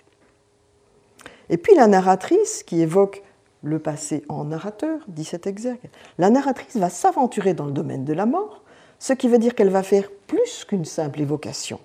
Et 1.49 1.57
puis 1.57 1.75
la 1.75 1.87
narratrice 1.87 2.63
qui 2.63 2.81
évoque 2.81 3.23
le 3.63 3.79
passé 3.79 4.25
en 4.29 4.45
narrateur, 4.45 5.01
dit 5.09 5.25
cet 5.25 5.47
exergue, 5.47 5.91
la 6.19 6.31
narratrice 6.31 6.77
va 6.77 6.89
s'aventurer 6.89 7.55
dans 7.55 7.67
le 7.67 7.73
domaine 7.73 8.05
de 8.05 8.13
la 8.13 8.27
mort, 8.27 8.63
ce 8.99 9.13
qui 9.13 9.29
veut 9.29 9.39
dire 9.39 9.55
qu'elle 9.55 9.71
va 9.71 9.83
faire 9.83 10.11
plus 10.27 10.65
qu'une 10.65 10.85
simple 10.85 11.21
évocation. 11.21 11.81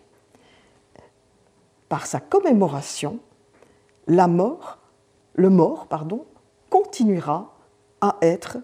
Par 1.90 2.06
sa 2.06 2.20
commémoration, 2.20 3.20
la 4.08 4.28
mort, 4.28 4.80
le 5.34 5.50
mort, 5.50 5.88
pardon, 5.88 6.26
continuera 6.70 7.55
à 8.06 8.18
être 8.22 8.58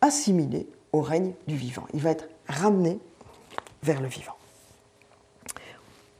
assimilé 0.00 0.68
au 0.92 1.00
règne 1.00 1.32
du 1.46 1.56
vivant. 1.56 1.86
Il 1.92 2.00
va 2.00 2.10
être 2.10 2.28
ramené 2.48 2.98
vers 3.82 4.00
le 4.00 4.08
vivant. 4.08 4.36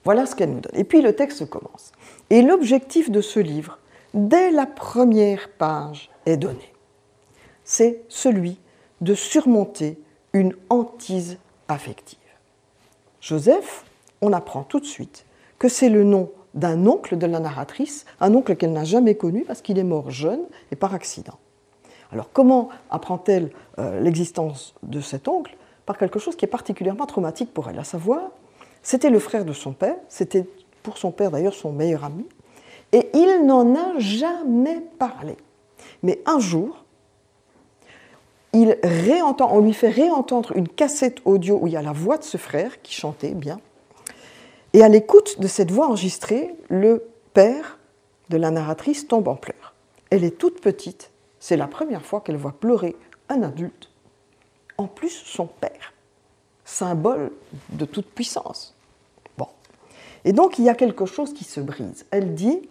Voilà 0.04 0.26
ce 0.26 0.34
qu'elle 0.34 0.50
nous 0.50 0.60
donne. 0.60 0.74
Et 0.74 0.84
puis 0.84 1.00
le 1.00 1.14
texte 1.14 1.48
commence. 1.48 1.92
Et 2.30 2.42
l'objectif 2.42 3.10
de 3.10 3.20
ce 3.20 3.38
livre, 3.38 3.78
dès 4.14 4.50
la 4.50 4.66
première 4.66 5.48
page, 5.50 6.10
est 6.26 6.36
donné. 6.36 6.72
C'est 7.64 8.02
celui 8.08 8.58
de 9.00 9.14
surmonter 9.14 10.00
une 10.32 10.54
hantise 10.70 11.38
affective. 11.68 12.18
Joseph, 13.20 13.84
on 14.20 14.32
apprend 14.32 14.64
tout 14.64 14.80
de 14.80 14.86
suite 14.86 15.24
que 15.58 15.68
c'est 15.68 15.88
le 15.88 16.02
nom 16.02 16.32
d'un 16.54 16.86
oncle 16.86 17.16
de 17.16 17.26
la 17.26 17.38
narratrice, 17.38 18.04
un 18.20 18.34
oncle 18.34 18.56
qu'elle 18.56 18.72
n'a 18.72 18.84
jamais 18.84 19.14
connu 19.14 19.44
parce 19.44 19.62
qu'il 19.62 19.78
est 19.78 19.84
mort 19.84 20.10
jeune 20.10 20.42
et 20.70 20.76
par 20.76 20.94
accident. 20.94 21.38
Alors 22.12 22.30
comment 22.32 22.68
apprend-elle 22.90 23.50
euh, 23.78 24.00
l'existence 24.00 24.74
de 24.82 25.00
cet 25.00 25.28
oncle 25.28 25.56
Par 25.86 25.96
quelque 25.96 26.18
chose 26.18 26.36
qui 26.36 26.44
est 26.44 26.48
particulièrement 26.48 27.06
traumatique 27.06 27.52
pour 27.52 27.68
elle, 27.68 27.78
à 27.78 27.84
savoir, 27.84 28.30
c'était 28.82 29.10
le 29.10 29.18
frère 29.18 29.44
de 29.44 29.52
son 29.52 29.72
père, 29.72 29.96
c'était 30.08 30.46
pour 30.82 30.98
son 30.98 31.10
père 31.10 31.30
d'ailleurs 31.30 31.54
son 31.54 31.72
meilleur 31.72 32.04
ami, 32.04 32.26
et 32.92 33.08
il 33.14 33.46
n'en 33.46 33.74
a 33.74 33.98
jamais 33.98 34.80
parlé. 34.98 35.36
Mais 36.02 36.20
un 36.26 36.38
jour, 36.38 36.84
il 38.52 38.76
réentend, 38.82 39.50
on 39.52 39.60
lui 39.60 39.72
fait 39.72 39.88
réentendre 39.88 40.52
une 40.54 40.68
cassette 40.68 41.18
audio 41.24 41.58
où 41.62 41.66
il 41.66 41.72
y 41.72 41.76
a 41.76 41.82
la 41.82 41.92
voix 41.92 42.18
de 42.18 42.24
ce 42.24 42.36
frère 42.36 42.82
qui 42.82 42.92
chantait 42.92 43.32
bien. 43.32 43.60
Et 44.74 44.82
à 44.82 44.88
l'écoute 44.88 45.40
de 45.40 45.46
cette 45.46 45.70
voix 45.70 45.86
enregistrée, 45.86 46.54
le 46.68 47.04
père 47.32 47.78
de 48.28 48.36
la 48.36 48.50
narratrice 48.50 49.08
tombe 49.08 49.28
en 49.28 49.36
pleurs. 49.36 49.74
Elle 50.10 50.24
est 50.24 50.36
toute 50.36 50.60
petite, 50.60 51.11
c'est 51.42 51.56
la 51.56 51.66
première 51.66 52.06
fois 52.06 52.20
qu'elle 52.20 52.36
voit 52.36 52.52
pleurer 52.52 52.94
un 53.28 53.42
adulte, 53.42 53.90
en 54.78 54.86
plus 54.86 55.10
son 55.10 55.46
père, 55.46 55.92
symbole 56.64 57.32
de 57.70 57.84
toute 57.84 58.06
puissance. 58.06 58.76
Bon. 59.36 59.48
Et 60.24 60.32
donc 60.32 60.60
il 60.60 60.64
y 60.64 60.68
a 60.68 60.76
quelque 60.76 61.04
chose 61.04 61.34
qui 61.34 61.42
se 61.42 61.58
brise. 61.58 62.06
Elle 62.12 62.36
dit, 62.36 62.68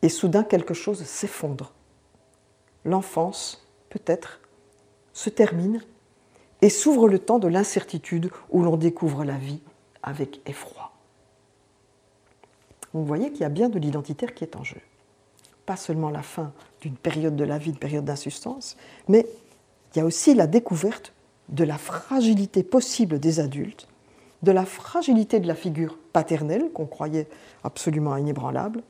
et 0.00 0.08
soudain 0.08 0.44
quelque 0.44 0.72
chose 0.72 1.04
s'effondre. 1.04 1.72
L'enfance, 2.86 3.68
peut-être, 3.90 4.40
se 5.12 5.28
termine 5.28 5.84
et 6.62 6.70
s'ouvre 6.70 7.06
le 7.06 7.18
temps 7.18 7.38
de 7.38 7.48
l'incertitude 7.48 8.30
où 8.48 8.62
l'on 8.62 8.78
découvre 8.78 9.26
la 9.26 9.36
vie 9.36 9.60
avec 10.02 10.40
effroi. 10.48 10.90
Vous 12.94 13.04
voyez 13.04 13.30
qu'il 13.30 13.42
y 13.42 13.44
a 13.44 13.50
bien 13.50 13.68
de 13.68 13.78
l'identitaire 13.78 14.32
qui 14.32 14.42
est 14.42 14.56
en 14.56 14.64
jeu. 14.64 14.80
Pas 15.66 15.76
seulement 15.76 16.10
la 16.10 16.22
fin 16.22 16.52
d'une 16.80 16.96
période 16.96 17.36
de 17.36 17.44
la 17.44 17.58
vie, 17.58 17.70
une 17.70 17.78
période 17.78 18.04
d'insustance, 18.04 18.76
mais 19.08 19.26
il 19.94 19.98
y 19.98 20.02
a 20.02 20.04
aussi 20.04 20.34
la 20.34 20.46
découverte 20.46 21.12
de 21.48 21.64
la 21.64 21.78
fragilité 21.78 22.62
possible 22.62 23.18
des 23.18 23.40
adultes, 23.40 23.88
de 24.42 24.52
la 24.52 24.64
fragilité 24.64 25.40
de 25.40 25.48
la 25.48 25.54
figure 25.54 25.98
paternelle 26.12 26.70
qu'on 26.72 26.86
croyait 26.86 27.28
absolument 27.62 28.16
inébranlable. 28.16 28.82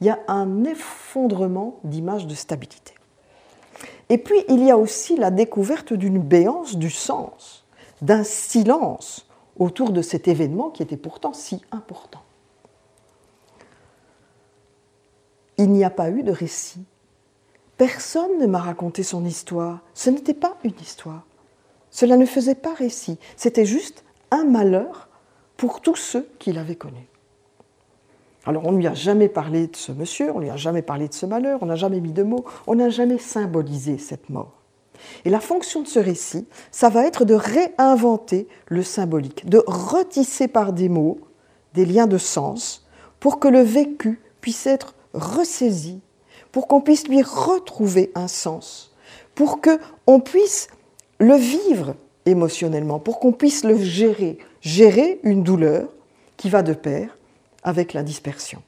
Il 0.00 0.06
y 0.06 0.10
a 0.10 0.18
un 0.28 0.64
effondrement 0.64 1.80
d'image 1.84 2.26
de 2.26 2.34
stabilité. 2.34 2.94
Et 4.08 4.18
puis, 4.18 4.38
il 4.48 4.64
y 4.64 4.70
a 4.70 4.78
aussi 4.78 5.16
la 5.16 5.30
découverte 5.30 5.92
d'une 5.92 6.18
béance 6.18 6.76
du 6.76 6.90
sens, 6.90 7.64
d'un 8.00 8.24
silence 8.24 9.26
autour 9.58 9.90
de 9.90 10.02
cet 10.02 10.28
événement 10.28 10.70
qui 10.70 10.82
était 10.82 10.96
pourtant 10.96 11.32
si 11.32 11.60
important. 11.72 12.22
Il 15.58 15.70
n'y 15.70 15.84
a 15.84 15.90
pas 15.90 16.10
eu 16.10 16.22
de 16.22 16.32
récit. 16.32 16.84
Personne 17.76 18.38
ne 18.38 18.46
m'a 18.46 18.58
raconté 18.58 19.02
son 19.02 19.24
histoire. 19.24 19.80
Ce 19.94 20.10
n'était 20.10 20.34
pas 20.34 20.56
une 20.64 20.78
histoire. 20.80 21.24
Cela 21.90 22.16
ne 22.16 22.26
faisait 22.26 22.54
pas 22.54 22.74
récit. 22.74 23.18
C'était 23.36 23.64
juste 23.64 24.04
un 24.30 24.44
malheur 24.44 25.08
pour 25.56 25.80
tous 25.80 25.96
ceux 25.96 26.28
qui 26.38 26.52
l'avaient 26.52 26.76
connu. 26.76 27.08
Alors 28.46 28.66
on 28.66 28.72
ne 28.72 28.78
lui 28.78 28.86
a 28.86 28.94
jamais 28.94 29.28
parlé 29.28 29.66
de 29.66 29.76
ce 29.76 29.92
monsieur, 29.92 30.30
on 30.30 30.38
ne 30.38 30.44
lui 30.44 30.50
a 30.50 30.56
jamais 30.56 30.82
parlé 30.82 31.08
de 31.08 31.12
ce 31.12 31.26
malheur, 31.26 31.58
on 31.62 31.66
n'a 31.66 31.76
jamais 31.76 32.00
mis 32.00 32.12
de 32.12 32.22
mots, 32.22 32.44
on 32.66 32.76
n'a 32.76 32.88
jamais 32.88 33.18
symbolisé 33.18 33.98
cette 33.98 34.30
mort. 34.30 34.52
Et 35.24 35.30
la 35.30 35.40
fonction 35.40 35.82
de 35.82 35.88
ce 35.88 35.98
récit, 35.98 36.46
ça 36.70 36.88
va 36.88 37.04
être 37.04 37.24
de 37.24 37.34
réinventer 37.34 38.48
le 38.66 38.82
symbolique, 38.82 39.48
de 39.48 39.62
retisser 39.66 40.48
par 40.48 40.72
des 40.72 40.88
mots 40.88 41.18
des 41.74 41.84
liens 41.84 42.06
de 42.06 42.18
sens 42.18 42.86
pour 43.20 43.38
que 43.38 43.48
le 43.48 43.60
vécu 43.60 44.20
puisse 44.40 44.66
être 44.66 44.94
ressaisi, 45.14 46.00
pour 46.52 46.66
qu'on 46.66 46.80
puisse 46.80 47.08
lui 47.08 47.22
retrouver 47.22 48.10
un 48.14 48.28
sens, 48.28 48.94
pour 49.34 49.60
qu'on 49.60 50.20
puisse 50.20 50.68
le 51.18 51.34
vivre 51.34 51.94
émotionnellement, 52.26 52.98
pour 52.98 53.20
qu'on 53.20 53.32
puisse 53.32 53.64
le 53.64 53.76
gérer, 53.78 54.38
gérer 54.60 55.20
une 55.22 55.42
douleur 55.42 55.88
qui 56.36 56.48
va 56.48 56.62
de 56.62 56.72
pair 56.72 57.16
avec 57.62 57.92
la 57.92 58.02
dispersion. 58.02 58.62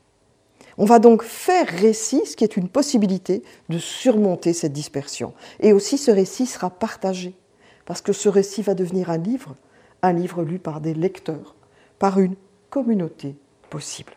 On 0.78 0.84
va 0.84 0.98
donc 0.98 1.22
faire 1.22 1.66
récit, 1.66 2.24
ce 2.24 2.36
qui 2.36 2.44
est 2.44 2.56
une 2.56 2.68
possibilité 2.68 3.42
de 3.68 3.78
surmonter 3.78 4.52
cette 4.52 4.72
dispersion. 4.72 5.34
Et 5.60 5.72
aussi 5.72 5.98
ce 5.98 6.10
récit 6.10 6.46
sera 6.46 6.70
partagé, 6.70 7.34
parce 7.84 8.00
que 8.00 8.12
ce 8.12 8.28
récit 8.28 8.62
va 8.62 8.74
devenir 8.74 9.10
un 9.10 9.18
livre, 9.18 9.56
un 10.02 10.12
livre 10.12 10.42
lu 10.42 10.58
par 10.58 10.80
des 10.80 10.94
lecteurs, 10.94 11.54
par 11.98 12.18
une 12.18 12.36
communauté 12.70 13.36
possible. 13.68 14.12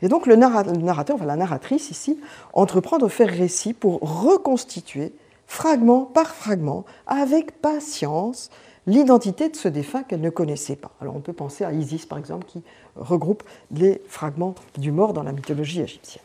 Et 0.00 0.08
donc 0.08 0.26
le 0.26 0.36
narrateur, 0.36 1.16
enfin 1.16 1.26
la 1.26 1.36
narratrice 1.36 1.90
ici, 1.90 2.18
entreprend 2.52 2.98
de 2.98 3.08
faire 3.08 3.28
récit 3.28 3.72
pour 3.72 4.00
reconstituer, 4.00 5.12
fragment 5.46 6.04
par 6.04 6.28
fragment, 6.28 6.84
avec 7.06 7.60
patience, 7.60 8.50
l'identité 8.86 9.48
de 9.48 9.56
ce 9.56 9.68
défunt 9.68 10.02
qu'elle 10.02 10.20
ne 10.20 10.30
connaissait 10.30 10.76
pas. 10.76 10.90
Alors 11.00 11.14
on 11.16 11.20
peut 11.20 11.32
penser 11.32 11.64
à 11.64 11.72
Isis, 11.72 12.06
par 12.06 12.18
exemple, 12.18 12.46
qui 12.46 12.62
regroupe 12.96 13.42
les 13.70 14.02
fragments 14.08 14.54
du 14.76 14.92
mort 14.92 15.12
dans 15.12 15.22
la 15.22 15.32
mythologie 15.32 15.80
égyptienne. 15.80 16.24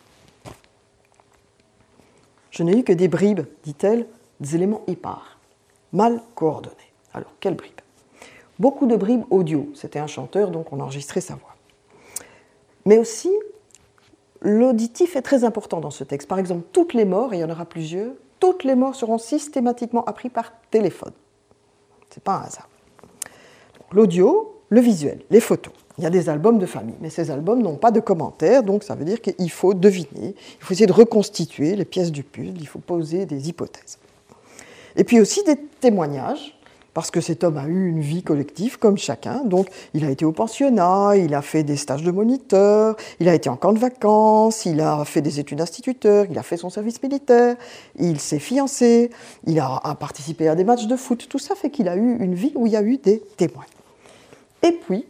Je 2.52 2.64
n'ai 2.64 2.80
eu 2.80 2.84
que 2.84 2.94
des 2.94 3.08
bribes, 3.08 3.46
dit-elle, 3.64 4.08
des 4.40 4.56
éléments 4.56 4.82
épars, 4.88 5.38
mal 5.94 6.22
coordonnés. 6.34 6.76
Alors, 7.14 7.32
quelles 7.40 7.56
bribes 7.56 7.72
Beaucoup 8.60 8.88
de 8.88 8.96
bribes 8.96 9.26
audio. 9.30 9.70
C'était 9.76 10.00
un 10.00 10.08
chanteur, 10.08 10.50
donc 10.50 10.74
on 10.74 10.80
enregistrait 10.80 11.22
sa 11.22 11.36
voix. 11.36 11.57
Mais 12.88 12.98
aussi, 12.98 13.30
l'auditif 14.42 15.18
est 15.18 15.22
très 15.22 15.44
important 15.44 15.82
dans 15.82 15.92
ce 15.92 16.06
texte. 16.06 16.30
Par 16.30 16.40
exemple, 16.40 16.64
toutes 16.72 16.94
les 16.94 17.04
morts, 17.04 17.34
et 17.34 17.38
il 17.38 17.40
y 17.42 17.44
en 17.44 17.50
aura 17.50 17.66
plusieurs, 17.66 18.14
toutes 18.40 18.64
les 18.64 18.76
morts 18.76 18.96
seront 18.96 19.18
systématiquement 19.18 20.06
apprises 20.06 20.32
par 20.34 20.54
téléphone. 20.72 21.12
Ce 22.10 22.16
n'est 22.16 22.24
pas 22.24 22.36
un 22.36 22.44
hasard. 22.44 22.70
L'audio, 23.92 24.62
le 24.70 24.80
visuel, 24.80 25.20
les 25.30 25.42
photos. 25.42 25.74
Il 25.98 26.06
y 26.06 26.08
a 26.08 26.10
des 26.10 26.30
albums 26.30 26.60
de 26.60 26.66
famille, 26.66 26.96
mais 27.02 27.10
ces 27.10 27.30
albums 27.30 27.62
n'ont 27.62 27.76
pas 27.76 27.92
de 27.92 28.00
commentaires, 28.00 28.64
donc 28.64 28.86
ça 28.86 28.96
veut 28.96 29.04
dire 29.04 29.20
qu'il 29.20 29.52
faut 29.52 29.74
deviner, 29.74 30.36
il 30.36 30.64
faut 30.64 30.72
essayer 30.72 30.88
de 30.88 30.94
reconstituer 30.94 31.76
les 31.76 31.86
pièces 31.86 32.14
du 32.14 32.24
puzzle, 32.24 32.56
il 32.58 32.68
faut 32.68 32.80
poser 32.80 33.26
des 33.26 33.50
hypothèses. 33.50 34.00
Et 34.96 35.04
puis 35.04 35.20
aussi 35.20 35.44
des 35.44 35.58
témoignages, 35.58 36.57
parce 36.98 37.12
que 37.12 37.22
cet 37.22 37.44
homme 37.44 37.58
a 37.58 37.68
eu 37.68 37.90
une 37.90 38.00
vie 38.00 38.24
collective 38.24 38.80
comme 38.80 38.98
chacun, 38.98 39.44
donc 39.46 39.70
il 39.94 40.04
a 40.04 40.10
été 40.10 40.26
au 40.26 40.32
pensionnat, 40.32 41.16
il 41.16 41.36
a 41.36 41.44
fait 41.44 41.62
des 41.62 41.76
stages 41.76 42.02
de 42.02 42.10
moniteur, 42.10 42.96
il 43.20 43.30
a 43.30 43.36
été 43.36 43.50
en 43.50 43.56
camp 43.56 43.72
de 43.72 43.78
vacances, 43.78 44.66
il 44.66 44.82
a 44.82 45.06
fait 45.06 45.22
des 45.22 45.40
études 45.40 45.60
d'instituteur, 45.60 46.26
il 46.28 46.40
a 46.40 46.42
fait 46.42 46.58
son 46.58 46.72
service 46.72 47.04
militaire, 47.04 47.56
il 48.00 48.20
s'est 48.20 48.40
fiancé, 48.40 49.12
il 49.46 49.60
a, 49.60 49.80
participé 50.00 50.48
à 50.48 50.56
des 50.56 50.64
matchs 50.64 50.88
de 50.88 50.96
foot, 50.96 51.28
tout 51.30 51.38
ça 51.38 51.54
fait 51.54 51.70
qu'il 51.70 51.88
a 51.88 51.96
eu 51.96 52.18
une 52.18 52.34
vie 52.34 52.52
où 52.56 52.66
il 52.66 52.74
y 52.74 52.76
a 52.76 52.82
eu 52.82 52.98
des 52.98 53.20
témoins. 53.38 53.68
Et 54.64 54.72
puis, 54.72 55.06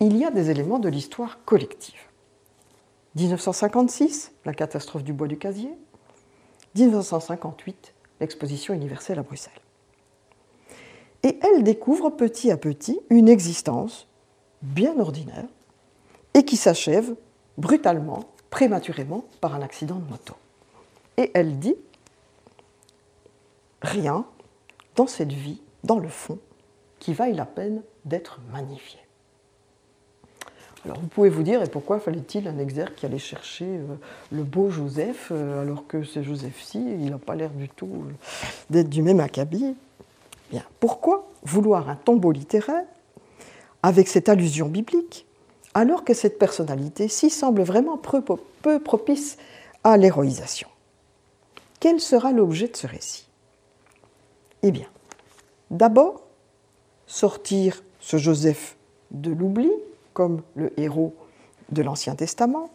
il 0.00 0.16
y 0.16 0.24
a 0.24 0.30
des 0.30 0.48
éléments 0.48 0.78
de 0.78 0.88
l'histoire 0.88 1.44
collective. 1.44 2.00
1956, 3.16 4.32
la 4.46 4.54
catastrophe 4.54 5.04
du 5.04 5.12
bois 5.12 5.28
du 5.28 5.36
casier. 5.36 5.76
1958, 6.76 7.92
l'exposition 8.20 8.72
universelle 8.72 9.18
à 9.18 9.22
Bruxelles. 9.22 9.52
Et 11.26 11.40
elle 11.42 11.64
découvre 11.64 12.10
petit 12.10 12.52
à 12.52 12.56
petit 12.56 13.00
une 13.10 13.28
existence 13.28 14.06
bien 14.62 14.96
ordinaire 15.00 15.48
et 16.34 16.44
qui 16.44 16.56
s'achève 16.56 17.16
brutalement, 17.58 18.26
prématurément, 18.48 19.24
par 19.40 19.56
un 19.56 19.60
accident 19.60 19.96
de 19.96 20.08
moto. 20.08 20.34
Et 21.16 21.32
elle 21.34 21.58
dit, 21.58 21.74
rien 23.82 24.24
dans 24.94 25.08
cette 25.08 25.32
vie, 25.32 25.60
dans 25.82 25.98
le 25.98 26.08
fond, 26.08 26.38
qui 27.00 27.12
vaille 27.12 27.34
la 27.34 27.44
peine 27.44 27.82
d'être 28.04 28.38
magnifié. 28.52 29.00
Alors 30.84 31.00
vous 31.00 31.08
pouvez 31.08 31.28
vous 31.28 31.42
dire, 31.42 31.60
et 31.60 31.68
pourquoi 31.68 31.98
fallait-il 31.98 32.46
un 32.46 32.58
exergue 32.58 32.94
qui 32.94 33.04
allait 33.04 33.18
chercher 33.18 33.66
euh, 33.66 33.96
le 34.30 34.44
beau 34.44 34.70
Joseph, 34.70 35.32
euh, 35.32 35.62
alors 35.62 35.88
que 35.88 36.04
c'est 36.04 36.22
Joseph-ci, 36.22 36.78
il 36.78 37.10
n'a 37.10 37.18
pas 37.18 37.34
l'air 37.34 37.50
du 37.50 37.68
tout 37.68 37.90
euh, 37.92 38.12
d'être 38.70 38.88
du 38.88 39.02
même 39.02 39.18
acabit 39.18 39.74
Pourquoi 40.80 41.28
vouloir 41.42 41.88
un 41.88 41.96
tombeau 41.96 42.32
littéraire 42.32 42.84
avec 43.82 44.08
cette 44.08 44.28
allusion 44.28 44.68
biblique, 44.68 45.26
alors 45.74 46.04
que 46.04 46.14
cette 46.14 46.38
personnalité-ci 46.38 47.30
semble 47.30 47.62
vraiment 47.62 47.98
peu 47.98 48.78
propice 48.78 49.36
à 49.84 49.96
l'héroïsation? 49.96 50.68
Quel 51.80 52.00
sera 52.00 52.32
l'objet 52.32 52.68
de 52.68 52.76
ce 52.76 52.86
récit? 52.86 53.26
Eh 54.62 54.70
bien, 54.70 54.88
d'abord, 55.70 56.22
sortir 57.06 57.82
ce 58.00 58.16
Joseph 58.16 58.76
de 59.10 59.30
l'oubli, 59.30 59.70
comme 60.14 60.42
le 60.54 60.72
héros 60.80 61.14
de 61.70 61.82
l'Ancien 61.82 62.14
Testament, 62.14 62.70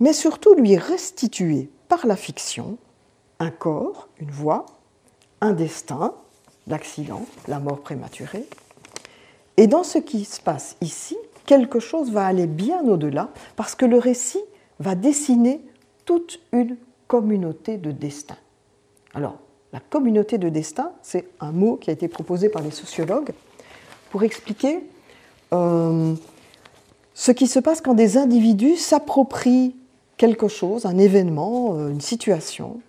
mais 0.00 0.12
surtout 0.12 0.54
lui 0.54 0.76
restituer 0.76 1.70
par 1.88 2.06
la 2.06 2.16
fiction 2.16 2.76
un 3.38 3.50
corps, 3.50 4.08
une 4.18 4.30
voix, 4.30 4.66
un 5.40 5.52
destin, 5.52 6.14
l'accident, 6.66 7.26
la 7.48 7.58
mort 7.58 7.80
prématurée. 7.80 8.46
Et 9.56 9.66
dans 9.66 9.84
ce 9.84 9.98
qui 9.98 10.24
se 10.24 10.40
passe 10.40 10.76
ici, 10.80 11.16
quelque 11.46 11.78
chose 11.78 12.10
va 12.10 12.26
aller 12.26 12.46
bien 12.46 12.82
au-delà, 12.84 13.30
parce 13.56 13.74
que 13.74 13.86
le 13.86 13.98
récit 13.98 14.42
va 14.80 14.94
dessiner 14.94 15.60
toute 16.04 16.40
une 16.52 16.76
communauté 17.06 17.76
de 17.76 17.90
destin. 17.90 18.36
Alors, 19.14 19.38
la 19.72 19.80
communauté 19.80 20.38
de 20.38 20.48
destin, 20.48 20.92
c'est 21.02 21.28
un 21.40 21.52
mot 21.52 21.76
qui 21.76 21.90
a 21.90 21.92
été 21.92 22.08
proposé 22.08 22.48
par 22.48 22.62
les 22.62 22.70
sociologues 22.70 23.32
pour 24.10 24.22
expliquer 24.22 24.80
euh, 25.52 26.14
ce 27.14 27.32
qui 27.32 27.46
se 27.46 27.58
passe 27.58 27.80
quand 27.80 27.94
des 27.94 28.16
individus 28.16 28.76
s'approprient 28.76 29.74
quelque 30.16 30.48
chose, 30.48 30.86
un 30.86 30.98
événement, 30.98 31.74
euh, 31.74 31.90
une 31.90 32.00
situation, 32.00 32.80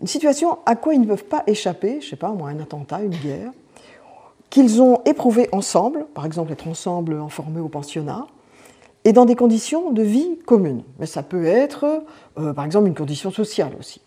une 0.00 0.06
situation 0.06 0.58
à 0.66 0.76
quoi 0.76 0.94
ils 0.94 1.00
ne 1.00 1.06
peuvent 1.06 1.24
pas 1.24 1.42
échapper, 1.46 2.00
je 2.00 2.06
ne 2.06 2.10
sais 2.10 2.16
pas 2.16 2.30
moi, 2.30 2.48
un 2.48 2.60
attentat, 2.60 3.02
une 3.02 3.14
guerre, 3.16 3.50
qu'ils 4.50 4.82
ont 4.82 5.00
éprouvé 5.04 5.48
ensemble, 5.52 6.06
par 6.14 6.26
exemple 6.26 6.52
être 6.52 6.68
ensemble 6.68 7.14
informés 7.14 7.60
au 7.60 7.68
pensionnat, 7.68 8.26
et 9.04 9.12
dans 9.12 9.26
des 9.26 9.36
conditions 9.36 9.90
de 9.90 10.02
vie 10.02 10.38
communes. 10.46 10.82
Mais 10.98 11.06
ça 11.06 11.22
peut 11.22 11.44
être, 11.44 12.04
euh, 12.38 12.52
par 12.52 12.64
exemple, 12.64 12.86
une 12.88 12.94
condition 12.94 13.30
sociale 13.30 13.72
aussi. 13.78 14.00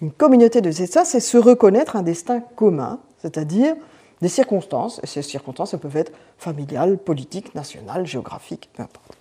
Une 0.00 0.10
communauté 0.10 0.60
de 0.60 0.70
ça, 0.70 1.04
c'est 1.04 1.20
se 1.20 1.36
reconnaître 1.36 1.96
un 1.96 2.02
destin 2.02 2.40
commun, 2.40 3.00
c'est-à-dire 3.18 3.76
des 4.22 4.28
circonstances, 4.28 5.00
et 5.02 5.06
ces 5.06 5.22
circonstances 5.22 5.74
peuvent 5.80 5.96
être 5.96 6.12
familiales, 6.38 6.98
politiques, 6.98 7.54
nationales, 7.54 8.06
géographiques, 8.06 8.70
peu 8.72 8.82
importe. 8.82 9.16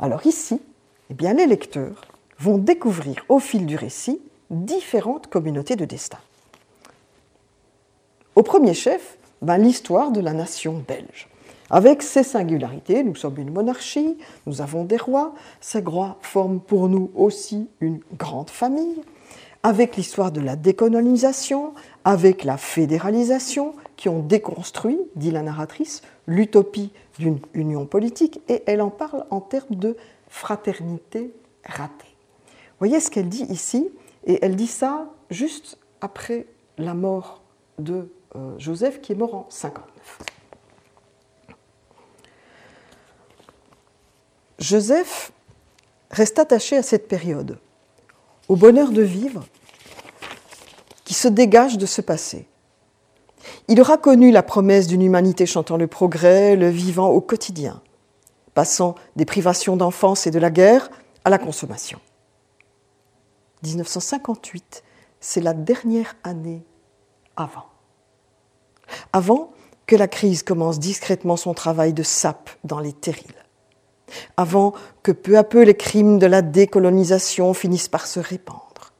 Alors 0.00 0.26
ici, 0.26 0.60
eh 1.10 1.14
bien, 1.14 1.34
les 1.34 1.46
lecteurs 1.46 2.02
vont 2.38 2.58
découvrir 2.58 3.24
au 3.28 3.38
fil 3.38 3.66
du 3.66 3.76
récit 3.76 4.20
différentes 4.50 5.26
communautés 5.26 5.76
de 5.76 5.84
destin. 5.84 6.18
Au 8.34 8.42
premier 8.42 8.74
chef, 8.74 9.18
ben, 9.42 9.58
l'histoire 9.58 10.10
de 10.10 10.20
la 10.20 10.32
nation 10.32 10.82
belge. 10.86 11.28
Avec 11.70 12.02
ses 12.02 12.22
singularités, 12.22 13.04
nous 13.04 13.14
sommes 13.14 13.38
une 13.38 13.52
monarchie, 13.52 14.16
nous 14.46 14.62
avons 14.62 14.84
des 14.84 14.96
rois, 14.96 15.34
ces 15.60 15.80
rois 15.80 16.16
forment 16.22 16.60
pour 16.60 16.88
nous 16.88 17.10
aussi 17.14 17.68
une 17.80 18.00
grande 18.16 18.48
famille, 18.48 19.02
avec 19.62 19.96
l'histoire 19.96 20.32
de 20.32 20.40
la 20.40 20.56
décolonisation, 20.56 21.74
avec 22.04 22.44
la 22.44 22.56
fédéralisation, 22.56 23.74
qui 23.96 24.08
ont 24.08 24.20
déconstruit, 24.20 24.98
dit 25.16 25.30
la 25.30 25.42
narratrice, 25.42 26.02
l'utopie 26.26 26.92
d'une 27.18 27.40
union 27.52 27.84
politique, 27.84 28.40
et 28.48 28.62
elle 28.66 28.80
en 28.80 28.90
parle 28.90 29.26
en 29.30 29.40
termes 29.40 29.74
de 29.74 29.96
fraternité 30.28 31.34
ratée. 31.64 32.07
Voyez 32.78 33.00
ce 33.00 33.10
qu'elle 33.10 33.28
dit 33.28 33.44
ici, 33.44 33.90
et 34.26 34.38
elle 34.42 34.56
dit 34.56 34.66
ça 34.66 35.08
juste 35.30 35.78
après 36.00 36.46
la 36.76 36.94
mort 36.94 37.42
de 37.78 38.10
euh, 38.36 38.58
Joseph, 38.58 39.00
qui 39.00 39.12
est 39.12 39.16
mort 39.16 39.34
en 39.34 39.46
59. 39.48 40.18
Joseph 44.58 45.32
reste 46.10 46.38
attaché 46.38 46.76
à 46.76 46.82
cette 46.82 47.08
période 47.08 47.58
au 48.48 48.56
bonheur 48.56 48.90
de 48.90 49.02
vivre 49.02 49.44
qui 51.04 51.14
se 51.14 51.28
dégage 51.28 51.78
de 51.78 51.86
ce 51.86 52.00
passé. 52.00 52.46
Il 53.68 53.80
aura 53.80 53.96
connu 53.96 54.30
la 54.30 54.42
promesse 54.42 54.86
d'une 54.86 55.02
humanité 55.02 55.46
chantant 55.46 55.76
le 55.76 55.86
progrès, 55.86 56.56
le 56.56 56.68
vivant 56.68 57.08
au 57.08 57.20
quotidien, 57.20 57.80
passant 58.54 58.94
des 59.16 59.24
privations 59.24 59.76
d'enfance 59.76 60.26
et 60.26 60.30
de 60.30 60.38
la 60.38 60.50
guerre 60.50 60.90
à 61.24 61.30
la 61.30 61.38
consommation. 61.38 62.00
1958, 63.62 64.84
c'est 65.20 65.40
la 65.40 65.54
dernière 65.54 66.16
année 66.24 66.64
avant. 67.36 67.66
Avant 69.12 69.50
que 69.86 69.96
la 69.96 70.08
crise 70.08 70.42
commence 70.42 70.78
discrètement 70.78 71.36
son 71.36 71.54
travail 71.54 71.92
de 71.92 72.02
sape 72.02 72.50
dans 72.64 72.80
les 72.80 72.92
terrils 72.92 73.38
avant 74.36 74.72
que 75.02 75.12
peu 75.12 75.36
à 75.36 75.44
peu 75.44 75.62
les 75.62 75.74
crimes 75.74 76.18
de 76.18 76.26
la 76.26 76.42
décolonisation 76.42 77.54
finissent 77.54 77.88
par 77.88 78.06
se 78.06 78.20
répandre, 78.20 78.92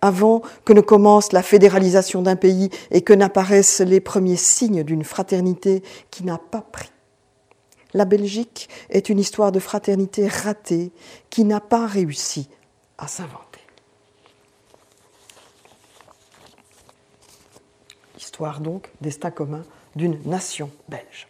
avant 0.00 0.42
que 0.64 0.72
ne 0.72 0.80
commence 0.80 1.32
la 1.32 1.42
fédéralisation 1.42 2.22
d'un 2.22 2.36
pays 2.36 2.70
et 2.90 3.02
que 3.02 3.12
n'apparaissent 3.12 3.80
les 3.80 4.00
premiers 4.00 4.36
signes 4.36 4.84
d'une 4.84 5.04
fraternité 5.04 5.82
qui 6.10 6.24
n'a 6.24 6.38
pas 6.38 6.62
pris. 6.62 6.90
La 7.94 8.04
Belgique 8.04 8.68
est 8.88 9.10
une 9.10 9.18
histoire 9.18 9.52
de 9.52 9.60
fraternité 9.60 10.26
ratée 10.26 10.92
qui 11.28 11.44
n'a 11.44 11.60
pas 11.60 11.86
réussi 11.86 12.48
à 12.96 13.06
s'inventer. 13.06 13.51
Histoire 18.32 18.60
donc, 18.60 18.90
destin 19.00 19.30
commun 19.30 19.62
d'une 19.94 20.18
nation 20.24 20.70
belge 20.88 21.28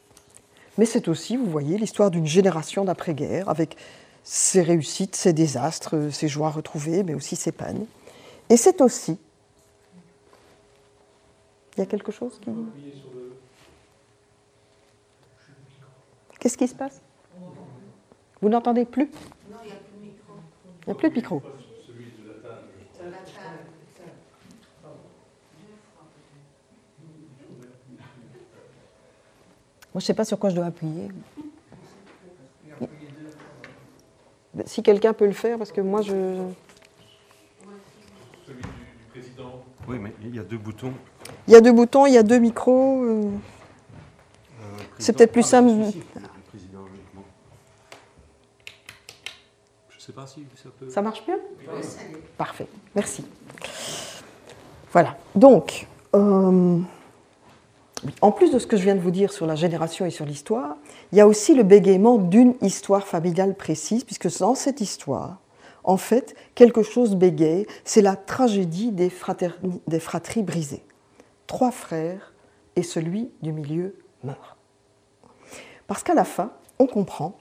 mais 0.78 0.86
c'est 0.86 1.09
aussi, 1.09 1.36
vous 1.36 1.46
voyez, 1.46 1.76
l'histoire 1.76 2.11
d'une 2.11 2.26
génération 2.26 2.84
d'après-guerre, 2.84 3.48
avec 3.48 3.76
ses 4.24 4.62
réussites, 4.62 5.16
ses 5.16 5.32
désastres, 5.32 6.11
ses 6.11 6.28
joies 6.28 6.50
retrouvées, 6.50 7.03
mais 7.03 7.14
aussi 7.14 7.36
ses 7.36 7.53
peines. 7.53 7.86
Et 8.48 8.57
c'est 8.57 8.80
aussi... 8.80 9.18
Il 11.76 11.80
y 11.80 11.82
a 11.82 11.86
quelque 11.86 12.12
chose 12.12 12.38
qui... 12.40 12.50
Qu'est-ce 16.38 16.57
qui 16.57 16.68
se 16.68 16.74
passe? 16.74 17.00
Vous 18.40 18.48
n'entendez 18.48 18.84
plus? 18.84 19.11
Il 19.50 20.86
n'y 20.86 20.92
a 20.92 20.94
plus 20.94 21.11
de 21.11 21.14
micro. 21.14 21.42
Moi, 29.95 30.01
je 30.01 30.05
ne 30.05 30.07
sais 30.07 30.14
pas 30.14 30.24
sur 30.24 30.38
quoi 30.38 30.49
je 30.49 30.55
dois 30.55 30.66
appuyer. 30.66 31.09
Si 34.64 34.82
quelqu'un 34.82 35.12
peut 35.12 35.26
le 35.26 35.32
faire, 35.32 35.59
parce 35.59 35.70
que 35.70 35.82
moi, 35.82 36.01
je. 36.01 36.12
Celui 38.47 38.62
du, 38.62 38.68
président. 39.11 39.62
Oui, 39.86 39.99
mais 39.99 40.14
il 40.22 40.34
y 40.34 40.38
a 40.38 40.45
deux 40.45 40.57
boutons. 40.57 40.95
Il 41.47 41.53
y 41.53 41.57
a 41.57 41.61
deux 41.61 41.72
boutons, 41.72 42.07
il 42.07 42.14
y 42.14 42.18
a 42.18 42.22
deux 42.22 42.38
micros. 42.38 43.05
Euh. 43.05 43.30
C'est 44.99 45.14
peut-être 45.14 45.32
plus 45.32 45.43
simple. 45.43 45.68
Je 49.88 49.97
ne 49.97 50.01
sais 50.01 50.12
pas 50.12 50.26
si 50.26 50.47
ça 50.57 50.70
peut. 50.78 50.88
Ça 50.88 51.03
marche 51.03 51.24
bien 51.26 51.38
Parfait, 52.38 52.66
merci. 52.95 53.24
Voilà. 54.90 55.16
Donc. 55.34 55.86
Euh, 56.14 56.78
en 58.20 58.32
plus 58.32 58.50
de 58.50 58.59
ce 58.59 58.66
que 58.66 58.76
je 58.76 58.82
viens 58.82 58.94
de 58.94 59.00
vous 59.00 59.11
dire 59.11 59.32
sur 59.32 59.46
la 59.46 59.55
génération 59.55 60.05
et 60.07 60.11
sur 60.11 60.24
l'histoire, 60.24 60.76
il 61.12 61.18
y 61.18 61.20
a 61.20 61.26
aussi 61.26 61.55
le 61.55 61.62
bégaiement 61.62 62.18
d'une 62.18 62.55
histoire 62.61 63.07
familiale 63.07 63.55
précise, 63.55 64.05
puisque 64.05 64.38
dans 64.38 64.55
cette 64.55 64.80
histoire, 64.80 65.38
en 65.84 65.96
fait, 65.96 66.34
quelque 66.55 66.82
chose 66.82 67.16
bégaye, 67.16 67.66
c'est 67.84 68.03
la 68.03 68.16
tragédie 68.16 68.92
des, 68.92 69.11
fratries 69.11 70.42
brisées. 70.42 70.84
Trois 71.46 71.70
frères 71.70 72.32
et 72.76 72.82
celui 72.82 73.30
du 73.42 73.53
milieu 73.53 73.96
meurt. 74.24 74.57
Parce 75.86 76.03
qu'à 76.03 76.14
la 76.14 76.24
fin, 76.24 76.53
on 76.78 76.86
comprend 76.86 77.36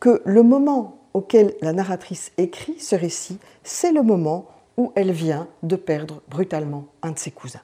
que 0.00 0.22
le 0.24 0.42
moment 0.42 0.98
auquel 1.14 1.54
la 1.60 1.72
narratrice 1.72 2.32
écrit 2.36 2.78
ce 2.78 2.96
récit, 2.96 3.38
c'est 3.62 3.92
le 3.92 4.02
moment 4.02 4.46
où 4.76 4.92
elle 4.96 5.12
vient 5.12 5.48
de 5.62 5.76
perdre 5.76 6.22
brutalement 6.28 6.86
un 7.02 7.12
de 7.12 7.18
ses 7.18 7.30
cousins. 7.30 7.62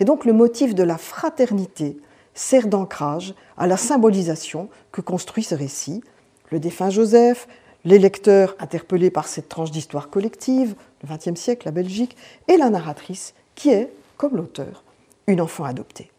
Et 0.00 0.04
donc 0.04 0.24
le 0.24 0.32
motif 0.32 0.74
de 0.74 0.82
la 0.82 0.98
fraternité 0.98 1.96
sert 2.34 2.66
d'ancrage 2.66 3.34
à 3.56 3.66
la 3.66 3.76
symbolisation 3.76 4.68
que 4.90 5.00
construit 5.00 5.44
ce 5.44 5.54
récit. 5.54 6.02
Le 6.50 6.60
défunt 6.60 6.90
Joseph, 6.90 7.46
les 7.84 7.98
lecteurs 7.98 8.54
interpellés 8.58 9.10
par 9.10 9.26
cette 9.26 9.48
tranche 9.48 9.70
d'histoire 9.70 10.10
collective, 10.10 10.74
le 11.02 11.14
XXe 11.14 11.38
siècle, 11.38 11.66
la 11.66 11.72
Belgique, 11.72 12.16
et 12.48 12.56
la 12.56 12.70
narratrice, 12.70 13.34
qui 13.54 13.70
est, 13.70 13.92
comme 14.16 14.36
l'auteur, 14.36 14.84
une 15.26 15.40
enfant 15.40 15.64
adoptée. 15.64 16.10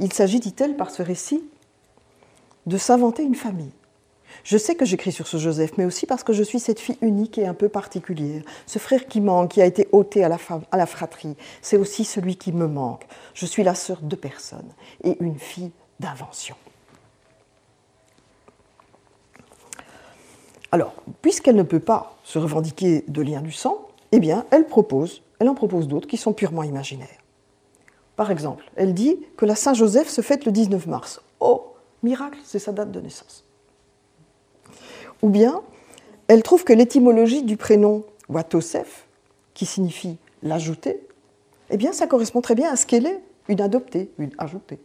il 0.00 0.12
s'agit, 0.12 0.40
dit-elle, 0.40 0.76
par 0.76 0.90
ce 0.90 1.02
récit, 1.02 1.44
de 2.66 2.76
s'inventer 2.76 3.22
une 3.22 3.34
famille. 3.34 3.72
Je 4.42 4.58
sais 4.58 4.74
que 4.74 4.84
j'écris 4.84 5.12
sur 5.12 5.26
ce 5.26 5.36
Joseph, 5.36 5.72
mais 5.78 5.84
aussi 5.84 6.06
parce 6.06 6.24
que 6.24 6.32
je 6.32 6.42
suis 6.42 6.60
cette 6.60 6.80
fille 6.80 6.98
unique 7.00 7.38
et 7.38 7.46
un 7.46 7.54
peu 7.54 7.68
particulière. 7.68 8.42
Ce 8.66 8.78
frère 8.78 9.06
qui 9.06 9.20
manque, 9.20 9.52
qui 9.52 9.62
a 9.62 9.66
été 9.66 9.88
ôté 9.92 10.24
à 10.24 10.28
la, 10.28 10.86
fratrie, 10.86 11.36
c'est 11.62 11.76
aussi 11.76 12.04
celui 12.04 12.36
qui 12.36 12.52
me 12.52 12.66
manque. 12.66 13.06
Je 13.34 13.46
suis 13.46 13.62
la 13.62 13.74
sœur 13.74 14.00
de 14.02 14.16
personne 14.16 14.68
et 15.02 15.16
une 15.20 15.38
fille 15.38 15.70
d'invention. 16.00 16.56
Alors, 20.72 20.94
puisqu'elle 21.22 21.56
ne 21.56 21.62
peut 21.62 21.80
pas 21.80 22.16
se 22.24 22.38
revendiquer 22.38 23.04
de 23.06 23.22
lien 23.22 23.40
du 23.40 23.52
sang, 23.52 23.88
eh 24.10 24.18
bien, 24.18 24.44
elle 24.50 24.66
propose, 24.66 25.22
elle 25.38 25.48
en 25.48 25.54
propose 25.54 25.86
d'autres 25.86 26.08
qui 26.08 26.16
sont 26.16 26.32
purement 26.32 26.64
imaginaires. 26.64 27.08
Par 28.16 28.30
exemple, 28.30 28.64
elle 28.76 28.94
dit 28.94 29.16
que 29.36 29.44
la 29.44 29.56
Saint-Joseph 29.56 30.08
se 30.08 30.20
fête 30.20 30.44
le 30.44 30.52
19 30.52 30.86
mars. 30.86 31.20
Oh, 31.40 31.74
miracle, 32.02 32.38
c'est 32.44 32.58
sa 32.58 32.72
date 32.72 32.92
de 32.92 33.00
naissance. 33.00 33.43
Ou 35.24 35.30
bien, 35.30 35.62
elle 36.28 36.42
trouve 36.42 36.64
que 36.64 36.74
l'étymologie 36.74 37.44
du 37.44 37.56
prénom 37.56 38.04
Watosef, 38.28 39.06
qui 39.54 39.64
signifie 39.64 40.18
l'ajouter, 40.42 41.00
eh 41.70 41.78
bien, 41.78 41.94
ça 41.94 42.06
correspond 42.06 42.42
très 42.42 42.54
bien 42.54 42.70
à 42.70 42.76
ce 42.76 42.84
qu'elle 42.84 43.06
est, 43.06 43.22
une 43.48 43.62
adoptée, 43.62 44.10
une 44.18 44.32
ajoutée. 44.36 44.78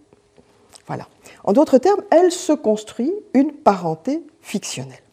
Voilà. 0.88 1.10
En 1.44 1.52
d'autres 1.52 1.78
termes, 1.78 2.02
elle 2.10 2.32
se 2.32 2.54
construit 2.54 3.12
une 3.34 3.52
parenté 3.52 4.24
fictionnelle. 4.42 5.04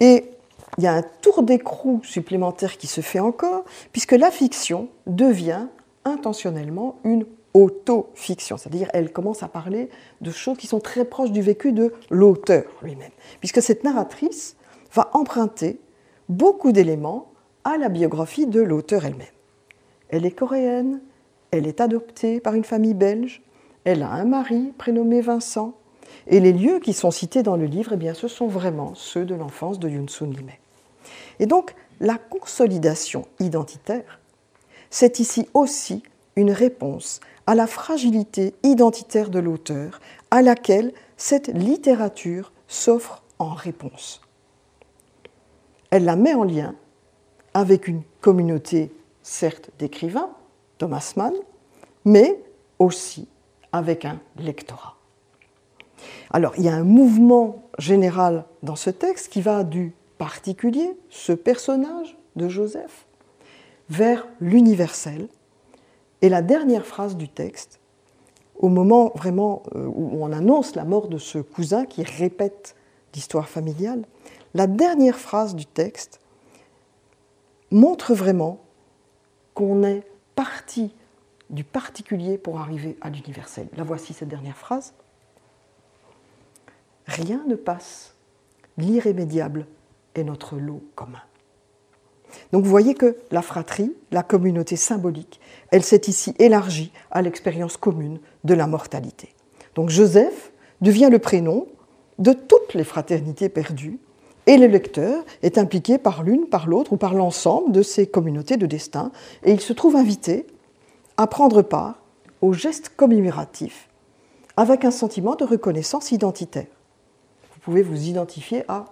Et 0.00 0.30
il 0.78 0.84
y 0.84 0.86
a 0.86 0.94
un 0.94 1.02
tour 1.02 1.42
d'écrou 1.42 2.00
supplémentaire 2.02 2.78
qui 2.78 2.86
se 2.86 3.02
fait 3.02 3.20
encore, 3.20 3.66
puisque 3.92 4.12
la 4.12 4.30
fiction 4.30 4.88
devient 5.06 5.66
intentionnellement 6.06 6.96
une 7.04 7.26
autofiction, 7.56 8.58
c'est-à-dire 8.58 8.90
elle 8.92 9.12
commence 9.12 9.42
à 9.42 9.48
parler 9.48 9.88
de 10.20 10.30
choses 10.30 10.58
qui 10.58 10.66
sont 10.66 10.78
très 10.78 11.06
proches 11.06 11.32
du 11.32 11.40
vécu 11.40 11.72
de 11.72 11.94
l'auteur 12.10 12.64
lui-même, 12.82 13.10
puisque 13.40 13.62
cette 13.62 13.82
narratrice 13.82 14.56
va 14.92 15.10
emprunter 15.14 15.80
beaucoup 16.28 16.72
d'éléments 16.72 17.32
à 17.64 17.78
la 17.78 17.88
biographie 17.88 18.46
de 18.46 18.60
l'auteur 18.60 19.06
elle-même. 19.06 19.26
Elle 20.10 20.26
est 20.26 20.32
coréenne, 20.32 21.00
elle 21.50 21.66
est 21.66 21.80
adoptée 21.80 22.40
par 22.40 22.54
une 22.54 22.64
famille 22.64 22.94
belge, 22.94 23.42
elle 23.84 24.02
a 24.02 24.10
un 24.10 24.26
mari 24.26 24.74
prénommé 24.76 25.22
Vincent, 25.22 25.74
et 26.26 26.40
les 26.40 26.52
lieux 26.52 26.78
qui 26.78 26.92
sont 26.92 27.10
cités 27.10 27.42
dans 27.42 27.56
le 27.56 27.66
livre, 27.66 27.92
eh 27.94 27.96
bien, 27.96 28.12
ce 28.12 28.28
sont 28.28 28.48
vraiment 28.48 28.94
ceux 28.94 29.24
de 29.24 29.34
l'enfance 29.34 29.78
de 29.78 29.88
Yun 29.88 30.08
Sun 30.08 30.32
Limei. 30.32 30.60
Et 31.38 31.46
donc, 31.46 31.74
la 32.00 32.18
consolidation 32.18 33.26
identitaire, 33.40 34.20
c'est 34.90 35.20
ici 35.20 35.48
aussi 35.54 36.02
une 36.36 36.50
réponse 36.50 37.20
à 37.46 37.54
la 37.54 37.66
fragilité 37.66 38.54
identitaire 38.62 39.30
de 39.30 39.38
l'auteur, 39.38 40.00
à 40.30 40.42
laquelle 40.42 40.92
cette 41.16 41.48
littérature 41.48 42.52
s'offre 42.68 43.22
en 43.38 43.54
réponse. 43.54 44.20
Elle 45.90 46.04
la 46.04 46.16
met 46.16 46.34
en 46.34 46.44
lien 46.44 46.74
avec 47.54 47.88
une 47.88 48.02
communauté, 48.20 48.92
certes 49.22 49.70
d'écrivains, 49.78 50.30
Thomas 50.78 51.14
Mann, 51.16 51.32
mais 52.04 52.38
aussi 52.78 53.28
avec 53.72 54.04
un 54.04 54.20
lectorat. 54.38 54.96
Alors, 56.30 56.54
il 56.58 56.64
y 56.64 56.68
a 56.68 56.74
un 56.74 56.84
mouvement 56.84 57.62
général 57.78 58.44
dans 58.62 58.76
ce 58.76 58.90
texte 58.90 59.32
qui 59.32 59.40
va 59.40 59.64
du 59.64 59.92
particulier, 60.18 60.96
ce 61.08 61.32
personnage 61.32 62.16
de 62.36 62.48
Joseph, 62.48 63.06
vers 63.88 64.26
l'universel. 64.40 65.28
Et 66.22 66.28
la 66.28 66.42
dernière 66.42 66.86
phrase 66.86 67.16
du 67.16 67.28
texte, 67.28 67.80
au 68.58 68.68
moment 68.68 69.12
vraiment 69.14 69.62
euh, 69.74 69.86
où 69.86 70.22
on 70.22 70.32
annonce 70.32 70.74
la 70.74 70.84
mort 70.84 71.08
de 71.08 71.18
ce 71.18 71.38
cousin 71.38 71.84
qui 71.84 72.02
répète 72.02 72.74
l'histoire 73.14 73.48
familiale, 73.48 74.04
la 74.54 74.66
dernière 74.66 75.18
phrase 75.18 75.54
du 75.54 75.66
texte 75.66 76.20
montre 77.70 78.14
vraiment 78.14 78.60
qu'on 79.54 79.82
est 79.82 80.04
parti 80.34 80.94
du 81.50 81.64
particulier 81.64 82.38
pour 82.38 82.60
arriver 82.60 82.96
à 83.00 83.10
l'universel. 83.10 83.68
La 83.76 83.84
voici 83.84 84.12
cette 84.12 84.28
dernière 84.28 84.56
phrase 84.56 84.94
rien 87.06 87.42
ne 87.46 87.54
passe. 87.54 88.14
L'irrémédiable 88.78 89.66
est 90.14 90.24
notre 90.24 90.56
lot 90.56 90.82
commun. 90.94 91.22
Donc 92.52 92.64
vous 92.64 92.70
voyez 92.70 92.94
que 92.94 93.16
la 93.30 93.42
fratrie, 93.42 93.92
la 94.10 94.22
communauté 94.22 94.76
symbolique, 94.76 95.40
elle 95.70 95.82
s'est 95.82 96.02
ici 96.06 96.34
élargie 96.38 96.92
à 97.10 97.22
l'expérience 97.22 97.76
commune 97.76 98.18
de 98.44 98.54
la 98.54 98.66
mortalité. 98.66 99.34
Donc 99.74 99.90
Joseph 99.90 100.52
devient 100.80 101.08
le 101.10 101.18
prénom 101.18 101.66
de 102.18 102.32
toutes 102.32 102.74
les 102.74 102.84
fraternités 102.84 103.48
perdues 103.48 103.98
et 104.46 104.56
le 104.58 104.66
lecteur 104.66 105.24
est 105.42 105.58
impliqué 105.58 105.98
par 105.98 106.22
l'une, 106.22 106.46
par 106.46 106.68
l'autre 106.68 106.92
ou 106.92 106.96
par 106.96 107.14
l'ensemble 107.14 107.72
de 107.72 107.82
ces 107.82 108.06
communautés 108.06 108.56
de 108.56 108.66
destin 108.66 109.10
et 109.42 109.52
il 109.52 109.60
se 109.60 109.72
trouve 109.72 109.96
invité 109.96 110.46
à 111.16 111.26
prendre 111.26 111.62
part 111.62 112.02
au 112.40 112.52
geste 112.52 112.92
commémoratif 112.96 113.88
avec 114.56 114.84
un 114.84 114.90
sentiment 114.90 115.34
de 115.34 115.44
reconnaissance 115.44 116.12
identitaire 116.12 116.66
pouvez 117.66 117.82
vous 117.82 118.06
identifier 118.06 118.62
à 118.68 118.84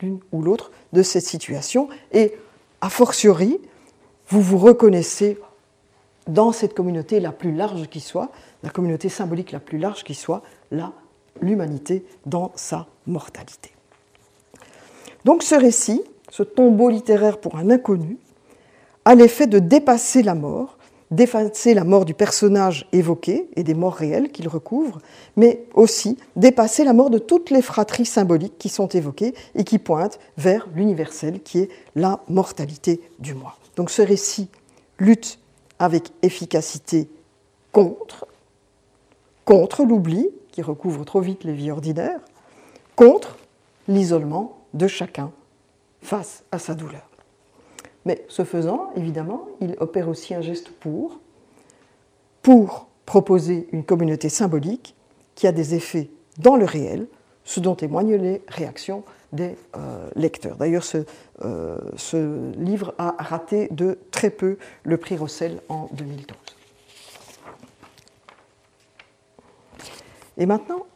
l'une 0.00 0.18
ou 0.32 0.40
l'autre 0.40 0.70
de 0.94 1.02
ces 1.02 1.20
situations 1.20 1.90
et, 2.12 2.32
a 2.82 2.90
fortiori, 2.90 3.58
vous 4.28 4.42
vous 4.42 4.58
reconnaissez 4.58 5.38
dans 6.26 6.52
cette 6.52 6.74
communauté 6.74 7.20
la 7.20 7.32
plus 7.32 7.54
large 7.54 7.88
qui 7.88 8.00
soit, 8.00 8.30
la 8.62 8.70
communauté 8.70 9.08
symbolique 9.08 9.52
la 9.52 9.60
plus 9.60 9.78
large 9.78 10.04
qui 10.04 10.14
soit, 10.14 10.42
l'humanité 11.40 12.04
dans 12.26 12.52
sa 12.56 12.86
mortalité. 13.06 13.72
Donc 15.24 15.42
ce 15.42 15.54
récit, 15.54 16.02
ce 16.30 16.42
tombeau 16.42 16.90
littéraire 16.90 17.38
pour 17.38 17.56
un 17.56 17.70
inconnu, 17.70 18.18
a 19.04 19.14
l'effet 19.14 19.46
de 19.46 19.60
dépasser 19.60 20.22
la 20.22 20.34
mort 20.34 20.76
dépasser 21.12 21.74
la 21.74 21.84
mort 21.84 22.04
du 22.04 22.14
personnage 22.14 22.88
évoqué 22.92 23.48
et 23.54 23.62
des 23.62 23.74
morts 23.74 23.94
réelles 23.94 24.32
qu'il 24.32 24.48
recouvre, 24.48 24.98
mais 25.36 25.64
aussi 25.74 26.16
dépasser 26.34 26.84
la 26.84 26.94
mort 26.94 27.10
de 27.10 27.18
toutes 27.18 27.50
les 27.50 27.62
fratries 27.62 28.06
symboliques 28.06 28.58
qui 28.58 28.70
sont 28.70 28.88
évoquées 28.88 29.34
et 29.54 29.62
qui 29.62 29.78
pointent 29.78 30.18
vers 30.38 30.66
l'universel 30.74 31.40
qui 31.42 31.60
est 31.60 31.68
la 31.94 32.20
mortalité 32.28 33.00
du 33.18 33.34
moi. 33.34 33.56
Donc 33.76 33.90
ce 33.90 34.02
récit 34.02 34.48
lutte 34.98 35.38
avec 35.78 36.12
efficacité 36.22 37.08
contre, 37.72 38.26
contre 39.44 39.84
l'oubli 39.84 40.28
qui 40.50 40.62
recouvre 40.62 41.04
trop 41.04 41.20
vite 41.20 41.44
les 41.44 41.52
vies 41.52 41.70
ordinaires, 41.70 42.20
contre 42.96 43.36
l'isolement 43.86 44.58
de 44.72 44.86
chacun 44.86 45.30
face 46.00 46.42
à 46.52 46.58
sa 46.58 46.74
douleur. 46.74 47.11
Mais 48.04 48.24
ce 48.28 48.44
faisant, 48.44 48.90
évidemment, 48.96 49.46
il 49.60 49.76
opère 49.78 50.08
aussi 50.08 50.34
un 50.34 50.40
geste 50.40 50.70
pour, 50.70 51.20
pour 52.42 52.88
proposer 53.06 53.68
une 53.72 53.84
communauté 53.84 54.28
symbolique 54.28 54.94
qui 55.34 55.46
a 55.46 55.52
des 55.52 55.74
effets 55.74 56.10
dans 56.38 56.56
le 56.56 56.64
réel, 56.64 57.06
ce 57.44 57.60
dont 57.60 57.74
témoignent 57.74 58.16
les 58.16 58.42
réactions 58.48 59.04
des 59.32 59.56
euh, 59.76 60.08
lecteurs. 60.14 60.56
D'ailleurs, 60.56 60.84
ce, 60.84 60.98
euh, 61.44 61.78
ce, 61.96 62.52
livre 62.58 62.94
a 62.98 63.14
raté 63.18 63.68
de 63.70 63.98
très 64.10 64.30
peu 64.30 64.58
le 64.84 64.96
prix 64.98 65.16
Rossel 65.16 65.60
en 65.68 65.88
2012. 65.92 66.36
Et 70.38 70.46
maintenant, 70.46 70.86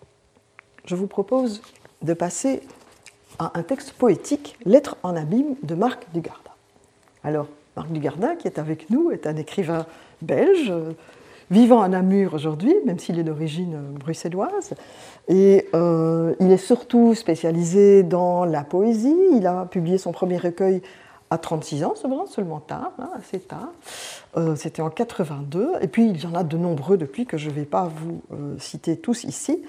je 0.85 0.95
vous 0.95 1.07
propose 1.07 1.63
de 2.03 2.15
passer 2.15 2.63
à 3.39 3.59
un 3.59 3.63
texte 3.63 3.93
poétique, 3.93 4.57
Lettre 4.65 4.97
en 5.03 5.17
abîme 5.17 5.57
de 5.63 5.75
Marc 5.75 6.07
Dugard. 6.13 6.46
Alors, 7.27 7.49
Marc 7.75 7.91
Dugardin, 7.91 8.37
qui 8.37 8.47
est 8.47 8.61
avec 8.61 8.89
nous, 8.89 9.11
est 9.11 9.27
un 9.27 9.35
écrivain 9.35 9.85
belge, 10.23 10.73
vivant 11.51 11.83
à 11.83 11.89
Namur 11.89 12.35
aujourd'hui, 12.35 12.73
même 12.85 13.01
s'il 13.01 13.19
est 13.19 13.25
d'origine 13.25 13.79
bruxelloise. 13.99 14.75
Et 15.27 15.67
euh, 15.75 16.37
il 16.39 16.53
est 16.53 16.57
surtout 16.57 17.17
spécialisé 17.17 18.05
dans 18.05 18.45
la 18.45 18.63
poésie. 18.63 19.17
Il 19.33 19.49
a 19.49 19.65
publié 19.67 19.99
son 19.99 20.13
premier 20.13 20.39
recueil 20.39 20.83
à 21.31 21.39
36 21.39 21.83
ans, 21.83 21.95
seulement 21.97 22.61
tard, 22.61 22.93
hein, 23.01 23.11
assez 23.19 23.41
tard. 23.41 23.73
Euh, 24.37 24.55
c'était 24.55 24.81
en 24.81 24.91
82. 24.91 25.73
Et 25.81 25.89
puis, 25.89 26.09
il 26.09 26.23
y 26.23 26.27
en 26.27 26.35
a 26.37 26.45
de 26.45 26.57
nombreux 26.57 26.97
depuis 26.97 27.27
que 27.27 27.37
je 27.39 27.49
ne 27.51 27.55
vais 27.55 27.65
pas 27.65 27.91
vous 27.93 28.23
euh, 28.33 28.55
citer 28.61 28.97
tous 28.97 29.25
ici. 29.25 29.65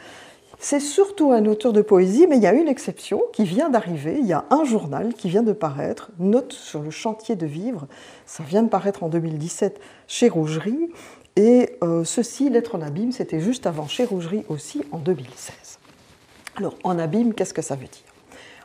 C'est 0.60 0.80
surtout 0.80 1.32
un 1.32 1.46
auteur 1.46 1.72
de 1.72 1.82
poésie, 1.82 2.26
mais 2.28 2.38
il 2.38 2.44
y 2.44 2.48
a 2.48 2.54
une 2.54 2.68
exception 2.68 3.22
qui 3.32 3.44
vient 3.44 3.70
d'arriver. 3.70 4.18
Il 4.20 4.26
y 4.26 4.34
a 4.34 4.46
un 4.50 4.64
journal 4.64 5.14
qui 5.14 5.30
vient 5.30 5.44
de 5.44 5.54
paraître, 5.54 6.12
Note 6.18 6.52
sur 6.52 6.82
le 6.82 6.90
chantier 6.90 7.36
de 7.36 7.46
vivre. 7.46 7.88
Ça 8.26 8.44
vient 8.44 8.64
de 8.64 8.70
paraître 8.70 9.04
en 9.04 9.10
2017 9.10 9.80
chez 10.08 10.30
Rougerie. 10.30 10.90
Et 11.36 11.78
euh, 11.84 12.04
ceci, 12.04 12.50
Lettre 12.50 12.74
en 12.74 12.82
abîme, 12.82 13.12
c'était 13.12 13.40
juste 13.40 13.68
avant 13.68 13.88
chez 13.88 14.06
Rougerie 14.06 14.46
aussi 14.50 14.82
en 14.92 14.98
2016. 14.98 15.78
Alors, 16.56 16.74
en 16.84 16.98
abîme, 16.98 17.36
qu'est-ce 17.36 17.54
que 17.54 17.62
ça 17.62 17.76
veut 17.76 17.82
dire? 17.82 18.17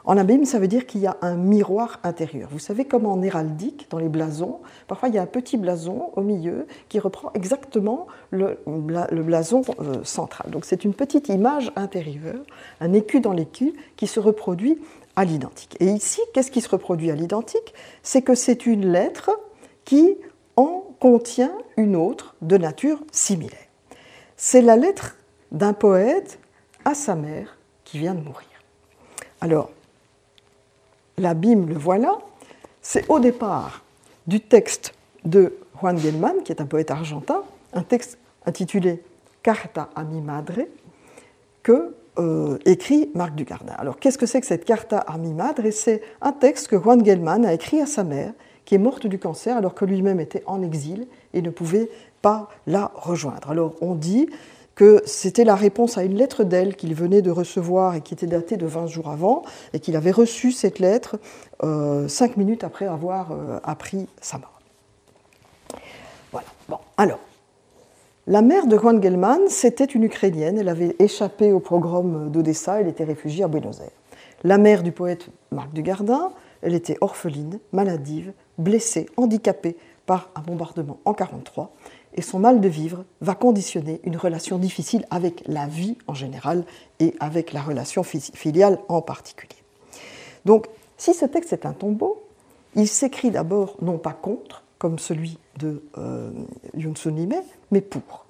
En 0.04 0.16
abîme, 0.16 0.44
ça 0.44 0.58
veut 0.58 0.68
dire 0.68 0.86
qu'il 0.86 1.00
y 1.00 1.06
a 1.06 1.16
un 1.22 1.36
miroir 1.36 2.00
intérieur. 2.02 2.48
Vous 2.50 2.58
savez 2.58 2.84
comme 2.84 3.06
en 3.06 3.22
héraldique, 3.22 3.86
dans 3.90 3.98
les 3.98 4.08
blasons, 4.08 4.60
parfois 4.88 5.08
il 5.08 5.14
y 5.14 5.18
a 5.18 5.22
un 5.22 5.26
petit 5.26 5.56
blason 5.56 6.10
au 6.16 6.22
milieu 6.22 6.66
qui 6.88 6.98
reprend 6.98 7.30
exactement 7.34 8.08
le, 8.30 8.58
blason 8.66 9.62
euh, 9.80 10.02
central. 10.02 10.50
Donc 10.50 10.64
c'est 10.64 10.84
une 10.84 10.94
petite 10.94 11.28
image 11.28 11.70
intérieure, 11.76 12.42
un 12.80 12.92
écu 12.92 13.20
dans 13.20 13.32
l'écu 13.32 13.74
qui 13.96 14.08
se 14.08 14.18
reproduit 14.18 14.78
à 15.14 15.24
l'identique. 15.24 15.76
Et 15.78 15.86
ici, 15.86 16.20
qu'est-ce 16.34 16.50
qui 16.50 16.60
se 16.60 16.68
reproduit 16.68 17.10
à 17.10 17.14
l'identique? 17.14 17.74
C'est 18.02 18.22
que 18.22 18.34
c'est 18.34 18.66
une 18.66 18.90
lettre 18.90 19.30
qui 19.84 20.16
en 20.56 20.84
contient 20.98 21.52
une 21.76 21.96
autre 21.96 22.34
de 22.42 22.56
nature 22.56 22.98
similaire. 23.12 23.58
C'est 24.36 24.62
la 24.62 24.76
lettre 24.76 25.16
d'un 25.52 25.74
poète 25.74 26.40
à 26.84 26.94
sa 26.94 27.14
mère 27.14 27.58
qui 27.84 27.98
vient 27.98 28.14
de 28.14 28.20
mourir. 28.20 28.48
Alors, 29.40 29.70
l'abîme, 31.18 31.68
le 31.68 31.76
voilà, 31.76 32.18
c'est 32.80 33.08
au 33.08 33.20
départ 33.20 33.82
du 34.26 34.40
texte 34.40 34.94
de 35.24 35.54
Juan 35.80 35.98
Gelman, 35.98 36.42
qui 36.44 36.52
est 36.52 36.60
un 36.60 36.66
poète 36.66 36.90
argentin, 36.90 37.42
un 37.72 37.82
texte 37.82 38.18
intitulé 38.46 39.02
Carta 39.42 39.90
a 39.94 40.04
mi 40.04 40.20
madre, 40.20 40.60
que 41.62 41.94
euh, 42.18 42.58
écrit 42.64 43.10
Marc 43.14 43.34
Dugardin. 43.34 43.74
Alors, 43.78 43.98
qu'est-ce 43.98 44.18
que 44.18 44.26
c'est 44.26 44.40
que 44.40 44.46
cette 44.46 44.64
Carta 44.64 44.98
a 44.98 45.16
mi 45.18 45.32
madre? 45.32 45.70
C'est 45.70 46.02
un 46.20 46.32
texte 46.32 46.68
que 46.68 46.76
Juan 46.76 47.04
Gelman 47.04 47.44
a 47.44 47.52
écrit 47.52 47.80
à 47.80 47.86
sa 47.86 48.04
mère, 48.04 48.32
qui 48.64 48.74
est 48.74 48.78
morte 48.78 49.06
du 49.06 49.18
cancer 49.18 49.56
alors 49.56 49.74
que 49.74 49.84
lui-même 49.84 50.20
était 50.20 50.42
en 50.46 50.62
exil 50.62 51.06
et 51.34 51.42
ne 51.42 51.50
pouvait 51.50 51.90
pas 52.20 52.48
la 52.66 52.92
rejoindre. 52.94 53.50
Alors, 53.50 53.74
on 53.80 53.94
dit 53.94 54.28
que 54.82 55.00
c'était 55.06 55.44
la 55.44 55.54
réponse 55.54 55.96
à 55.96 56.02
une 56.02 56.16
lettre 56.16 56.42
d'elle 56.42 56.74
qu'il 56.74 56.92
venait 56.96 57.22
de 57.22 57.30
recevoir 57.30 57.94
et 57.94 58.00
qui 58.00 58.14
était 58.14 58.26
datée 58.26 58.56
de 58.56 58.66
20 58.66 58.88
jours 58.88 59.10
avant, 59.10 59.44
et 59.72 59.78
qu'il 59.78 59.94
avait 59.94 60.10
reçu 60.10 60.50
cette 60.50 60.80
lettre 60.80 61.20
euh, 61.62 62.08
cinq 62.08 62.36
minutes 62.36 62.64
après 62.64 62.88
avoir 62.88 63.30
euh, 63.30 63.60
appris 63.62 64.08
sa 64.20 64.38
mort. 64.38 64.58
Voilà. 66.32 66.48
Bon, 66.68 66.78
alors, 66.96 67.20
la 68.26 68.42
mère 68.42 68.66
de 68.66 68.76
Juan 68.76 69.00
Gelman, 69.00 69.42
c'était 69.46 69.84
une 69.84 70.02
Ukrainienne. 70.02 70.58
Elle 70.58 70.68
avait 70.68 70.96
échappé 70.98 71.52
au 71.52 71.60
programme 71.60 72.32
d'Odessa. 72.32 72.80
Elle 72.80 72.88
était 72.88 73.04
réfugiée 73.04 73.44
à 73.44 73.48
Buenos 73.48 73.78
Aires. 73.78 73.90
La 74.42 74.58
mère 74.58 74.82
du 74.82 74.90
poète 74.90 75.28
Marc 75.52 75.72
Dugardin, 75.72 76.32
elle 76.60 76.74
était 76.74 76.98
orpheline, 77.00 77.60
maladive, 77.70 78.32
blessée, 78.58 79.06
handicapée 79.16 79.76
par 80.06 80.30
un 80.34 80.40
bombardement 80.40 80.98
en 81.04 81.12
1943 81.12 81.72
et 82.14 82.22
son 82.22 82.38
mal 82.38 82.60
de 82.60 82.68
vivre 82.68 83.04
va 83.20 83.34
conditionner 83.34 84.00
une 84.04 84.16
relation 84.16 84.58
difficile 84.58 85.06
avec 85.10 85.42
la 85.46 85.66
vie 85.66 85.96
en 86.06 86.14
général 86.14 86.64
et 87.00 87.14
avec 87.20 87.52
la 87.52 87.62
relation 87.62 88.02
filiale 88.02 88.78
en 88.88 89.00
particulier. 89.00 89.56
Donc, 90.44 90.66
si 90.98 91.14
ce 91.14 91.24
texte 91.24 91.52
est 91.52 91.66
un 91.66 91.72
tombeau, 91.72 92.22
il 92.74 92.88
s'écrit 92.88 93.30
d'abord 93.30 93.76
non 93.80 93.98
pas 93.98 94.12
contre, 94.12 94.62
comme 94.78 94.98
celui 94.98 95.38
de 95.58 95.82
euh, 95.98 96.30
Yun 96.74 96.94
mais 97.70 97.80
pour. 97.80 98.26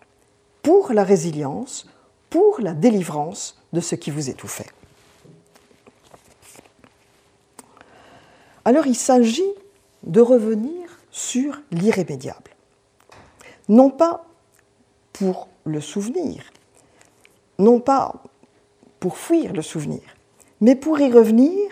Pour 0.62 0.92
la 0.92 1.04
résilience, 1.04 1.88
pour 2.30 2.60
la 2.60 2.72
délivrance 2.72 3.58
de 3.72 3.80
ce 3.80 3.94
qui 3.94 4.10
vous 4.10 4.30
étouffait. 4.30 4.66
Alors 8.64 8.86
il 8.86 8.94
s'agit 8.94 9.42
de 10.04 10.20
revenir 10.20 11.00
sur 11.10 11.60
l'irrémédiable 11.72 12.51
non 13.68 13.90
pas 13.90 14.24
pour 15.12 15.48
le 15.64 15.80
souvenir, 15.80 16.44
non 17.58 17.80
pas 17.80 18.22
pour 19.00 19.18
fuir 19.18 19.52
le 19.52 19.62
souvenir, 19.62 20.02
mais 20.60 20.76
pour 20.76 21.00
y 21.00 21.10
revenir, 21.10 21.70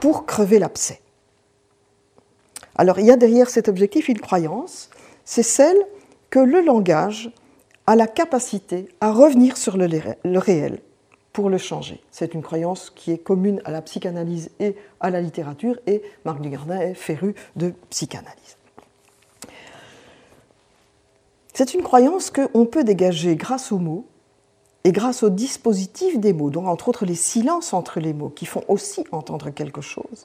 pour 0.00 0.26
crever 0.26 0.58
l'abcès. 0.58 1.00
Alors 2.74 2.98
il 2.98 3.06
y 3.06 3.10
a 3.10 3.16
derrière 3.16 3.50
cet 3.50 3.68
objectif 3.68 4.08
une 4.08 4.20
croyance, 4.20 4.90
c'est 5.24 5.42
celle 5.42 5.76
que 6.30 6.38
le 6.38 6.60
langage 6.60 7.30
a 7.86 7.96
la 7.96 8.06
capacité 8.06 8.88
à 9.00 9.12
revenir 9.12 9.56
sur 9.56 9.76
le, 9.76 9.86
réel 10.38 10.80
pour 11.32 11.50
le 11.50 11.58
changer. 11.58 12.00
C'est 12.10 12.34
une 12.34 12.42
croyance 12.42 12.90
qui 12.90 13.12
est 13.12 13.18
commune 13.18 13.60
à 13.64 13.70
la 13.70 13.82
psychanalyse 13.82 14.50
et 14.60 14.76
à 15.00 15.10
la 15.10 15.20
littérature, 15.20 15.78
et 15.86 16.02
Marc 16.24 16.40
Dugardin 16.40 16.80
est 16.80 16.94
féru 16.94 17.34
de 17.56 17.74
psychanalyse. 17.90 18.56
C'est 21.52 21.74
une 21.74 21.82
croyance 21.82 22.30
qu'on 22.30 22.64
peut 22.64 22.84
dégager 22.84 23.36
grâce 23.36 23.72
aux 23.72 23.78
mots 23.78 24.06
et 24.84 24.92
grâce 24.92 25.22
au 25.22 25.30
dispositif 25.30 26.18
des 26.18 26.32
mots, 26.32 26.50
donc 26.50 26.66
entre 26.66 26.88
autres 26.88 27.04
les 27.04 27.14
silences 27.14 27.72
entre 27.72 28.00
les 28.00 28.12
mots 28.12 28.30
qui 28.30 28.46
font 28.46 28.64
aussi 28.68 29.04
entendre 29.12 29.50
quelque 29.50 29.80
chose, 29.80 30.24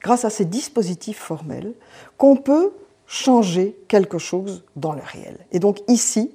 grâce 0.00 0.24
à 0.24 0.30
ces 0.30 0.44
dispositifs 0.44 1.18
formels, 1.18 1.74
qu'on 2.16 2.36
peut 2.36 2.72
changer 3.06 3.76
quelque 3.88 4.18
chose 4.18 4.64
dans 4.76 4.92
le 4.92 5.02
réel. 5.02 5.36
Et 5.52 5.58
donc 5.58 5.80
ici, 5.88 6.32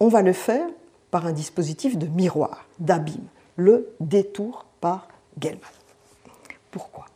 on 0.00 0.08
va 0.08 0.22
le 0.22 0.32
faire 0.32 0.66
par 1.10 1.26
un 1.26 1.32
dispositif 1.32 1.98
de 1.98 2.06
miroir, 2.06 2.66
d'abîme, 2.78 3.26
le 3.56 3.94
détour 4.00 4.64
par 4.80 5.08
Gelman. 5.40 5.60
Pourquoi? 6.70 7.06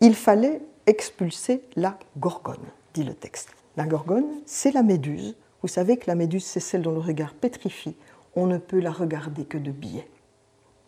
Il 0.00 0.14
fallait 0.14 0.60
expulser 0.86 1.62
la 1.76 1.98
gorgone, 2.18 2.56
dit 2.94 3.04
le 3.04 3.14
texte. 3.14 3.50
La 3.76 3.86
gorgone, 3.86 4.26
c'est 4.46 4.72
la 4.72 4.82
méduse. 4.82 5.36
Vous 5.62 5.68
savez 5.68 5.96
que 5.96 6.04
la 6.06 6.14
méduse, 6.14 6.44
c'est 6.44 6.60
celle 6.60 6.82
dont 6.82 6.92
le 6.92 7.00
regard 7.00 7.34
pétrifie. 7.34 7.96
On 8.34 8.46
ne 8.46 8.58
peut 8.58 8.80
la 8.80 8.92
regarder 8.92 9.44
que 9.44 9.58
de 9.58 9.70
biais. 9.70 10.08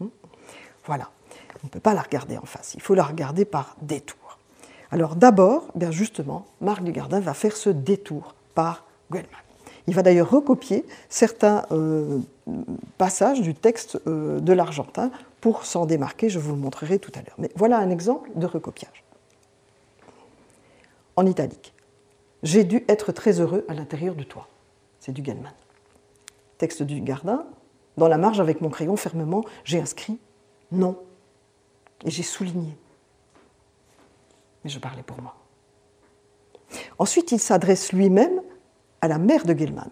Hmm 0.00 0.08
voilà. 0.84 1.10
On 1.62 1.66
ne 1.66 1.70
peut 1.70 1.80
pas 1.80 1.94
la 1.94 2.02
regarder 2.02 2.36
en 2.38 2.44
face. 2.44 2.74
Il 2.74 2.82
faut 2.82 2.94
la 2.94 3.04
regarder 3.04 3.44
par 3.44 3.76
détour. 3.82 4.38
Alors 4.90 5.16
d'abord, 5.16 5.68
bien 5.74 5.90
justement, 5.90 6.44
Marc 6.60 6.82
Dugardin 6.82 7.20
va 7.20 7.34
faire 7.34 7.56
ce 7.56 7.70
détour 7.70 8.34
par 8.54 8.84
Guelman. 9.10 9.28
Il 9.86 9.94
va 9.94 10.02
d'ailleurs 10.02 10.30
recopier 10.30 10.84
certains 11.08 11.64
euh, 11.72 12.18
passages 12.98 13.40
du 13.40 13.54
texte 13.54 14.00
euh, 14.06 14.38
de 14.38 14.52
l'Argentin 14.52 15.10
pour 15.40 15.64
s'en 15.64 15.86
démarquer. 15.86 16.28
Je 16.28 16.38
vous 16.38 16.52
le 16.52 16.58
montrerai 16.58 16.98
tout 16.98 17.10
à 17.14 17.18
l'heure. 17.18 17.34
Mais 17.38 17.50
voilà 17.56 17.78
un 17.78 17.90
exemple 17.90 18.30
de 18.34 18.46
recopiage. 18.46 19.02
En 21.16 21.26
italique. 21.26 21.71
J'ai 22.42 22.64
dû 22.64 22.84
être 22.88 23.12
très 23.12 23.40
heureux 23.40 23.64
à 23.68 23.74
l'intérieur 23.74 24.14
de 24.14 24.24
toi. 24.24 24.48
C'est 24.98 25.12
du 25.12 25.24
Gelman. 25.24 25.52
Texte 26.58 26.82
du 26.82 27.00
Gardin. 27.00 27.46
Dans 27.96 28.08
la 28.08 28.18
marge, 28.18 28.40
avec 28.40 28.60
mon 28.60 28.70
crayon 28.70 28.96
fermement, 28.96 29.44
j'ai 29.64 29.80
inscrit 29.80 30.18
non. 30.70 30.96
Et 32.04 32.10
j'ai 32.10 32.22
souligné. 32.22 32.76
Mais 34.64 34.70
je 34.70 34.78
parlais 34.78 35.02
pour 35.02 35.20
moi. 35.20 35.36
Ensuite, 36.98 37.32
il 37.32 37.38
s'adresse 37.38 37.92
lui-même 37.92 38.40
à 39.00 39.08
la 39.08 39.18
mère 39.18 39.44
de 39.44 39.56
Gelman. 39.56 39.90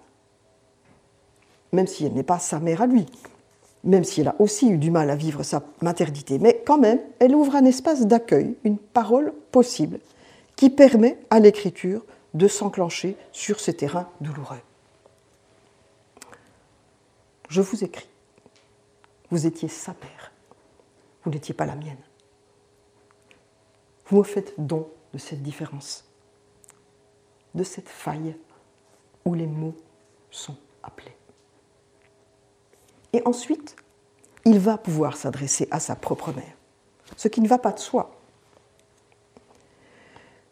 Même 1.73 1.87
si 1.87 2.05
elle 2.05 2.15
n'est 2.15 2.23
pas 2.23 2.39
sa 2.39 2.59
mère 2.59 2.83
à 2.83 2.87
lui, 2.87 3.07
même 3.85 4.05
si 4.05 4.21
elle 4.21 4.29
a 4.29 4.37
aussi 4.39 4.71
eu 4.71 4.79
du 4.79 4.91
mal 4.91 5.11
à 5.11 5.17
vivre 5.17 5.43
sa 5.43 5.63
maternité, 5.83 6.39
mais 6.39 6.63
quand 6.67 6.79
même, 6.79 7.01
elle 7.19 7.35
ouvre 7.35 7.55
un 7.55 7.65
espace 7.65 8.07
d'accueil, 8.07 8.57
une 8.65 8.79
parole 8.79 9.33
possible, 9.53 10.01
qui 10.57 10.71
permet 10.71 11.19
à 11.31 11.39
l'écriture 11.39 12.05
de 12.35 12.49
s'enclencher 12.49 13.17
sur 13.33 13.61
ce 13.61 13.71
terrain 13.71 14.09
douloureux. 14.21 14.61
Je 17.49 17.61
vous 17.61 17.85
écris. 17.85 18.09
Vous 19.31 19.47
étiez 19.47 19.69
sa 19.69 19.93
mère. 19.93 20.33
Vous 21.25 21.31
n'étiez 21.31 21.55
pas 21.55 21.67
la 21.67 21.75
mienne. 21.75 21.99
Vous 24.07 24.19
me 24.19 24.23
faites 24.23 24.55
don 24.59 24.89
de 25.13 25.19
cette 25.19 25.43
différence, 25.43 26.05
de 27.55 27.63
cette 27.63 27.89
faille 27.89 28.37
où 29.25 29.35
les 29.35 29.47
mots 29.47 29.77
sont 30.31 30.57
appelés. 30.83 31.17
Et 33.13 33.23
ensuite, 33.25 33.77
il 34.45 34.59
va 34.59 34.79
pouvoir 34.79 35.17
s'adresser 35.17 35.69
à 35.71 35.81
sa 35.81 35.97
propre 35.97 36.33
mère, 36.33 36.57
ce 37.17 37.29
qui 37.29 37.41
ne 37.41 37.49
va 37.49 37.59
pas 37.59 37.73
de 37.73 37.79
soi. 37.79 38.20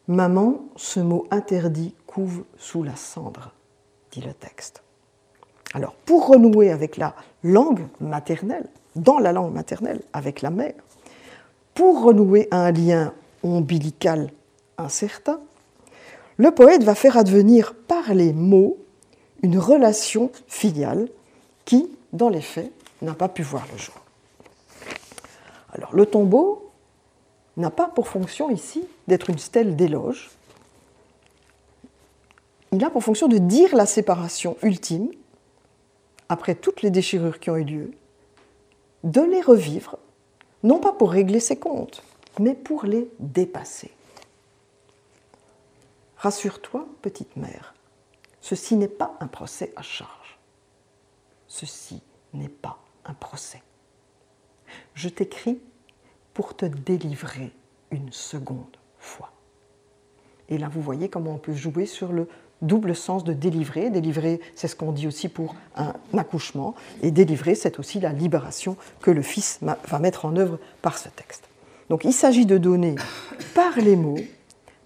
Maman, 0.09 0.61
ce 0.77 1.01
mot 1.01 1.27
interdit 1.31 1.95
couve 2.07 2.45
sous 2.57 2.83
la 2.83 2.97
cendre, 2.97 3.53
dit 4.11 4.23
le 4.23 4.33
texte. 4.33 4.83
Alors, 5.75 5.93
pour 5.93 6.29
renouer 6.29 6.71
avec 6.71 6.97
la 6.97 7.15
langue 7.43 7.87
maternelle, 8.01 8.67
dans 8.97 9.19
la 9.19 9.33
langue 9.33 9.53
maternelle, 9.53 10.01
avec 10.15 10.41
la 10.41 10.49
mère, 10.49 10.73
pour 11.75 12.03
renouer 12.03 12.49
un 12.51 12.73
lien 12.73 13.13
ombilical 13.43 14.31
incertain, 14.79 15.41
le 16.39 16.53
poète 16.53 16.85
va 16.85 16.95
faire 16.95 17.19
advenir 17.19 17.75
par 17.75 18.15
les 18.15 18.33
mots 18.33 18.79
une 19.43 19.59
relation 19.59 20.31
filiale 20.47 21.09
qui, 21.67 21.91
dans 22.15 22.31
les 22.31 22.41
faits, 22.41 22.73
n'a 23.03 23.13
pas 23.13 23.29
pu 23.29 23.43
voir 23.43 23.67
le 23.71 23.79
jour. 23.79 23.95
Alors, 25.75 25.95
le 25.95 26.07
tombeau 26.07 26.68
n'a 27.59 27.71
pas 27.71 27.89
pour 27.89 28.09
fonction 28.09 28.51
ici 28.51 28.85
d'être 29.07 29.31
une 29.31 29.39
stèle 29.39 29.77
d'éloge. 29.77 30.31
Il 32.73 32.85
a 32.85 32.91
pour 32.91 33.03
fonction 33.03 33.29
de 33.29 33.39
dire 33.39 33.75
la 33.75 33.87
séparation 33.87 34.57
ultime, 34.63 35.11
après 36.29 36.55
toutes 36.55 36.83
les 36.83 36.91
déchirures 36.91 37.41
qui 37.41 37.51
ont 37.51 37.57
eu 37.57 37.65
lieu, 37.65 37.91
de 39.05 39.21
les 39.21 39.41
revivre 39.41 39.99
non 40.63 40.79
pas 40.81 40.93
pour 40.93 41.11
régler 41.11 41.41
ses 41.41 41.59
comptes, 41.59 42.03
mais 42.39 42.55
pour 42.55 42.85
les 42.85 43.11
dépasser. 43.21 43.93
Rassure-toi, 46.17 46.87
petite 47.01 47.37
mère, 47.37 47.75
ceci 48.41 48.77
n'est 48.77 48.89
pas 48.89 49.17
un 49.21 49.29
procès 49.29 49.73
à 49.77 49.83
charge. 49.83 50.39
Ceci 51.47 52.03
n'est 52.35 52.49
pas 52.49 52.79
un 53.05 53.15
procès. 53.15 53.63
Je 54.95 55.09
t'écris 55.09 55.61
pour 56.39 56.55
te 56.55 56.67
délivrer 56.67 57.51
une 57.91 58.13
seconde 58.13 58.77
fois. 59.01 59.33
Et 60.49 60.57
là, 60.57 60.71
vous 60.73 60.81
voyez 60.81 61.09
comment 61.09 61.33
on 61.33 61.39
peut 61.39 61.53
jouer 61.53 61.85
sur 61.85 62.13
le 62.13 62.29
double 62.63 62.95
sens 62.95 63.25
de 63.25 63.33
délivrer. 63.33 63.91
Délivrer, 63.91 64.41
c'est 64.55 64.69
ce 64.69 64.77
qu'on 64.77 64.93
dit 64.93 65.09
aussi 65.09 65.29
pour 65.29 65.57
un 65.75 65.95
accouchement. 66.17 66.77
Et 67.03 67.11
délivrer, 67.11 67.57
c'est 67.57 67.81
aussi 67.81 67.99
la 67.99 68.13
libération 68.13 68.77
que 69.01 69.11
le 69.11 69.21
Fils 69.21 69.59
va 69.63 69.99
mettre 69.99 70.27
en 70.27 70.37
œuvre 70.37 70.61
par 70.81 70.97
ce 70.97 71.09
texte. 71.09 71.43
Donc 71.91 72.05
il 72.05 72.13
s'agit 72.13 72.47
de 72.47 72.57
donner 72.57 72.95
par 73.57 73.77
les 73.77 73.97
mots, 73.97 74.21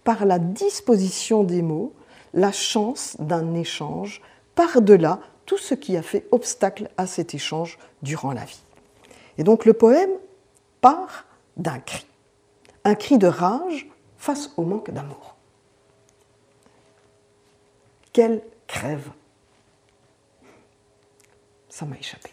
par 0.04 0.24
la 0.24 0.38
disposition 0.38 1.44
des 1.44 1.60
mots, 1.60 1.92
la 2.32 2.50
chance 2.50 3.14
d'un 3.18 3.52
échange 3.56 4.22
par-delà 4.54 5.20
tout 5.44 5.58
ce 5.58 5.74
qui 5.74 5.98
a 5.98 6.02
fait 6.02 6.26
obstacle 6.30 6.88
à 6.96 7.06
cet 7.06 7.34
échange 7.34 7.78
durant 8.00 8.32
la 8.32 8.46
vie. 8.46 8.62
Et 9.36 9.44
donc 9.44 9.66
le 9.66 9.74
poème 9.74 10.12
part 10.80 11.26
d'un 11.56 11.80
cri, 11.80 12.06
un 12.84 12.94
cri 12.94 13.18
de 13.18 13.26
rage 13.26 13.86
face 14.16 14.52
au 14.56 14.62
manque 14.62 14.90
d'amour. 14.90 15.36
Quelle 18.12 18.42
crève 18.66 19.10
Ça 21.68 21.86
m'a 21.86 21.96
échappé. 21.96 22.30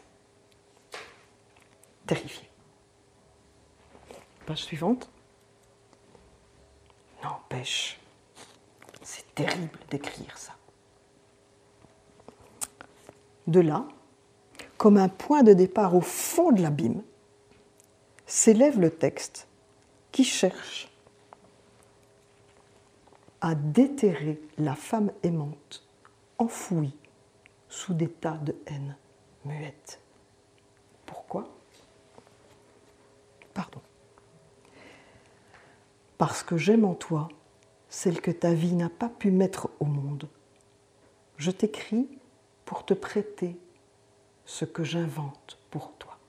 Terrifié. 2.05 2.49
Page 4.45 4.63
suivante. 4.63 5.09
N'empêche, 7.23 7.99
c'est 9.01 9.33
terrible 9.35 9.77
d'écrire 9.89 10.37
ça. 10.37 10.53
De 13.47 13.59
là, 13.59 13.85
comme 14.77 14.97
un 14.97 15.09
point 15.09 15.43
de 15.43 15.53
départ 15.53 15.95
au 15.95 16.01
fond 16.01 16.51
de 16.51 16.61
l'abîme, 16.61 17.01
s'élève 18.29 18.79
le 18.79 18.91
texte 18.91 19.47
qui 20.11 20.23
cherche 20.23 20.87
à 23.41 23.55
déterrer 23.55 24.39
la 24.59 24.75
femme 24.75 25.11
aimante 25.23 25.83
enfouie 26.37 26.95
sous 27.69 27.95
des 27.95 28.07
tas 28.07 28.37
de 28.37 28.55
haine 28.67 28.95
muette. 29.45 29.99
Pourquoi? 31.07 31.49
Pardon. 33.55 33.81
Parce 36.19 36.43
que 36.43 36.55
j'aime 36.55 36.85
en 36.85 36.93
toi 36.93 37.29
celle 37.89 38.21
que 38.21 38.31
ta 38.31 38.53
vie 38.53 38.73
n'a 38.73 38.89
pas 38.89 39.09
pu 39.09 39.31
mettre 39.31 39.71
au 39.79 39.85
monde. 39.85 40.29
Je 41.37 41.49
t'écris 41.49 42.07
pour 42.65 42.85
te 42.85 42.93
prêter 42.93 43.57
ce 44.45 44.65
que 44.65 44.83
j'invente 44.83 45.57
pour 45.71 45.93
toi. 45.93 46.19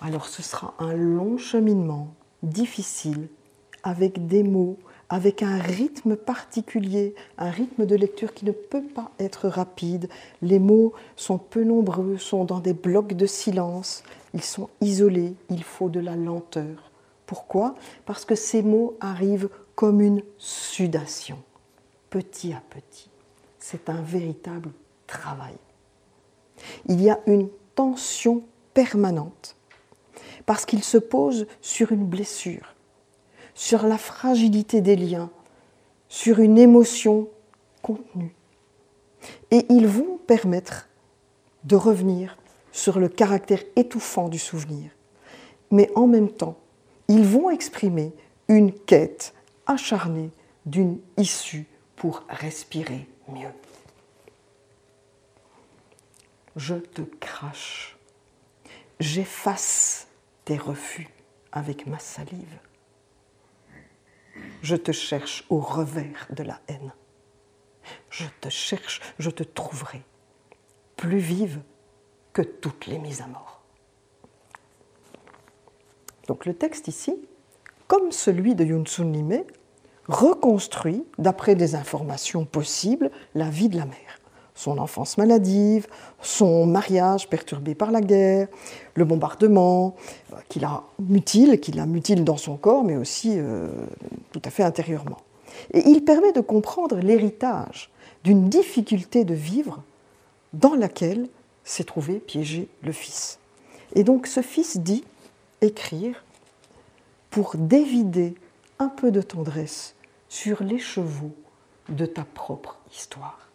Alors 0.00 0.26
ce 0.26 0.42
sera 0.42 0.74
un 0.78 0.94
long 0.94 1.38
cheminement, 1.38 2.14
difficile, 2.44 3.28
avec 3.82 4.28
des 4.28 4.44
mots, 4.44 4.76
avec 5.08 5.42
un 5.42 5.58
rythme 5.58 6.14
particulier, 6.14 7.16
un 7.36 7.50
rythme 7.50 7.84
de 7.84 7.96
lecture 7.96 8.32
qui 8.32 8.44
ne 8.44 8.52
peut 8.52 8.84
pas 8.94 9.10
être 9.18 9.48
rapide. 9.48 10.08
Les 10.40 10.60
mots 10.60 10.92
sont 11.16 11.38
peu 11.38 11.64
nombreux, 11.64 12.16
sont 12.16 12.44
dans 12.44 12.60
des 12.60 12.74
blocs 12.74 13.14
de 13.14 13.26
silence, 13.26 14.04
ils 14.34 14.42
sont 14.42 14.68
isolés, 14.80 15.34
il 15.50 15.64
faut 15.64 15.88
de 15.88 16.00
la 16.00 16.14
lenteur. 16.14 16.92
Pourquoi? 17.26 17.74
Parce 18.06 18.24
que 18.24 18.36
ces 18.36 18.62
mots 18.62 18.96
arrivent 19.00 19.48
comme 19.74 20.00
une 20.00 20.22
sudation, 20.38 21.38
petit 22.08 22.52
à 22.52 22.62
petit. 22.70 23.10
C'est 23.58 23.88
un 23.88 24.00
véritable 24.00 24.70
travail. 25.08 25.56
Il 26.86 27.02
y 27.02 27.10
a 27.10 27.18
une 27.26 27.48
tension 27.74 28.44
permanente 28.74 29.56
parce 30.48 30.64
qu'il 30.64 30.82
se 30.82 30.96
pose 30.96 31.46
sur 31.60 31.92
une 31.92 32.06
blessure, 32.06 32.74
sur 33.52 33.82
la 33.86 33.98
fragilité 33.98 34.80
des 34.80 34.96
liens, 34.96 35.28
sur 36.08 36.38
une 36.38 36.56
émotion 36.56 37.28
contenue. 37.82 38.34
Et 39.50 39.66
ils 39.68 39.86
vont 39.86 40.16
permettre 40.26 40.88
de 41.64 41.76
revenir 41.76 42.38
sur 42.72 42.98
le 42.98 43.10
caractère 43.10 43.62
étouffant 43.76 44.30
du 44.30 44.38
souvenir. 44.38 44.90
Mais 45.70 45.90
en 45.94 46.06
même 46.06 46.30
temps, 46.30 46.56
ils 47.08 47.24
vont 47.24 47.50
exprimer 47.50 48.14
une 48.48 48.72
quête 48.72 49.34
acharnée 49.66 50.30
d'une 50.64 50.98
issue 51.18 51.66
pour 51.94 52.22
respirer 52.30 53.06
mieux. 53.30 53.52
Je 56.56 56.76
te 56.76 57.02
crache, 57.02 57.98
j'efface 58.98 60.07
refus 60.56 61.08
avec 61.52 61.86
ma 61.86 61.98
salive 61.98 62.58
je 64.62 64.76
te 64.76 64.92
cherche 64.92 65.44
au 65.48 65.58
revers 65.58 66.26
de 66.30 66.42
la 66.42 66.60
haine. 66.68 66.92
Je 68.10 68.24
te 68.40 68.48
cherche, 68.48 69.00
je 69.18 69.30
te 69.30 69.42
trouverai, 69.42 70.02
plus 70.96 71.18
vive 71.18 71.60
que 72.32 72.42
toutes 72.42 72.86
les 72.86 72.98
mises 72.98 73.22
à 73.22 73.26
mort. 73.26 73.62
Donc 76.26 76.44
le 76.44 76.54
texte 76.54 76.88
ici, 76.88 77.16
comme 77.86 78.12
celui 78.12 78.54
de 78.54 78.64
Yunsun 78.64 79.12
Lime, 79.12 79.44
reconstruit, 80.06 81.06
d'après 81.18 81.54
des 81.54 81.74
informations 81.74 82.44
possibles, 82.44 83.10
la 83.34 83.48
vie 83.48 83.68
de 83.68 83.76
la 83.76 83.86
mère 83.86 84.17
son 84.58 84.78
enfance 84.78 85.18
maladive, 85.18 85.86
son 86.20 86.66
mariage 86.66 87.28
perturbé 87.28 87.76
par 87.76 87.92
la 87.92 88.00
guerre, 88.00 88.48
le 88.94 89.04
bombardement, 89.04 89.94
euh, 90.32 90.36
qui 90.48 90.58
la 90.58 90.82
mutile, 90.98 91.60
qui 91.60 91.70
la 91.70 91.86
mutile 91.86 92.24
dans 92.24 92.36
son 92.36 92.56
corps, 92.56 92.82
mais 92.82 92.96
aussi 92.96 93.34
euh, 93.36 93.68
tout 94.32 94.42
à 94.44 94.50
fait 94.50 94.64
intérieurement. 94.64 95.18
Et 95.72 95.88
il 95.88 96.04
permet 96.04 96.32
de 96.32 96.40
comprendre 96.40 96.96
l'héritage 96.96 97.90
d'une 98.24 98.48
difficulté 98.48 99.24
de 99.24 99.32
vivre 99.32 99.84
dans 100.52 100.74
laquelle 100.74 101.28
s'est 101.62 101.84
trouvé 101.84 102.18
piégé 102.18 102.68
le 102.82 102.90
fils. 102.90 103.38
Et 103.94 104.02
donc 104.02 104.26
ce 104.26 104.42
fils 104.42 104.78
dit 104.78 105.04
écrire 105.60 106.24
pour 107.30 107.52
dévider 107.56 108.34
un 108.80 108.88
peu 108.88 109.12
de 109.12 109.22
tendresse 109.22 109.94
sur 110.28 110.64
les 110.64 110.80
chevaux 110.80 111.34
de 111.88 112.06
ta 112.06 112.24
propre 112.24 112.80
histoire. 112.92 113.47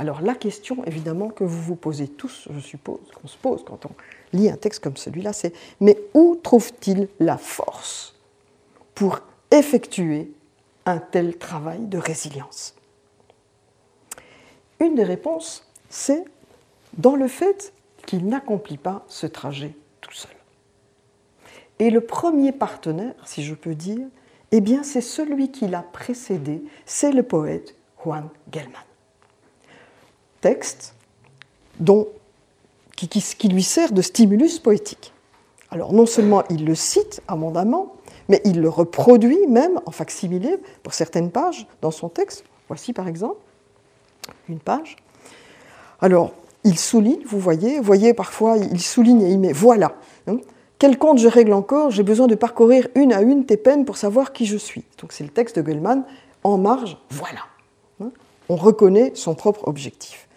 Alors 0.00 0.22
la 0.22 0.34
question 0.34 0.82
évidemment 0.86 1.28
que 1.28 1.44
vous 1.44 1.60
vous 1.60 1.76
posez 1.76 2.08
tous, 2.08 2.48
je 2.50 2.58
suppose, 2.58 3.00
qu'on 3.14 3.28
se 3.28 3.36
pose 3.36 3.62
quand 3.66 3.84
on 3.84 3.90
lit 4.32 4.48
un 4.48 4.56
texte 4.56 4.82
comme 4.82 4.96
celui-là, 4.96 5.34
c'est 5.34 5.52
mais 5.78 5.98
où 6.14 6.40
trouve-t-il 6.42 7.06
la 7.18 7.36
force 7.36 8.14
pour 8.94 9.20
effectuer 9.50 10.32
un 10.86 10.96
tel 10.96 11.36
travail 11.36 11.80
de 11.80 11.98
résilience? 11.98 12.74
Une 14.80 14.94
des 14.94 15.04
réponses, 15.04 15.68
c'est 15.90 16.24
dans 16.96 17.14
le 17.14 17.28
fait 17.28 17.74
qu'il 18.06 18.26
n'accomplit 18.26 18.78
pas 18.78 19.04
ce 19.06 19.26
trajet 19.26 19.76
tout 20.00 20.14
seul. 20.14 20.32
Et 21.78 21.90
le 21.90 22.00
premier 22.00 22.52
partenaire, 22.52 23.12
si 23.26 23.42
je 23.42 23.52
peux 23.52 23.74
dire, 23.74 24.06
eh 24.50 24.62
bien 24.62 24.82
c'est 24.82 25.02
celui 25.02 25.50
qui 25.50 25.68
l'a 25.68 25.82
précédé, 25.82 26.64
c'est 26.86 27.12
le 27.12 27.22
poète 27.22 27.74
Juan 28.02 28.30
Gelman 28.50 28.80
texte 30.40 30.94
dont, 31.78 32.08
qui, 32.96 33.08
qui, 33.08 33.48
lui 33.48 33.62
sert 33.62 33.92
de 33.92 34.02
stimulus 34.02 34.58
poétique. 34.58 35.12
Alors 35.70 35.92
non 35.92 36.06
seulement 36.06 36.42
il 36.50 36.64
le 36.64 36.74
cite 36.74 37.22
abondamment, 37.28 37.94
mais 38.28 38.40
il 38.44 38.60
le 38.60 38.68
reproduit 38.68 39.46
même 39.48 39.80
en 39.86 39.90
facsimilé 39.90 40.58
pour 40.82 40.94
certaines 40.94 41.30
pages 41.30 41.66
dans 41.80 41.90
son 41.90 42.08
texte. 42.08 42.44
Voici 42.68 42.92
par 42.92 43.08
exemple 43.08 43.40
une 44.48 44.60
page. 44.60 44.96
Alors, 46.00 46.32
il 46.64 46.78
souligne, 46.78 47.22
vous 47.26 47.38
voyez, 47.38 47.78
vous 47.78 47.84
voyez 47.84 48.14
parfois, 48.14 48.56
il 48.56 48.80
souligne 48.80 49.22
et 49.22 49.30
il 49.30 49.38
met 49.38 49.52
voilà. 49.52 49.94
Hein. 50.26 50.38
quel 50.78 50.98
compte 50.98 51.18
je 51.18 51.28
règle 51.28 51.52
encore? 51.52 51.90
J'ai 51.90 52.02
besoin 52.02 52.26
de 52.26 52.34
parcourir 52.34 52.88
une 52.94 53.12
à 53.12 53.22
une 53.22 53.46
tes 53.46 53.56
peines 53.56 53.84
pour 53.84 53.96
savoir 53.96 54.32
qui 54.32 54.46
je 54.46 54.56
suis. 54.56 54.84
Donc 55.00 55.12
c'est 55.12 55.24
le 55.24 55.30
texte 55.30 55.56
de 55.56 55.62
Goldman 55.62 56.04
en 56.44 56.58
marge, 56.58 56.98
voilà. 57.10 57.40
Hein. 58.00 58.10
On 58.48 58.56
reconnaît 58.56 59.12
son 59.14 59.34
propre 59.34 59.66
objectif. 59.68 60.28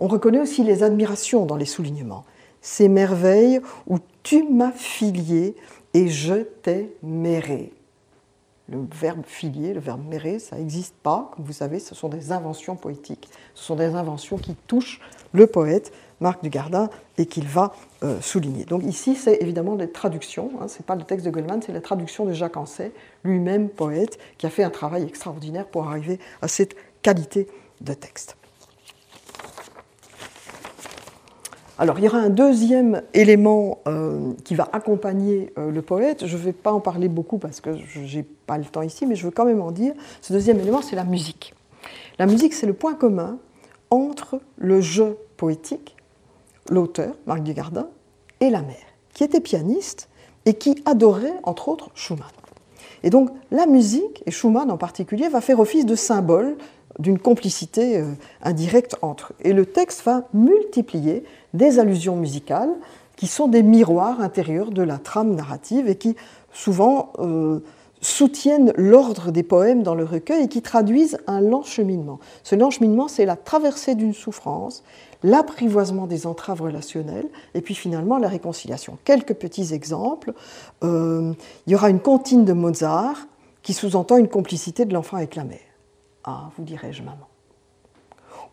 On 0.00 0.08
reconnaît 0.08 0.40
aussi 0.40 0.64
les 0.64 0.82
admirations 0.82 1.44
dans 1.44 1.56
les 1.56 1.66
soulignements. 1.66 2.24
Ces 2.62 2.88
merveilles 2.88 3.60
où 3.86 3.98
tu 4.22 4.42
m'as 4.42 4.72
filié 4.72 5.54
et 5.92 6.08
je 6.08 6.42
t'ai 6.62 6.96
méré. 7.02 7.72
Le 8.70 8.78
verbe 8.98 9.26
filier, 9.26 9.74
le 9.74 9.80
verbe 9.80 10.06
méré, 10.08 10.38
ça 10.38 10.56
n'existe 10.56 10.94
pas. 11.02 11.30
Comme 11.34 11.44
vous 11.44 11.52
savez, 11.52 11.80
ce 11.80 11.94
sont 11.94 12.08
des 12.08 12.32
inventions 12.32 12.76
poétiques. 12.76 13.28
Ce 13.54 13.64
sont 13.64 13.76
des 13.76 13.94
inventions 13.94 14.38
qui 14.38 14.54
touchent 14.66 15.00
le 15.32 15.46
poète 15.46 15.92
Marc 16.20 16.42
Dugardin 16.42 16.88
et 17.18 17.26
qu'il 17.26 17.46
va 17.46 17.74
euh, 18.02 18.20
souligner. 18.22 18.64
Donc 18.64 18.84
ici, 18.84 19.16
c'est 19.16 19.42
évidemment 19.42 19.74
des 19.74 19.90
traductions, 19.90 20.50
hein, 20.60 20.68
ce 20.68 20.78
n'est 20.78 20.84
pas 20.84 20.94
le 20.94 21.02
texte 21.02 21.26
de 21.26 21.30
Goldman, 21.30 21.60
c'est 21.62 21.72
la 21.72 21.80
traduction 21.80 22.24
de 22.24 22.32
Jacques 22.32 22.56
Ancet, 22.56 22.92
lui-même 23.24 23.68
poète, 23.68 24.18
qui 24.38 24.46
a 24.46 24.50
fait 24.50 24.62
un 24.62 24.70
travail 24.70 25.02
extraordinaire 25.02 25.66
pour 25.66 25.88
arriver 25.88 26.18
à 26.40 26.48
cette 26.48 26.74
qualité 27.02 27.48
de 27.80 27.94
texte. 27.94 28.36
Alors, 31.80 31.98
il 31.98 32.04
y 32.04 32.08
aura 32.08 32.18
un 32.18 32.28
deuxième 32.28 33.00
élément 33.14 33.78
euh, 33.88 34.34
qui 34.44 34.54
va 34.54 34.68
accompagner 34.70 35.50
euh, 35.56 35.70
le 35.70 35.80
poète. 35.80 36.26
Je 36.26 36.36
ne 36.36 36.42
vais 36.42 36.52
pas 36.52 36.72
en 36.72 36.80
parler 36.80 37.08
beaucoup 37.08 37.38
parce 37.38 37.62
que 37.62 37.70
je 37.74 38.18
n'ai 38.18 38.22
pas 38.22 38.58
le 38.58 38.66
temps 38.66 38.82
ici, 38.82 39.06
mais 39.06 39.16
je 39.16 39.24
veux 39.24 39.30
quand 39.30 39.46
même 39.46 39.62
en 39.62 39.70
dire. 39.70 39.94
Ce 40.20 40.34
deuxième 40.34 40.60
élément, 40.60 40.82
c'est 40.82 40.94
la 40.94 41.04
musique. 41.04 41.54
La 42.18 42.26
musique, 42.26 42.52
c'est 42.52 42.66
le 42.66 42.74
point 42.74 42.92
commun 42.92 43.38
entre 43.88 44.42
le 44.58 44.82
jeu 44.82 45.16
poétique, 45.38 45.96
l'auteur, 46.68 47.14
Marc 47.26 47.42
Dugardin, 47.44 47.88
et 48.40 48.50
la 48.50 48.60
mère, 48.60 48.76
qui 49.14 49.24
était 49.24 49.40
pianiste 49.40 50.10
et 50.44 50.52
qui 50.52 50.82
adorait, 50.84 51.32
entre 51.44 51.70
autres, 51.70 51.88
Schumann. 51.94 52.28
Et 53.04 53.08
donc, 53.08 53.30
la 53.50 53.64
musique, 53.64 54.22
et 54.26 54.30
Schumann 54.30 54.70
en 54.70 54.76
particulier, 54.76 55.30
va 55.30 55.40
faire 55.40 55.58
office 55.60 55.86
de 55.86 55.94
symbole 55.94 56.58
d'une 57.00 57.18
complicité 57.18 57.98
euh, 57.98 58.12
indirecte 58.42 58.96
entre 59.02 59.32
eux. 59.32 59.36
Et 59.48 59.52
le 59.52 59.66
texte 59.66 60.04
va 60.04 60.28
multiplier 60.32 61.24
des 61.54 61.78
allusions 61.78 62.16
musicales 62.16 62.70
qui 63.16 63.26
sont 63.26 63.48
des 63.48 63.62
miroirs 63.62 64.20
intérieurs 64.20 64.70
de 64.70 64.82
la 64.82 64.98
trame 64.98 65.34
narrative 65.34 65.88
et 65.88 65.96
qui 65.96 66.16
souvent 66.52 67.12
euh, 67.18 67.60
soutiennent 68.00 68.72
l'ordre 68.76 69.30
des 69.30 69.42
poèmes 69.42 69.82
dans 69.82 69.94
le 69.94 70.04
recueil 70.04 70.44
et 70.44 70.48
qui 70.48 70.62
traduisent 70.62 71.18
un 71.26 71.40
lent 71.40 71.62
cheminement. 71.62 72.18
Ce 72.42 72.54
lent 72.54 72.70
cheminement, 72.70 73.08
c'est 73.08 73.26
la 73.26 73.36
traversée 73.36 73.94
d'une 73.94 74.14
souffrance, 74.14 74.82
l'apprivoisement 75.22 76.06
des 76.06 76.26
entraves 76.26 76.62
relationnelles 76.62 77.28
et 77.54 77.60
puis 77.60 77.74
finalement 77.74 78.18
la 78.18 78.28
réconciliation. 78.28 78.96
Quelques 79.04 79.34
petits 79.34 79.74
exemples. 79.74 80.32
Euh, 80.82 81.32
il 81.66 81.72
y 81.72 81.76
aura 81.76 81.90
une 81.90 82.00
comptine 82.00 82.44
de 82.44 82.52
Mozart 82.52 83.26
qui 83.62 83.74
sous-entend 83.74 84.16
une 84.16 84.28
complicité 84.28 84.86
de 84.86 84.94
l'enfant 84.94 85.18
avec 85.18 85.34
la 85.36 85.44
mère. 85.44 85.69
Ah, 86.24 86.50
vous 86.56 86.64
dirais-je, 86.64 87.02
maman. 87.02 87.28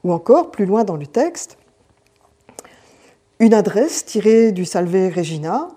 Ou 0.03 0.13
encore, 0.13 0.51
plus 0.51 0.65
loin 0.65 0.83
dans 0.83 0.95
le 0.95 1.07
texte, 1.07 1.57
une 3.39 3.53
adresse 3.53 4.05
tirée 4.05 4.51
du 4.51 4.65
Salve 4.65 5.13
Regina, 5.15 5.67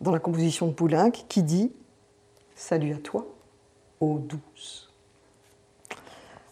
dans 0.00 0.10
la 0.10 0.18
composition 0.18 0.66
de 0.66 0.72
Poulenc, 0.72 1.10
qui 1.28 1.42
dit 1.42 1.72
Salut 2.54 2.94
à 2.94 2.98
toi, 2.98 3.26
ô 4.00 4.18
douce. 4.18 4.92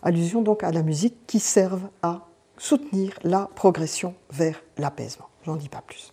Allusion 0.03 0.43
donc 0.43 0.65
à 0.65 0.73
la 0.73 0.83
musique 0.83 1.27
qui 1.27 1.39
serve 1.39 1.83
à 2.03 2.27
soutenir 2.59 3.19
la 3.23 3.49
progression 3.55 4.15
vers 4.31 4.63
l'apaisement. 4.79 5.29
J'en 5.45 5.57
dis 5.57 5.69
pas 5.69 5.81
plus. 5.81 6.13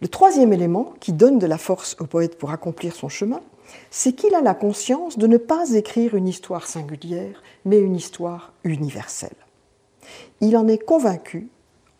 Le 0.00 0.08
troisième 0.08 0.52
élément 0.52 0.94
qui 0.98 1.12
donne 1.12 1.38
de 1.38 1.46
la 1.46 1.58
force 1.58 1.96
au 2.00 2.06
poète 2.06 2.38
pour 2.38 2.50
accomplir 2.50 2.94
son 2.94 3.08
chemin, 3.08 3.40
c'est 3.90 4.12
qu'il 4.12 4.34
a 4.34 4.40
la 4.40 4.54
conscience 4.54 5.18
de 5.18 5.26
ne 5.26 5.36
pas 5.36 5.72
écrire 5.72 6.14
une 6.14 6.28
histoire 6.28 6.66
singulière, 6.66 7.42
mais 7.64 7.78
une 7.78 7.96
histoire 7.96 8.52
universelle. 8.64 9.36
Il 10.40 10.56
en 10.56 10.68
est 10.68 10.78
convaincu, 10.78 11.48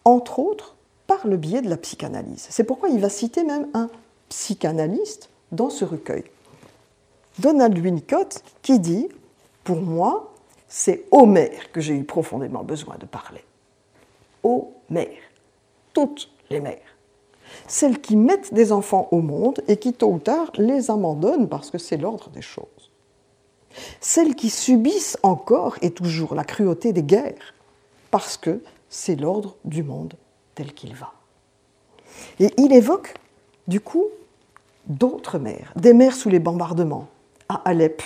entre 0.05 0.39
autres, 0.39 0.77
par 1.07 1.27
le 1.27 1.37
biais 1.37 1.63
de 1.63 1.71
la 1.71 1.77
psychanalyse. 1.77 2.47
C'est 2.51 2.65
pourquoi 2.65 2.89
il 2.89 3.01
va 3.01 3.09
citer 3.09 3.45
même 3.45 3.69
un 3.75 3.89
psychanalyste 4.29 5.31
dans 5.53 5.71
ce 5.71 5.85
recueil. 5.85 6.25
Donald 7.39 7.79
Winnicott 7.79 8.43
qui 8.63 8.79
dit 8.79 9.09
Pour 9.65 9.81
moi, 9.81 10.33
c'est 10.69 11.05
aux 11.11 11.27
mères 11.27 11.71
que 11.73 11.81
j'ai 11.81 11.95
eu 11.95 12.05
profondément 12.05 12.65
besoin 12.65 12.97
de 12.99 13.07
parler. 13.07 13.45
Aux 14.43 14.73
mères. 14.91 15.09
Toutes 15.93 16.31
les 16.51 16.61
mères 16.61 16.92
celles 17.67 18.01
qui 18.01 18.17
mettent 18.17 18.55
des 18.55 18.73
enfants 18.73 19.09
au 19.11 19.21
monde 19.21 19.63
et 19.69 19.77
qui 19.77 19.93
tôt 19.93 20.13
ou 20.13 20.19
tard 20.19 20.51
les 20.57 20.91
abandonnent 20.91 21.49
parce 21.49 21.71
que 21.71 21.79
c'est 21.79 21.97
l'ordre 21.97 22.29
des 22.31 22.43
choses. 22.43 22.67
Celles 24.01 24.35
qui 24.35 24.51
subissent 24.51 25.19
encore 25.23 25.77
et 25.83 25.91
toujours 25.91 26.35
la 26.35 26.45
cruauté 26.45 26.93
des 26.93 27.03
guerres 27.03 27.55
parce 28.11 28.37
que 28.37 28.63
c'est 28.89 29.17
l'ordre 29.17 29.57
du 29.65 29.83
monde 29.83 30.15
tel 30.55 30.75
qu'il 30.75 30.95
va. 30.95 31.13
Et 32.39 32.53
il 32.59 32.73
évoque 32.73 33.15
du 33.67 33.81
coup 33.81 34.07
d'autres 34.87 35.39
mères, 35.39 35.73
des 35.77 35.95
mères 35.95 36.15
sous 36.15 36.29
les 36.29 36.41
bombardements, 36.41 37.09
à 37.49 37.63
Alep, 37.65 38.03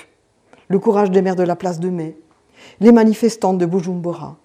le 0.68 0.78
courage 0.78 1.10
des 1.10 1.22
mères 1.22 1.36
de 1.36 1.42
la 1.42 1.56
place 1.56 1.80
de 1.80 1.90
Mai, 1.90 2.16
les 2.80 2.92
manifestantes 2.92 3.58
de 3.58 3.66
Bujumbura, 3.66 4.36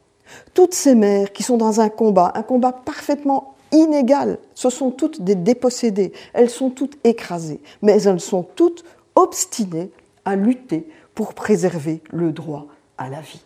toutes 0.53 0.73
ces 0.73 0.95
mères 0.95 1.31
qui 1.33 1.43
sont 1.43 1.57
dans 1.57 1.81
un 1.81 1.89
combat, 1.89 2.31
un 2.35 2.43
combat 2.43 2.71
parfaitement 2.71 3.55
inégales. 3.71 4.37
Ce 4.55 4.69
sont 4.69 4.91
toutes 4.91 5.21
des 5.21 5.35
dépossédées. 5.35 6.13
Elles 6.33 6.49
sont 6.49 6.69
toutes 6.69 6.97
écrasées. 7.03 7.61
Mais 7.81 7.93
elles 7.93 8.19
sont 8.19 8.43
toutes 8.43 8.83
obstinées 9.15 9.91
à 10.25 10.35
lutter 10.35 10.87
pour 11.15 11.33
préserver 11.33 12.01
le 12.11 12.31
droit 12.31 12.67
à 12.97 13.09
la 13.09 13.21
vie. 13.21 13.43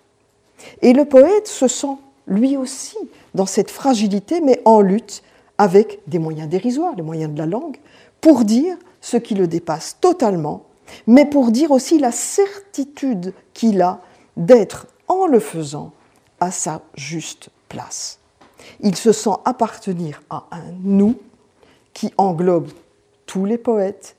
Et 0.82 0.94
le 0.94 1.06
poète 1.06 1.48
se 1.48 1.68
sent 1.68 1.98
lui 2.28 2.58
aussi 2.58 2.98
dans 3.34 3.46
cette 3.46 3.72
fragilité, 3.72 4.42
mais 4.42 4.62
en 4.66 4.82
lutte 4.82 5.24
avec 5.58 6.00
des 6.08 6.20
moyens 6.20 6.50
dérisoires, 6.50 6.96
les 6.96 7.04
moyens 7.04 7.34
de 7.34 7.38
la 7.38 7.46
langue, 7.46 7.78
pour 8.22 8.44
dire 8.44 8.76
ce 9.02 9.18
qui 9.18 9.36
le 9.36 9.48
dépasse 9.48 9.98
totalement, 10.02 10.64
mais 11.08 11.26
pour 11.26 11.52
dire 11.52 11.72
aussi 11.72 12.00
la 12.00 12.12
certitude 12.12 13.34
qu'il 13.54 13.82
a 13.82 14.02
d'être, 14.38 14.88
en 15.08 15.28
le 15.28 15.40
faisant, 15.40 15.92
à 16.40 16.52
sa 16.52 16.82
juste 16.96 17.50
place. 17.70 18.20
Il 18.80 18.96
se 18.96 19.12
sent 19.12 19.36
appartenir 19.46 20.22
à 20.30 20.48
un 20.52 20.72
nous 20.84 21.20
qui 21.94 22.14
englobe 22.18 22.70
tous 23.26 23.46
les 23.46 23.58
poètes 23.58 24.16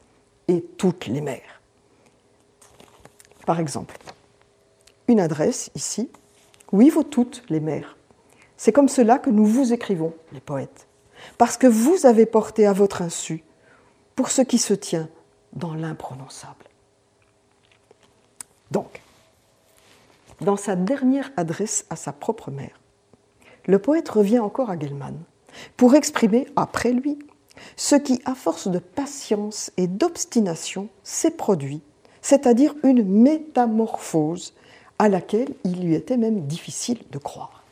et 0.49 0.63
toutes 0.63 1.07
les 1.07 1.21
mères. 1.21 1.61
Par 3.47 3.61
exemple, 3.61 3.97
une 5.09 5.21
adresse 5.21 5.71
ici, 5.75 6.11
oui, 6.73 6.91
vous 6.91 7.05
toutes 7.05 7.45
les 7.49 7.61
mères. 7.61 7.97
C'est 8.57 8.73
comme 8.73 8.89
cela 8.89 9.19
que 9.19 9.31
nous 9.31 9.47
vous 9.47 9.73
écrivons, 9.73 10.15
les 10.33 10.41
poètes, 10.41 10.87
parce 11.39 11.57
que 11.57 11.67
vous 11.67 12.07
avez 12.07 12.27
porté 12.27 12.67
à 12.67 12.73
votre 12.73 13.03
insu 13.03 13.45
pour 14.15 14.31
ce 14.31 14.43
qui 14.43 14.59
se 14.59 14.75
tient 14.75 15.09
dans 15.53 15.75
l'imprononçable. 15.75 16.65
Donc, 18.71 19.01
dans 20.41 20.57
sa 20.57 20.75
dernière 20.75 21.31
adresse 21.37 21.87
à 21.91 21.97
sa 21.97 22.13
propre 22.13 22.51
mère, 22.51 22.81
le 23.67 23.79
poète 23.79 24.09
revient 24.09 24.39
encore 24.39 24.71
à 24.71 24.79
Gelman 24.79 25.17
pour 25.77 25.95
exprimer, 25.95 26.47
après 26.57 26.93
lui, 26.93 27.19
ce 27.77 27.97
qui, 27.97 28.21
à 28.25 28.35
force 28.35 28.69
de 28.69 28.79
patience 28.79 29.71
et 29.77 29.87
d'obstination, 29.87 30.89
s'est 31.03 31.31
produit, 31.31 31.81
c'est-à-dire 32.21 32.75
une 32.83 33.03
métamorphose 33.05 34.55
à 34.99 35.09
laquelle 35.09 35.55
il 35.65 35.83
lui 35.83 35.95
était 35.95 36.17
même 36.17 36.47
difficile 36.47 36.99
de 37.11 37.19
croire. 37.19 37.65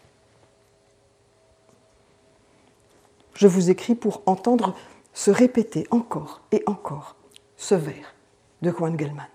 Je 3.34 3.46
vous 3.46 3.70
écris 3.70 3.94
pour 3.94 4.22
entendre 4.26 4.74
se 5.12 5.30
répéter 5.30 5.86
encore 5.90 6.42
et 6.52 6.62
encore 6.66 7.16
ce 7.56 7.74
vers 7.74 8.14
de 8.62 8.70
Juan 8.70 8.98
Gelman. 8.98 9.28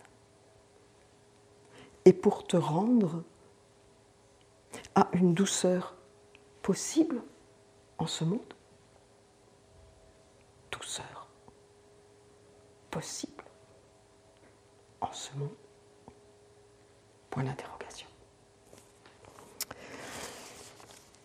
Et 2.05 2.13
pour 2.13 2.47
te 2.47 2.57
rendre 2.57 3.23
à 4.95 5.07
une 5.13 5.33
douceur 5.33 5.95
possible 6.69 7.23
en 7.97 8.05
ce 8.05 8.23
monde? 8.23 8.53
Douceur. 10.71 11.27
Possible 12.91 13.43
en 15.01 15.11
ce 15.11 15.31
monde? 15.35 15.49
Point 17.31 17.45
d'interrogation. 17.45 18.05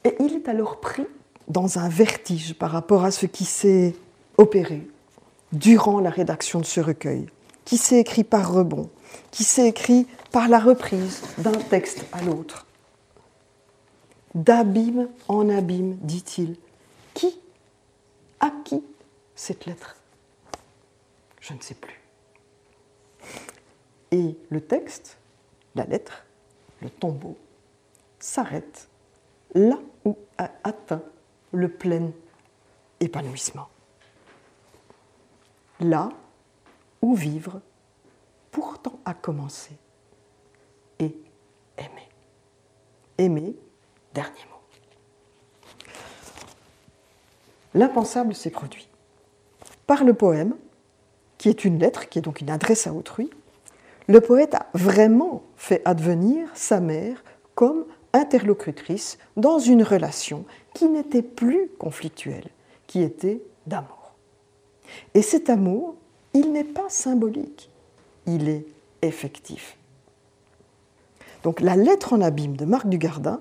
Et 0.04 0.16
il 0.18 0.32
est 0.32 0.48
alors 0.48 0.80
pris 0.80 1.06
dans 1.46 1.78
un 1.78 1.90
vertige 1.90 2.54
par 2.54 2.70
rapport 2.70 3.04
à 3.04 3.10
ce 3.10 3.26
qui 3.26 3.44
s'est 3.44 3.94
opéré 4.38 4.88
durant 5.52 6.00
la 6.00 6.08
rédaction 6.08 6.58
de 6.58 6.64
ce 6.64 6.80
recueil, 6.80 7.26
qui 7.66 7.76
s'est 7.76 8.00
écrit 8.00 8.24
par 8.24 8.50
rebond, 8.50 8.88
qui 9.30 9.44
s'est 9.44 9.68
écrit 9.68 10.06
par 10.32 10.48
la 10.48 10.58
reprise 10.58 11.20
d'un 11.36 11.52
texte 11.52 12.06
à 12.12 12.22
l'autre 12.22 12.64
d'abîme 14.34 15.08
en 15.28 15.48
abîme, 15.48 15.96
dit-il. 15.96 16.56
Qui 17.14 17.38
À 18.40 18.50
qui 18.64 18.82
cette 19.34 19.66
lettre? 19.66 19.96
Je 21.40 21.54
ne 21.54 21.60
sais 21.60 21.74
plus. 21.74 22.00
Et 24.10 24.36
le 24.48 24.60
texte, 24.60 25.18
la 25.74 25.84
lettre, 25.84 26.24
le 26.80 26.90
tombeau, 26.90 27.36
s'arrête 28.18 28.88
là 29.54 29.78
où 30.04 30.16
a 30.38 30.50
atteint 30.64 31.02
le 31.52 31.68
plein 31.68 32.10
épanouissement. 33.00 33.68
Là 35.80 36.08
où 37.02 37.14
vivre 37.14 37.60
pourtant 38.50 38.98
a 39.04 39.14
commencé 39.14 39.72
et 40.98 41.14
aimer. 41.76 42.08
Aimer 43.18 43.54
Dernier 44.14 44.46
mot. 44.50 44.54
l'impensable 47.74 48.34
s'est 48.34 48.50
produit. 48.50 48.88
Par 49.86 50.04
le 50.04 50.14
poème, 50.14 50.54
qui 51.38 51.48
est 51.48 51.64
une 51.64 51.78
lettre, 51.78 52.08
qui 52.08 52.18
est 52.18 52.22
donc 52.22 52.40
une 52.40 52.50
adresse 52.50 52.86
à 52.86 52.92
autrui, 52.92 53.30
le 54.06 54.20
poète 54.20 54.54
a 54.54 54.66
vraiment 54.74 55.42
fait 55.56 55.82
advenir 55.84 56.48
sa 56.54 56.80
mère 56.80 57.22
comme 57.54 57.84
interlocutrice 58.12 59.18
dans 59.36 59.58
une 59.58 59.82
relation 59.82 60.44
qui 60.72 60.86
n'était 60.86 61.22
plus 61.22 61.68
conflictuelle, 61.78 62.48
qui 62.86 63.02
était 63.02 63.42
d'amour. 63.66 64.12
Et 65.14 65.22
cet 65.22 65.50
amour, 65.50 65.96
il 66.32 66.52
n'est 66.52 66.64
pas 66.64 66.88
symbolique, 66.88 67.70
il 68.26 68.48
est 68.48 68.66
effectif. 69.02 69.76
Donc 71.42 71.60
la 71.60 71.76
lettre 71.76 72.12
en 72.12 72.20
abîme 72.20 72.56
de 72.56 72.64
Marc 72.64 72.88
Dugardin 72.88 73.40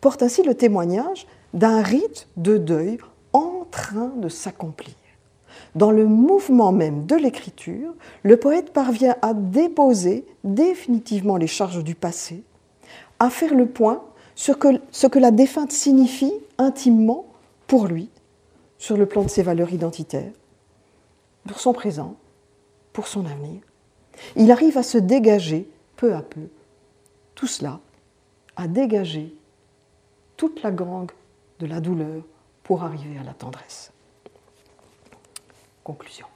porte 0.00 0.22
ainsi 0.22 0.42
le 0.42 0.54
témoignage 0.54 1.26
d'un 1.54 1.82
rite 1.82 2.28
de 2.36 2.56
deuil 2.56 2.98
en 3.32 3.66
train 3.70 4.12
de 4.16 4.28
s'accomplir. 4.28 4.94
Dans 5.74 5.90
le 5.90 6.06
mouvement 6.06 6.72
même 6.72 7.06
de 7.06 7.16
l'écriture, 7.16 7.94
le 8.22 8.36
poète 8.36 8.72
parvient 8.72 9.16
à 9.22 9.34
déposer 9.34 10.24
définitivement 10.42 11.36
les 11.36 11.46
charges 11.46 11.84
du 11.84 11.94
passé, 11.94 12.42
à 13.18 13.30
faire 13.30 13.54
le 13.54 13.66
point 13.66 14.02
sur 14.34 14.56
ce 14.90 15.06
que 15.06 15.18
la 15.18 15.30
défunte 15.30 15.72
signifie 15.72 16.32
intimement 16.58 17.26
pour 17.66 17.86
lui, 17.86 18.08
sur 18.78 18.96
le 18.96 19.06
plan 19.06 19.22
de 19.22 19.28
ses 19.28 19.42
valeurs 19.42 19.72
identitaires, 19.72 20.32
pour 21.46 21.60
son 21.60 21.72
présent, 21.72 22.16
pour 22.92 23.06
son 23.06 23.26
avenir. 23.26 23.60
Il 24.36 24.50
arrive 24.50 24.78
à 24.78 24.82
se 24.82 24.98
dégager 24.98 25.68
peu 25.96 26.14
à 26.14 26.22
peu, 26.22 26.48
tout 27.34 27.46
cela, 27.46 27.80
à 28.56 28.66
dégager 28.66 29.34
toute 30.40 30.62
la 30.62 30.70
gangue 30.70 31.10
de 31.58 31.66
la 31.66 31.80
douleur 31.80 32.22
pour 32.62 32.82
arriver 32.82 33.18
à 33.18 33.22
la 33.22 33.34
tendresse. 33.34 33.92
Conclusion. 35.84 36.26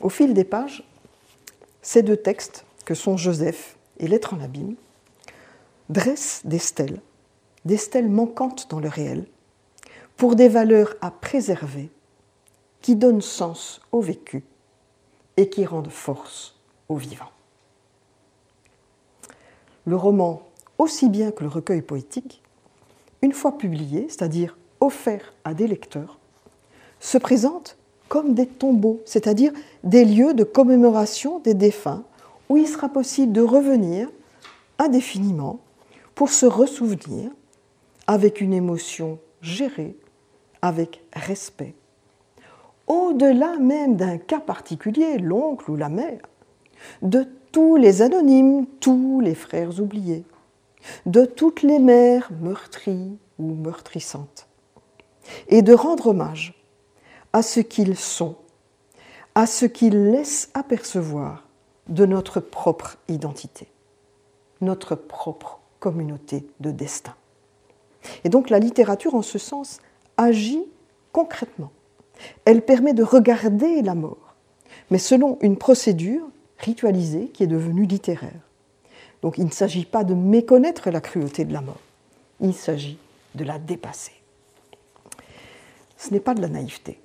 Au 0.00 0.08
fil 0.08 0.32
des 0.32 0.44
pages, 0.44 0.88
ces 1.82 2.02
deux 2.02 2.16
textes, 2.16 2.64
que 2.86 2.94
sont 2.94 3.18
Joseph 3.18 3.76
et 3.98 4.08
Lettre 4.08 4.32
en 4.32 4.40
abîme, 4.40 4.76
dressent 5.90 6.46
des 6.46 6.58
stèles, 6.58 7.02
des 7.66 7.76
stèles 7.76 8.08
manquantes 8.08 8.70
dans 8.70 8.80
le 8.80 8.88
réel, 8.88 9.26
pour 10.16 10.34
des 10.34 10.48
valeurs 10.48 10.94
à 11.02 11.10
préserver, 11.10 11.90
qui 12.80 12.96
donnent 12.96 13.20
sens 13.20 13.82
au 13.92 14.00
vécu 14.00 14.44
et 15.36 15.50
qui 15.50 15.66
rendent 15.66 15.90
force 15.90 16.58
au 16.88 16.96
vivant. 16.96 17.28
Le 19.88 19.96
roman, 19.96 20.42
aussi 20.76 21.08
bien 21.08 21.30
que 21.30 21.42
le 21.42 21.48
recueil 21.48 21.80
poétique, 21.80 22.42
une 23.22 23.32
fois 23.32 23.56
publié, 23.56 24.04
c'est-à-dire 24.10 24.58
offerts 24.80 25.32
à 25.44 25.54
des 25.54 25.66
lecteurs, 25.66 26.18
se 27.00 27.16
présentent 27.16 27.78
comme 28.10 28.34
des 28.34 28.46
tombeaux, 28.46 29.00
c'est-à-dire 29.06 29.50
des 29.84 30.04
lieux 30.04 30.34
de 30.34 30.44
commémoration 30.44 31.38
des 31.38 31.54
défunts 31.54 32.04
où 32.50 32.58
il 32.58 32.68
sera 32.68 32.90
possible 32.90 33.32
de 33.32 33.40
revenir 33.40 34.10
indéfiniment 34.78 35.58
pour 36.14 36.28
se 36.28 36.44
ressouvenir 36.44 37.30
avec 38.06 38.42
une 38.42 38.52
émotion 38.52 39.18
gérée, 39.40 39.96
avec 40.60 41.02
respect, 41.14 41.74
au-delà 42.88 43.56
même 43.56 43.96
d'un 43.96 44.18
cas 44.18 44.40
particulier, 44.40 45.16
l'oncle 45.16 45.70
ou 45.70 45.76
la 45.76 45.88
mère, 45.88 46.20
de 47.00 47.26
tous 47.52 47.76
les 47.76 48.02
anonymes, 48.02 48.66
tous 48.80 49.20
les 49.20 49.34
frères 49.34 49.80
oubliés, 49.80 50.24
de 51.06 51.24
toutes 51.24 51.62
les 51.62 51.78
mères 51.78 52.30
meurtries 52.40 53.18
ou 53.38 53.54
meurtrissantes, 53.54 54.46
et 55.48 55.62
de 55.62 55.74
rendre 55.74 56.08
hommage 56.08 56.54
à 57.32 57.42
ce 57.42 57.60
qu'ils 57.60 57.96
sont, 57.96 58.36
à 59.34 59.46
ce 59.46 59.66
qu'ils 59.66 60.10
laissent 60.10 60.50
apercevoir 60.54 61.46
de 61.88 62.06
notre 62.06 62.40
propre 62.40 62.98
identité, 63.08 63.68
notre 64.60 64.94
propre 64.94 65.60
communauté 65.80 66.46
de 66.60 66.70
destin. 66.70 67.14
Et 68.24 68.28
donc 68.28 68.50
la 68.50 68.58
littérature, 68.58 69.14
en 69.14 69.22
ce 69.22 69.38
sens, 69.38 69.80
agit 70.16 70.64
concrètement. 71.12 71.70
Elle 72.44 72.62
permet 72.62 72.94
de 72.94 73.02
regarder 73.02 73.82
la 73.82 73.94
mort, 73.94 74.34
mais 74.90 74.98
selon 74.98 75.38
une 75.40 75.56
procédure 75.56 76.28
ritualisée 76.58 77.28
qui 77.28 77.42
est 77.42 77.48
devenue 77.48 77.86
littéraire. 77.86 78.40
Donc 79.22 79.38
il 79.38 79.44
ne 79.44 79.50
s'agit 79.50 79.84
pas 79.84 80.04
de 80.04 80.14
méconnaître 80.14 80.90
la 80.90 81.00
cruauté 81.00 81.44
de 81.44 81.52
la 81.52 81.60
mort, 81.60 81.80
il 82.40 82.54
s'agit 82.54 82.98
de 83.34 83.44
la 83.44 83.58
dépasser 83.58 84.12
ce 85.98 86.10
n'est 86.10 86.20
pas 86.20 86.34
de 86.34 86.40
la 86.40 86.48
naïveté. 86.48 87.00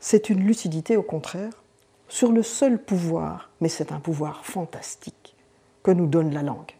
C'est 0.00 0.28
une 0.28 0.44
lucidité, 0.44 0.96
au 0.96 1.02
contraire, 1.02 1.52
sur 2.08 2.32
le 2.32 2.42
seul 2.42 2.78
pouvoir, 2.82 3.50
mais 3.60 3.68
c'est 3.68 3.92
un 3.92 4.00
pouvoir 4.00 4.44
fantastique, 4.44 5.34
que 5.82 5.92
nous 5.92 6.06
donne 6.06 6.34
la 6.34 6.42
langue. 6.42 6.72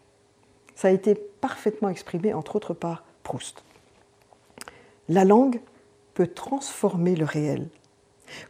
Ça 0.75 0.89
a 0.89 0.91
été 0.91 1.15
parfaitement 1.15 1.89
exprimé, 1.89 2.33
entre 2.33 2.57
autres, 2.57 2.73
par 2.73 3.03
Proust. 3.23 3.63
La 5.09 5.23
langue 5.23 5.61
peut 6.13 6.27
transformer 6.27 7.15
le 7.15 7.25
réel. 7.25 7.67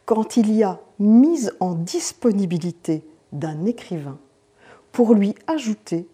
Quand 0.06 0.36
il 0.38 0.52
y 0.52 0.64
a 0.64 0.80
mise 1.00 1.56
en 1.60 1.74
disponibilité 1.74 3.04
d'un 3.34 3.66
écrivain 3.66 4.18
pour 4.92 5.14
lui 5.14 5.36
ajouter, 5.48 6.08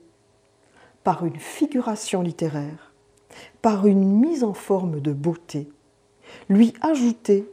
par 1.04 1.26
une 1.26 1.38
figuration 1.38 2.22
littéraire, 2.22 2.94
par 3.62 3.86
une 3.86 4.20
mise 4.20 4.44
en 4.44 4.54
forme 4.54 5.02
de 5.02 5.14
beauté, 5.14 5.70
lui 6.50 6.74
ajouter 6.82 7.48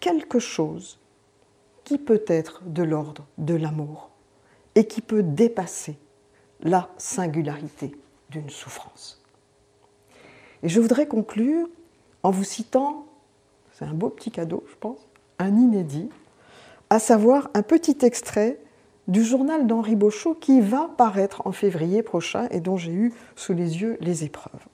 quelque 0.00 0.38
chose 0.38 0.98
qui 1.84 1.98
peut 1.98 2.24
être 2.26 2.62
de 2.64 2.82
l'ordre 2.82 3.26
de 3.38 3.54
l'amour 3.54 4.10
et 4.74 4.86
qui 4.86 5.00
peut 5.00 5.22
dépasser 5.22 5.96
la 6.60 6.90
singularité 6.96 7.94
d'une 8.30 8.50
souffrance. 8.50 9.22
Et 10.62 10.68
je 10.68 10.80
voudrais 10.80 11.06
conclure 11.06 11.68
en 12.22 12.30
vous 12.30 12.44
citant, 12.44 13.06
c'est 13.72 13.84
un 13.84 13.94
beau 13.94 14.08
petit 14.08 14.30
cadeau, 14.30 14.64
je 14.70 14.76
pense, 14.76 15.08
un 15.38 15.56
inédit, 15.56 16.08
à 16.90 16.98
savoir 16.98 17.50
un 17.54 17.62
petit 17.62 17.98
extrait 18.02 18.58
du 19.08 19.24
journal 19.24 19.66
d'Henri 19.66 19.96
Beauchot 19.96 20.34
qui 20.34 20.60
va 20.60 20.90
paraître 20.96 21.46
en 21.46 21.52
février 21.52 22.02
prochain 22.02 22.46
et 22.50 22.60
dont 22.60 22.76
j'ai 22.76 22.92
eu 22.92 23.12
sous 23.36 23.52
les 23.52 23.80
yeux 23.80 23.96
les 24.00 24.24
épreuves 24.24 24.66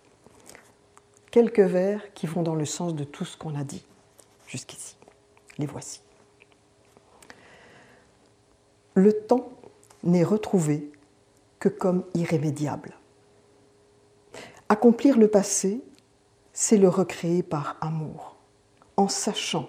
quelques 1.30 1.60
vers 1.60 2.12
qui 2.14 2.26
vont 2.26 2.42
dans 2.42 2.54
le 2.54 2.64
sens 2.64 2.94
de 2.94 3.04
tout 3.04 3.24
ce 3.24 3.36
qu'on 3.36 3.54
a 3.54 3.64
dit 3.64 3.84
jusqu'ici. 4.46 4.96
Les 5.58 5.66
voici. 5.66 6.00
Le 8.94 9.12
temps 9.12 9.50
n'est 10.02 10.24
retrouvé 10.24 10.90
que 11.58 11.68
comme 11.68 12.04
irrémédiable. 12.14 12.94
Accomplir 14.68 15.18
le 15.18 15.28
passé, 15.28 15.82
c'est 16.52 16.76
le 16.76 16.88
recréer 16.88 17.42
par 17.42 17.76
amour, 17.80 18.36
en 18.96 19.08
sachant 19.08 19.68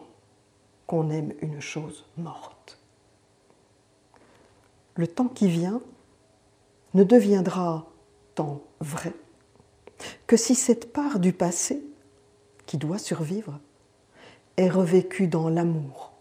qu'on 0.87 1.09
aime 1.09 1.33
une 1.41 1.61
chose 1.61 2.05
morte. 2.17 2.58
Le 4.99 5.07
temps 5.07 5.29
qui 5.29 5.47
vient 5.47 5.81
ne 6.93 7.05
deviendra 7.05 7.87
temps 8.35 8.63
vrai 8.81 9.13
que 10.27 10.35
si 10.35 10.55
cette 10.55 10.91
part 10.91 11.21
du 11.21 11.31
passé, 11.31 11.81
qui 12.65 12.75
doit 12.75 12.97
survivre, 12.97 13.61
est 14.57 14.69
revécue 14.69 15.29
dans 15.29 15.47
l'amour, 15.47 16.11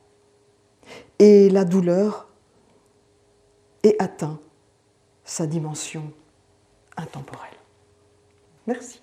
et 1.19 1.51
la 1.51 1.65
douleur 1.65 2.29
est 3.83 4.01
atteint 4.01 4.39
sa 5.25 5.49
dimension 5.49 6.13
intemporelle. 6.97 7.59
Merci. 8.69 9.03